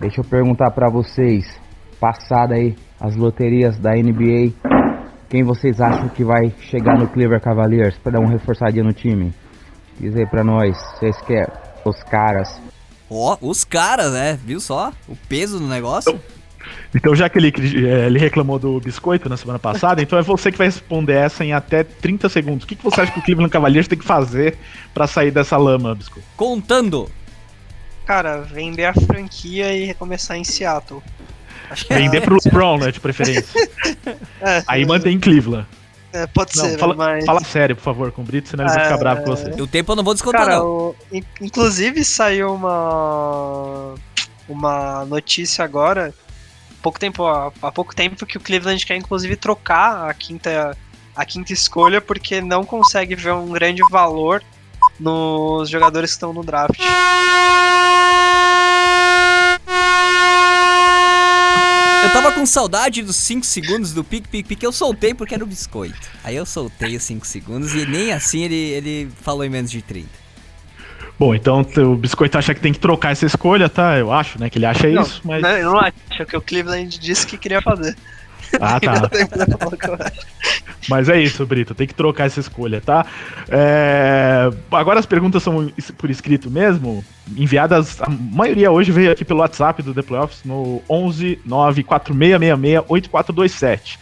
[0.00, 1.44] Deixa eu perguntar pra vocês,
[1.98, 4.52] passada aí as loterias da NBA,
[5.28, 9.32] quem vocês acham que vai chegar no Cleveland Cavaliers pra dar uma reforçadinha no time?
[9.98, 11.46] Diz aí pra nós, vocês querem
[11.84, 12.60] os caras.
[13.08, 14.38] Ó, os caras, né?
[14.44, 14.92] Viu só?
[15.08, 16.20] O peso do negócio.
[16.94, 20.50] Então, já que ele, eh, ele reclamou do biscoito na semana passada, então é você
[20.50, 22.64] que vai responder essa em até 30 segundos.
[22.64, 24.58] O que, que você acha que o Cleveland Cavaliers tem que fazer
[24.92, 26.26] pra sair dessa lama, biscoito?
[26.36, 27.08] Contando.
[28.04, 31.00] Cara, vender a franquia e recomeçar em Seattle.
[31.70, 33.68] Acho que é- Vender pro LeBron, né, de preferência.
[34.40, 35.66] é, Aí mantém em Cleveland.
[36.22, 37.24] É, pode Não, ser, fala, mas.
[37.24, 39.50] fala sério, por favor, com o Brito, senão ele vai ficar É, bravo com você.
[39.62, 40.66] O tempo eu não vou descontar, Cara, não.
[40.66, 43.94] o- in- inclusive saiu uma
[44.48, 46.14] uma notícia agora,
[46.82, 50.76] pouco tempo há, há pouco tempo que o Cleveland quer inclusive trocar a quinta
[51.16, 54.42] a quinta escolha porque não consegue ver um grande valor
[55.00, 56.78] nos jogadores que estão no draft.
[62.06, 64.64] Eu tava com saudade dos 5 segundos do pique, pique, pique.
[64.64, 66.08] Eu soltei porque era o biscoito.
[66.22, 69.82] Aí eu soltei os 5 segundos e nem assim ele, ele falou em menos de
[69.82, 70.08] 30.
[71.18, 73.98] Bom, então o biscoito acha que tem que trocar essa escolha, tá?
[73.98, 75.42] Eu acho, né, que ele acha Não, isso, mas...
[75.42, 77.96] Né, Eu não acho que o Cleveland disse que queria fazer.
[78.60, 79.10] Ah, tá.
[80.88, 83.04] Mas é isso, Brito, tem que trocar essa escolha, tá?
[83.48, 87.04] É, Agora as perguntas são por escrito mesmo,
[87.36, 93.98] enviadas, a maioria hoje veio aqui pelo WhatsApp do The Playoffs no 11 94666 8427.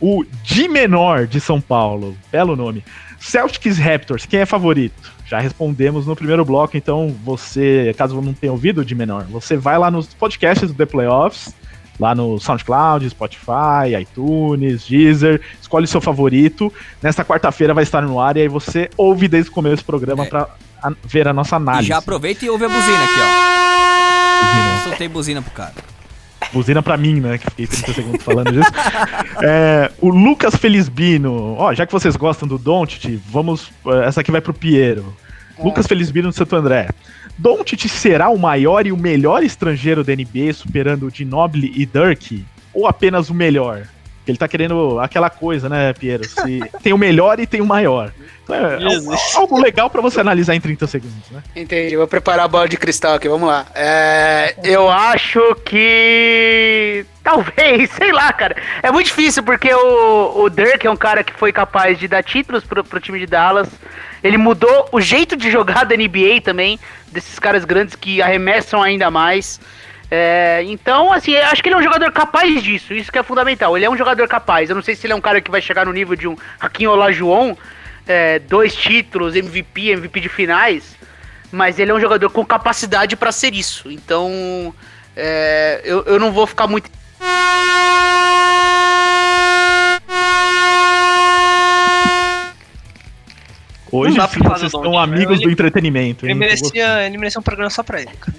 [0.00, 2.82] O Di Menor de São Paulo, belo nome.
[3.20, 5.12] Celtics Raptors, quem é favorito?
[5.26, 9.56] Já respondemos no primeiro bloco, então você, caso não tenha ouvido o Di Menor, você
[9.56, 11.54] vai lá nos podcasts do The Playoffs,
[12.00, 16.72] lá no SoundCloud, Spotify, iTunes, Deezer, escolhe o seu favorito.
[17.02, 20.24] Nesta quarta-feira vai estar no ar e aí você ouve desde o começo do programa
[20.24, 20.28] É.
[20.28, 20.48] pra
[20.82, 21.88] a- ver a nossa E análise.
[21.88, 24.46] já aproveita e ouve a buzina aqui, ó.
[24.46, 24.82] Buzina.
[24.84, 25.74] Soltei buzina pro cara.
[26.52, 27.38] Buzina pra mim, né?
[27.38, 28.70] Que fiquei 30 segundos falando disso.
[29.44, 31.54] É, o Lucas Felisbino.
[31.58, 33.70] Ó, já que vocês gostam do Doncic, vamos.
[33.86, 35.16] eh, Essa aqui vai pro Piero.
[35.58, 36.88] Lucas Felisbino do Santo André.
[37.38, 42.44] Doncic será o maior e o melhor estrangeiro da NBA, superando o Ginobili e Dirk?
[42.72, 43.86] Ou apenas o melhor?
[44.26, 46.24] Ele tá querendo aquela coisa, né, Piero?
[46.24, 48.12] Se tem o melhor e tem o maior.
[48.44, 49.06] Então é Jesus.
[49.06, 51.42] algo, algo legal pra você analisar em 30 segundos, né?
[51.56, 53.66] Entendi, vou preparar a bola de cristal aqui, vamos lá.
[53.74, 57.04] É, eu acho que.
[57.22, 58.56] Talvez, sei lá, cara.
[58.82, 62.22] É muito difícil porque o, o Dirk é um cara que foi capaz de dar
[62.22, 63.68] títulos pro, pro time de Dallas.
[64.22, 66.78] Ele mudou o jeito de jogar da NBA também,
[67.10, 69.60] desses caras grandes que arremessam ainda mais.
[70.10, 73.74] É, então, assim, acho que ele é um jogador capaz disso, isso que é fundamental.
[73.76, 74.68] Ele é um jogador capaz.
[74.68, 76.36] Eu não sei se ele é um cara que vai chegar no nível de um
[76.60, 77.56] Hakim Olajuwon,
[78.06, 80.96] é, dois títulos, MVP, MVP de finais,
[81.50, 83.90] mas ele é um jogador com capacidade pra ser isso.
[83.90, 84.74] Então,
[85.16, 86.90] é, eu, eu não vou ficar muito.
[93.92, 96.24] Hoje sim, vocês são Doncic, amigos ele- do entretenimento.
[96.24, 96.38] Ele hein?
[96.38, 98.10] Merecia, ele merecia um programa só pra ele.
[98.18, 98.34] cara.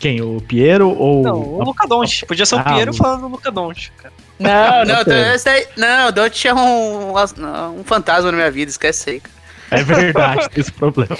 [0.00, 0.20] Quem?
[0.22, 1.22] O Piero ou.
[1.22, 2.26] Não, o Luca Doncic.
[2.26, 4.14] Podia ser o Ah, Piero o- falando do Luca Doncic, cara.
[4.38, 5.12] Não, não, Ok.
[5.34, 7.12] esse daí- não, o Don't é um,
[7.80, 9.34] um fantasma na minha vida, esquece aí, cara.
[9.70, 11.18] É verdade, esse problema.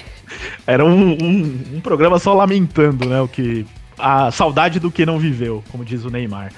[0.66, 3.20] Era um, um, um programa só lamentando, né?
[3.20, 3.66] O que.
[3.98, 6.52] A saudade do que não viveu, como diz o Neymar.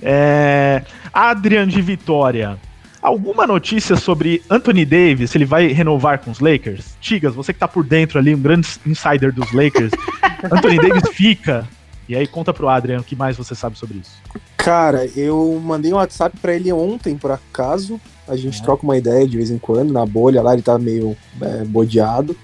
[0.00, 0.82] É,
[1.12, 2.56] Adrian de Vitória.
[3.04, 5.30] Alguma notícia sobre Anthony Davis?
[5.30, 6.96] Se ele vai renovar com os Lakers?
[7.02, 9.92] Tigas, você que tá por dentro ali, um grande insider dos Lakers.
[10.50, 11.68] Anthony Davis fica.
[12.08, 14.12] E aí conta pro Adrian o que mais você sabe sobre isso.
[14.56, 18.00] Cara, eu mandei um WhatsApp pra ele ontem, por acaso.
[18.26, 21.14] A gente troca uma ideia de vez em quando, na bolha lá, ele tá meio
[21.42, 22.34] é, bodeado.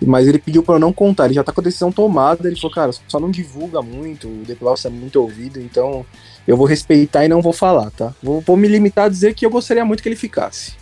[0.00, 2.46] Mas ele pediu pra eu não contar, ele já tá com a decisão tomada.
[2.46, 6.06] Ele falou, cara, só não divulga muito, o The Playoffs é muito ouvido, então
[6.46, 8.12] eu vou respeitar e não vou falar, tá?
[8.22, 10.74] Vou, vou me limitar a dizer que eu gostaria muito que ele ficasse.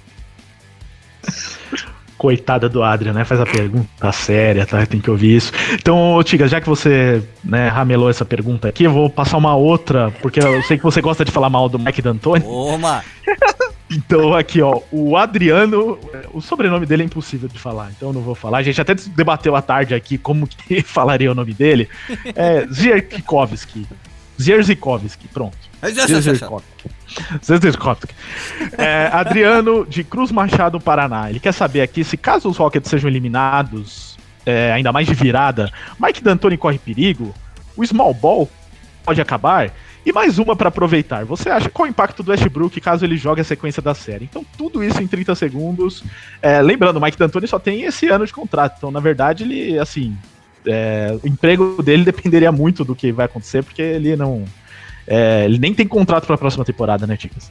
[2.18, 3.24] Coitada do Adrian, né?
[3.24, 4.84] Faz a pergunta séria, tá?
[4.86, 5.52] Tem que ouvir isso.
[5.72, 10.12] Então, Tiga, já que você né, ramelou essa pergunta aqui, eu vou passar uma outra,
[10.22, 12.44] porque eu sei que você gosta de falar mal do Mike D'Antoni.
[12.44, 13.02] Toma!
[13.94, 15.98] Então, aqui, ó, o Adriano,
[16.32, 18.58] o sobrenome dele é impossível de falar, então eu não vou falar.
[18.58, 21.88] A gente até debateu à tarde aqui como que falaria o nome dele.
[22.34, 23.86] É Zierkowski.
[24.40, 25.56] Zierkowski, pronto.
[25.84, 26.90] Zierkowski.
[27.42, 28.14] Zierkowski.
[28.78, 31.30] É, Adriano de Cruz Machado, Paraná.
[31.30, 35.70] Ele quer saber aqui se caso os Rockets sejam eliminados é, ainda mais de virada,
[35.98, 37.34] Mike D'Antoni corre perigo,
[37.76, 38.48] o small ball
[39.04, 39.72] pode acabar,
[40.04, 41.24] e mais uma para aproveitar.
[41.24, 44.24] Você acha qual o impacto do Westbrook caso ele jogue a sequência da série?
[44.24, 46.02] Então, tudo isso em 30 segundos.
[46.40, 49.78] É, lembrando, o Mike D'Antoni só tem esse ano de contrato, então, na verdade, ele,
[49.78, 50.16] assim,
[50.66, 54.44] é, o emprego dele dependeria muito do que vai acontecer, porque ele não.
[55.06, 57.50] É, ele nem tem contrato para a próxima temporada, né, Ticas?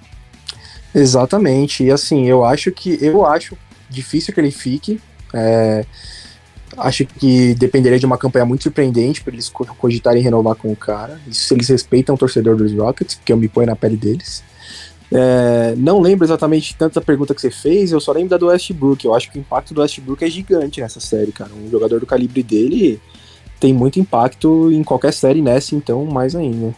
[0.94, 1.84] Exatamente.
[1.84, 3.58] E assim, eu acho que eu acho
[3.90, 5.00] difícil que ele fique.
[5.34, 5.86] É,
[6.78, 11.20] acho que dependeria de uma campanha muito surpreendente para eles cogitarem renovar com o cara.
[11.28, 14.44] Isso se eles respeitam o torcedor dos Rockets, porque eu me ponho na pele deles.
[15.14, 18.48] É, não lembro exatamente tanto da pergunta que você fez, eu só lembro da do
[18.48, 19.04] Westbrook.
[19.04, 21.52] Eu acho que o impacto do Westbrook é gigante nessa série, cara.
[21.54, 23.02] Um jogador do calibre dele
[23.60, 26.74] tem muito impacto em qualquer série nessa, então mais ainda.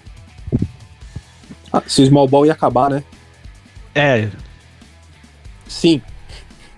[1.72, 3.04] Ah, se o Small Ball ia acabar, né?
[3.96, 4.30] É.
[5.68, 6.02] Sim.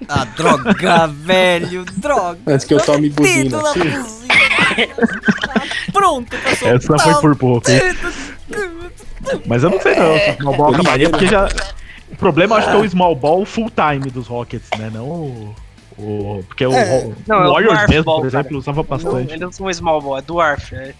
[0.07, 2.39] Ah, droga, velho, droga.
[2.47, 3.43] Antes que eu tome buzina.
[3.43, 3.79] Dedo na Sim.
[3.79, 4.33] buzina.
[5.49, 5.61] Ah,
[5.91, 7.79] Pronto, pra soltar Essa foi por pouco, hein?
[9.33, 9.41] O.
[9.45, 11.47] Mas eu não sei não, se o small ball acabaria, porque já.
[12.11, 14.89] O problema acho que é o small ball full time dos Rockets, né?
[14.93, 15.55] Não o.
[15.97, 17.05] o- porque o, É.
[17.05, 18.57] o Não, é o Warriors dwarf mesmo, ball, por exemplo, cara.
[18.57, 19.29] usava Não, bastante.
[19.31, 20.75] eles não são small ball, é dwarf.
[20.75, 20.93] É.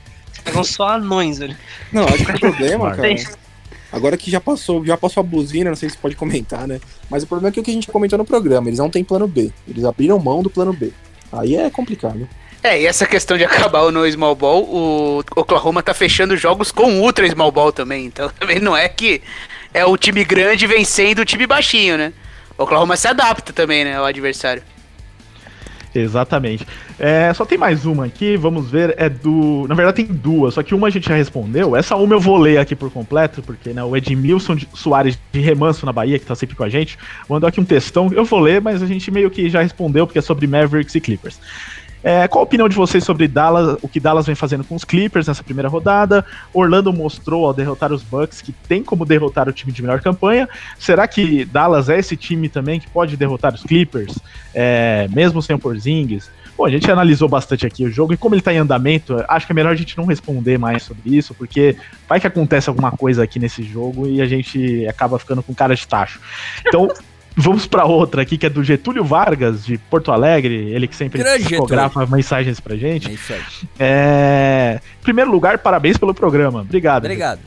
[0.51, 1.55] São só anões, velho.
[1.93, 3.15] Não, acho que o problema, cara.
[3.91, 6.81] Agora que já passou, já passou a buzina, não sei se pode comentar, né?
[7.09, 9.03] Mas o problema é que o que a gente comentou no programa, eles não têm
[9.03, 9.51] plano B.
[9.67, 10.91] Eles abriram mão do plano B.
[11.31, 12.27] Aí é complicado.
[12.65, 16.71] É, e essa questão de acabar o no small ball, o Oklahoma tá fechando jogos
[16.71, 18.05] com ultra small ball também.
[18.07, 19.21] Então também não é que
[19.71, 22.11] é o time grande vencendo o time baixinho, né?
[22.57, 24.63] O Oklahoma se adapta também, né, ao adversário.
[25.93, 26.65] Exatamente.
[26.97, 29.67] É, só tem mais uma aqui, vamos ver, é do...
[29.69, 31.75] Na verdade tem duas, só que uma a gente já respondeu.
[31.75, 35.39] Essa uma eu vou ler aqui por completo, porque né, o Edmilson de- Soares de
[35.39, 36.97] Remanso na Bahia, que tá sempre com a gente,
[37.29, 38.09] mandou aqui um textão.
[38.11, 40.99] Eu vou ler, mas a gente meio que já respondeu, porque é sobre Mavericks e
[40.99, 41.39] Clippers.
[42.07, 44.83] É, qual a opinião de vocês sobre Dallas, o que Dallas vem fazendo com os
[44.83, 46.23] Clippers nessa primeira rodada?
[46.53, 50.47] Orlando mostrou ao derrotar os Bucks que tem como derrotar o time de melhor campanha.
[50.77, 54.19] Será que Dallas é esse time também que pode derrotar os Clippers,
[54.53, 56.29] é, mesmo sem o Porzingis?
[56.55, 59.47] Bom, a gente analisou bastante aqui o jogo e como ele tá em andamento, acho
[59.47, 61.75] que é melhor a gente não responder mais sobre isso, porque
[62.07, 65.75] vai que acontece alguma coisa aqui nesse jogo e a gente acaba ficando com cara
[65.75, 66.21] de tacho.
[66.67, 66.87] Então,
[67.35, 71.23] vamos pra outra aqui, que é do Getúlio Vargas, de Porto Alegre, ele que sempre
[71.43, 73.09] fotografa mensagens pra gente.
[73.09, 73.41] É isso aí.
[73.79, 74.79] É...
[74.99, 76.61] Em primeiro lugar, parabéns pelo programa.
[76.61, 77.03] Obrigado.
[77.03, 77.39] Obrigado.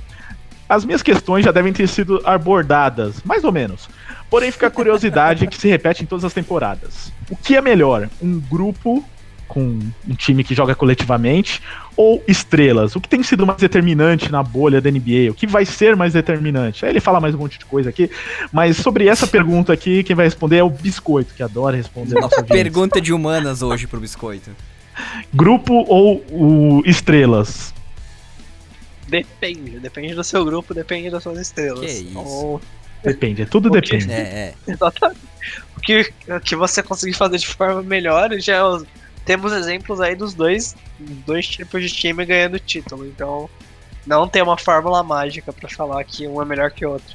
[0.68, 3.88] As minhas questões já devem ter sido abordadas, mais ou menos.
[4.28, 7.10] Porém, fica a curiosidade que se repete em todas as temporadas.
[7.30, 8.10] O que é melhor?
[8.20, 9.02] Um grupo
[9.48, 11.60] com um time que joga coletivamente
[11.96, 12.94] ou estrelas?
[12.94, 15.30] O que tem sido mais determinante na bolha da NBA?
[15.30, 16.84] O que vai ser mais determinante?
[16.84, 18.10] Aí ele fala mais um monte de coisa aqui,
[18.52, 22.42] mas sobre essa pergunta aqui, quem vai responder é o Biscoito, que adora responder nossa.
[22.44, 24.50] Pergunta de humanas hoje pro biscoito.
[25.32, 27.74] Grupo ou o estrelas?
[29.08, 31.80] Depende, depende do seu grupo, depende das suas estrelas.
[31.80, 32.10] Que isso.
[32.10, 32.60] Então,
[33.02, 34.10] Depende, é tudo depende.
[34.10, 34.54] É, é.
[34.66, 35.20] Exatamente.
[35.76, 38.62] O que, o que você conseguir fazer de forma melhor, já é
[39.28, 43.04] temos exemplos aí dos dois, dois tipos de time ganhando título.
[43.04, 43.46] Então,
[44.06, 47.14] não tem uma fórmula mágica pra falar que um é melhor que o outro.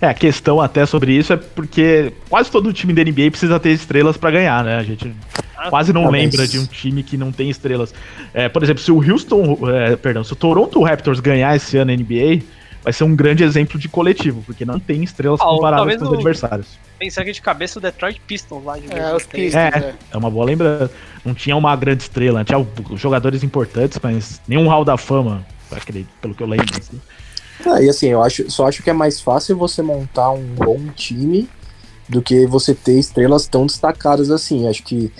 [0.00, 3.70] É, a questão até sobre isso é porque quase todo time da NBA precisa ter
[3.70, 4.76] estrelas pra ganhar, né?
[4.76, 5.12] A gente
[5.68, 7.92] quase não Ah, lembra de um time que não tem estrelas.
[8.32, 11.90] É, por exemplo, se o Houston, é, perdão, se o Toronto Raptors ganhar esse ano
[11.90, 12.44] na NBA,
[12.88, 16.14] vai ser um grande exemplo de coletivo, porque não tem estrelas Ah, comparáveis com os
[16.14, 16.68] adversários.
[16.98, 19.14] Pensar aqui de cabeça o Detroit Pistons lá de É, 2006.
[19.14, 19.94] os Pistons, É, é.
[20.10, 20.90] é uma boa lembrança.
[21.22, 26.34] Não tinha uma grande estrela, tinha jogadores importantes, mas nenhum hall da fama, acredito, pelo
[26.34, 26.66] que eu lembro.
[26.78, 26.98] assim.
[27.66, 30.80] É, e assim, eu acho, só acho que é mais fácil você montar um bom
[30.96, 31.46] time
[32.08, 34.66] do que você ter estrelas tão destacadas assim.
[34.66, 35.12] Acho que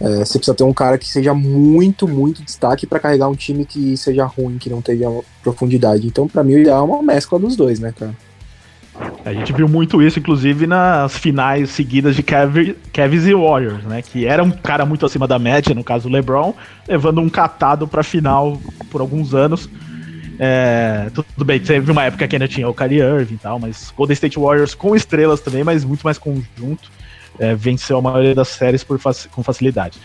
[0.00, 3.64] é, você precisa ter um cara que seja muito, muito destaque pra carregar um time
[3.64, 5.08] que seja ruim, que não tenha
[5.42, 6.06] profundidade.
[6.06, 8.14] Então, pra mim, o ideal é uma mescla dos dois, né, cara?
[9.24, 14.02] A gente viu muito isso, inclusive, nas finais seguidas de Cav- Cavs e Warriors, né?
[14.02, 16.54] Que era um cara muito acima da média, no caso o LeBron,
[16.88, 18.60] levando um catado pra final
[18.90, 19.70] por alguns anos.
[20.38, 23.92] É, tudo bem, teve uma época que ainda tinha o Kyrie Irving e tal, mas
[23.94, 26.90] Golden State Warriors com estrelas também, mas muito mais conjunto.
[27.40, 29.98] É, venceu a maioria das séries por faci- com facilidade.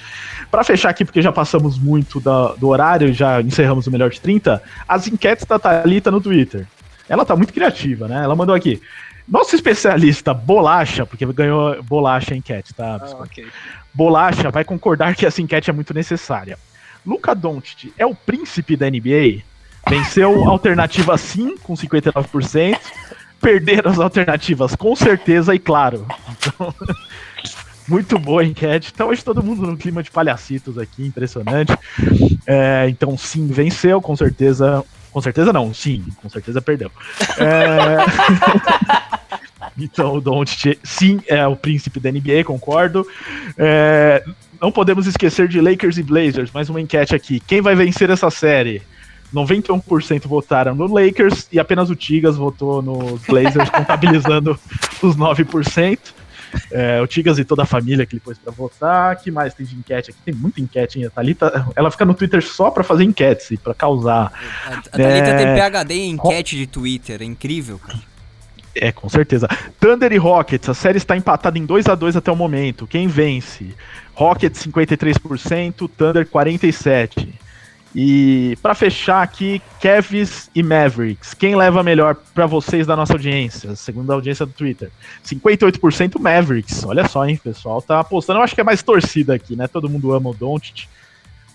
[0.49, 4.19] Pra fechar aqui, porque já passamos muito da- do horário, já encerramos o melhor de
[4.21, 6.65] 30, as enquetes da Thalita no Twitter.
[7.07, 8.23] Ela tá muito criativa, né?
[8.23, 8.81] Ela mandou aqui.
[9.27, 12.99] Nosso especialista Bolacha, porque ganhou Bolacha a enquete, tá?
[13.01, 13.45] Ah, ok.
[13.93, 16.57] Bolacha vai concordar que essa enquete é muito necessária.
[17.05, 19.41] Luca Doncic é o príncipe da NBA?
[19.87, 22.77] Venceu alternativa sim, com 59%.
[23.41, 26.05] Perderam as alternativas com certeza e claro.
[26.47, 26.73] Então,
[27.87, 28.91] Muito boa a enquete.
[28.93, 31.77] Então hoje todo mundo no clima de palhacitos aqui, impressionante.
[32.47, 34.83] É, então sim, venceu, com certeza.
[35.11, 36.91] Com certeza não, sim, com certeza perdeu.
[37.37, 37.97] É...
[39.79, 43.07] então o Doncic, sim, é o príncipe da NBA, concordo.
[43.57, 44.21] É...
[44.61, 47.39] Não podemos esquecer de Lakers e Blazers, mais uma enquete aqui.
[47.39, 48.81] Quem vai vencer essa série?
[49.33, 54.59] 91% votaram no Lakers e apenas o Tigas votou nos Blazers, contabilizando
[55.01, 55.99] os 9%.
[56.71, 59.15] É, o Tigas e toda a família que ele pôs pra votar.
[59.17, 60.19] que mais tem de enquete aqui?
[60.25, 61.09] Tem muita enquete ainda.
[61.09, 64.31] A Thalita, ela fica no Twitter só pra fazer enquetes e pra causar.
[64.65, 65.37] A, a Thalita é...
[65.37, 67.99] tem PHD em enquete de Twitter, é incrível, cara.
[68.75, 69.47] É, com certeza.
[69.79, 72.85] Thunder e Rockets, a série está empatada em 2 a 2 até o momento.
[72.85, 73.73] Quem vence?
[74.13, 77.44] Rockets 53%, Thunder 47%.
[77.97, 81.33] E para fechar aqui, Cavs e Mavericks.
[81.33, 84.91] Quem leva melhor para vocês da nossa audiência, segundo a audiência do Twitter?
[85.25, 86.83] 58% Mavericks.
[86.83, 88.39] Olha só, hein, pessoal tá apostando.
[88.39, 89.65] Eu acho que é mais torcida aqui, né?
[89.65, 90.87] Todo mundo ama o Doncic,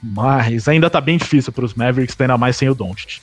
[0.03, 3.21] mas ainda tá bem difícil para os Mavericks, ainda mais sem o Doncic.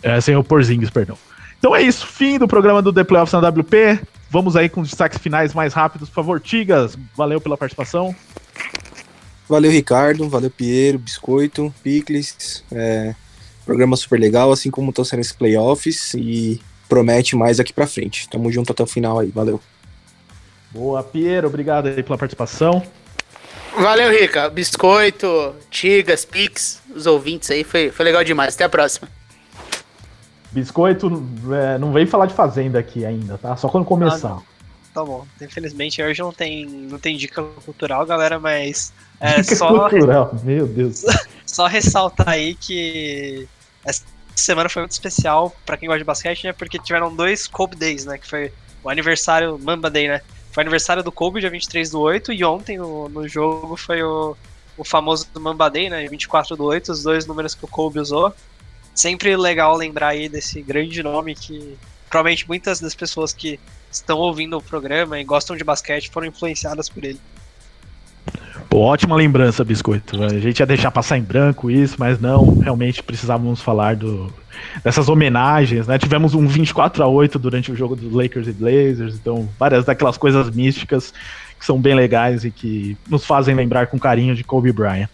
[0.00, 1.18] É, sem o Porzingis, perdão.
[1.58, 4.00] Então é isso, fim do programa do The Playoffs na WP.
[4.30, 6.96] Vamos aí com os destaques finais mais rápidos, por favor, Tigas.
[7.16, 8.14] Valeu pela participação.
[9.48, 10.28] Valeu, Ricardo.
[10.28, 12.64] Valeu, Piero, Biscoito, Picles.
[12.72, 13.14] É,
[13.64, 18.28] programa super legal, assim como estão sendo esses playoffs e promete mais aqui pra frente.
[18.28, 19.28] Tamo junto até o final aí.
[19.28, 19.60] Valeu.
[20.70, 21.48] Boa, Piero.
[21.48, 22.82] Obrigado aí pela participação.
[23.76, 24.48] Valeu, Rica.
[24.48, 27.64] Biscoito, Tigas, Pix, os ouvintes aí.
[27.64, 28.54] Foi, foi legal demais.
[28.54, 29.08] Até a próxima.
[30.52, 33.56] Biscoito, é, não vem falar de Fazenda aqui ainda, tá?
[33.56, 34.38] Só quando começar.
[34.38, 34.42] Ah,
[34.94, 35.26] tá bom.
[35.42, 39.88] Infelizmente hoje não tem, não tem dica cultural, galera, mas é dica só.
[39.88, 41.04] Cultural, meu Deus.
[41.46, 43.48] só ressaltar aí que
[43.84, 44.04] essa
[44.34, 46.52] semana foi muito especial para quem gosta de basquete, né?
[46.52, 48.18] Porque tiveram dois Kobe Days, né?
[48.18, 50.20] Que foi o aniversário, Mamba Day, né?
[50.52, 54.02] Foi o aniversário do Kobe, dia 23 do 8, e ontem no, no jogo foi
[54.02, 54.36] o,
[54.76, 56.06] o famoso Mamba Day, né?
[56.06, 58.32] 24 do 8, os dois números que o Kobe usou.
[58.94, 61.76] Sempre legal lembrar aí desse grande nome que
[62.08, 63.58] provavelmente muitas das pessoas que
[63.90, 67.20] estão ouvindo o programa e gostam de basquete foram influenciadas por ele.
[68.68, 70.20] Pô, ótima lembrança, Biscoito.
[70.22, 74.32] A gente ia deixar passar em branco isso, mas não, realmente precisávamos falar do,
[74.82, 75.96] dessas homenagens, né?
[75.96, 80.16] Tivemos um 24 a 8 durante o jogo dos Lakers e Blazers, então várias daquelas
[80.16, 81.14] coisas místicas
[81.56, 85.08] que são bem legais e que nos fazem lembrar com carinho de Kobe Bryant.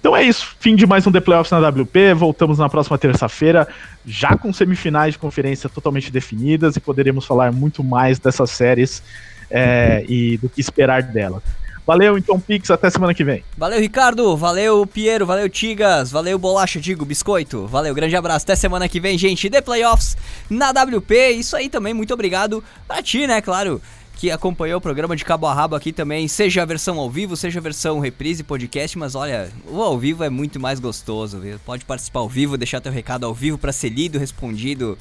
[0.00, 2.12] Então é isso, fim de mais um The Playoffs na WP.
[2.14, 3.68] Voltamos na próxima terça-feira,
[4.04, 9.02] já com semifinais de conferência totalmente definidas e poderemos falar muito mais dessas séries
[9.50, 11.42] é, e do que esperar dela.
[11.86, 13.44] Valeu, então, Pix, até semana que vem.
[13.56, 14.36] Valeu, Ricardo.
[14.36, 15.24] Valeu, Piero.
[15.24, 16.10] Valeu, Tigas.
[16.10, 17.66] Valeu, Bolacha, digo, Biscoito.
[17.66, 18.44] Valeu, grande abraço.
[18.44, 19.48] Até semana que vem, gente.
[19.48, 20.16] The Playoffs
[20.50, 21.30] na WP.
[21.30, 23.80] Isso aí também, muito obrigado pra ti, né, claro
[24.16, 27.36] que acompanhou o programa de cabo a rabo aqui também, seja a versão ao vivo,
[27.36, 31.58] seja a versão reprise, podcast, mas olha, o ao vivo é muito mais gostoso, viu?
[31.66, 34.96] Pode participar ao vivo, deixar teu recado ao vivo para ser lido, respondido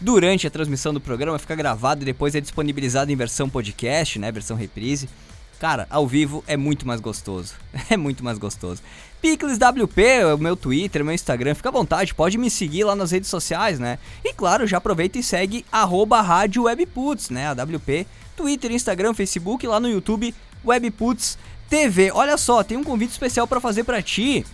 [0.00, 4.30] durante a transmissão do programa, fica gravado e depois é disponibilizado em versão podcast, né,
[4.30, 5.08] versão reprise.
[5.60, 7.54] Cara, ao vivo é muito mais gostoso.
[7.90, 8.82] É muito mais gostoso.
[9.20, 13.10] Picles WP, o meu Twitter, meu Instagram, fica à vontade, pode me seguir lá nas
[13.10, 13.98] redes sociais, né?
[14.24, 15.66] E claro, já aproveita e segue
[16.22, 17.48] Rádio Webputs, né?
[17.48, 20.34] A WP Twitter, Instagram, Facebook, lá no YouTube,
[20.64, 21.36] Webputs
[21.68, 22.10] TV.
[22.12, 24.46] Olha só, tem um convite especial para fazer para ti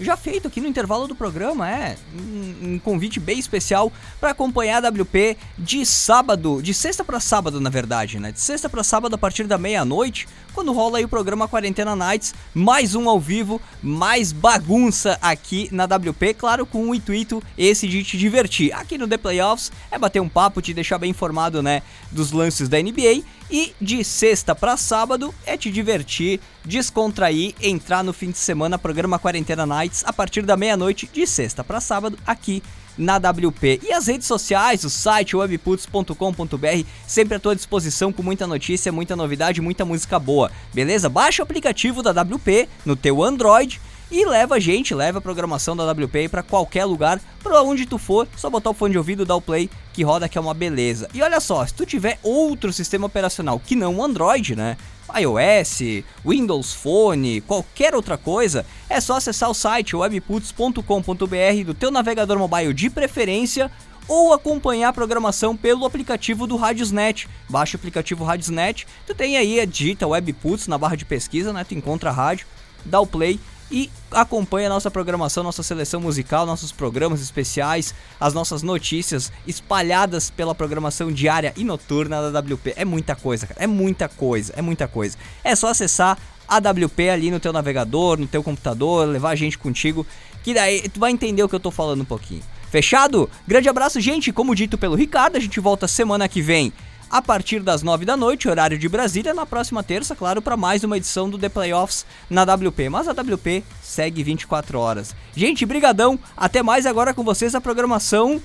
[0.00, 4.84] já feito aqui no intervalo do programa, é um, um convite bem especial para acompanhar
[4.84, 8.32] a WP de sábado, de sexta para sábado, na verdade, né?
[8.32, 12.34] De sexta para sábado a partir da meia-noite, quando rola aí o programa Quarentena Nights,
[12.52, 18.02] mais um ao vivo, mais bagunça aqui na WP, claro, com o intuito esse de
[18.02, 18.72] te divertir.
[18.72, 22.68] Aqui no The Playoffs é bater um papo, te deixar bem informado, né, dos lances
[22.68, 28.38] da NBA e de sexta para sábado é te divertir, descontrair, entrar no fim de
[28.38, 32.62] semana programa Quarentena Nights a partir da meia-noite de sexta para sábado aqui
[32.96, 33.80] na WP.
[33.82, 39.16] E as redes sociais, o site webputs.com.br, sempre à tua disposição com muita notícia, muita
[39.16, 40.50] novidade, muita música boa.
[40.72, 41.08] Beleza?
[41.08, 45.76] Baixa o aplicativo da WP no teu Android e leva a gente, leva a programação
[45.76, 49.24] da WP para qualquer lugar, para onde tu for, só botar o fone de ouvido,
[49.24, 51.08] dar o play, que roda que é uma beleza.
[51.14, 54.76] E olha só, se tu tiver outro sistema operacional que não o Android, né?
[55.14, 62.38] iOS, Windows Phone, qualquer outra coisa, é só acessar o site webputs.com.br do teu navegador
[62.38, 63.70] mobile de preferência
[64.08, 67.28] ou acompanhar a programação pelo aplicativo do Radiosnet.
[67.48, 71.64] Baixa o aplicativo Radiosnet, tu tem aí a digita Webputs na barra de pesquisa, né?
[71.64, 72.46] Tu encontra a rádio,
[72.84, 73.38] dá o play
[73.70, 80.30] e acompanhe a nossa programação, nossa seleção musical, nossos programas especiais, as nossas notícias espalhadas
[80.30, 82.74] pela programação diária e noturna da WP.
[82.76, 83.62] É muita coisa, cara.
[83.62, 85.16] É muita coisa, é muita coisa.
[85.42, 89.58] É só acessar a WP ali no teu navegador, no teu computador, levar a gente
[89.58, 90.06] contigo,
[90.42, 92.42] que daí tu vai entender o que eu tô falando um pouquinho.
[92.70, 93.30] Fechado?
[93.46, 94.32] Grande abraço, gente.
[94.32, 96.72] Como dito pelo Ricardo, a gente volta semana que vem
[97.14, 100.82] a partir das 9 da noite, horário de Brasília, na próxima terça, claro, para mais
[100.82, 102.88] uma edição do The Playoffs na WP.
[102.88, 105.14] Mas a WP segue 24 horas.
[105.32, 106.18] Gente, brigadão.
[106.36, 108.42] Até mais agora com vocês a programação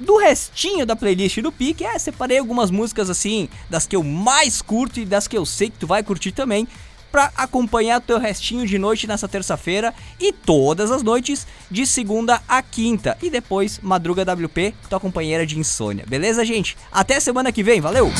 [0.00, 1.84] do restinho da playlist do Pique.
[1.84, 5.70] É, separei algumas músicas assim, das que eu mais curto e das que eu sei
[5.70, 6.66] que tu vai curtir também
[7.10, 12.62] para acompanhar teu restinho de noite nessa terça-feira e todas as noites de segunda a
[12.62, 16.04] quinta e depois Madruga WP, tua companheira de insônia.
[16.06, 16.76] Beleza, gente?
[16.92, 18.12] Até semana que vem, valeu.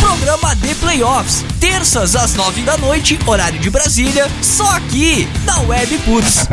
[0.00, 5.98] Programa de Playoffs, terças às nove da noite, horário de Brasília, só aqui na Web
[5.98, 6.46] Putz.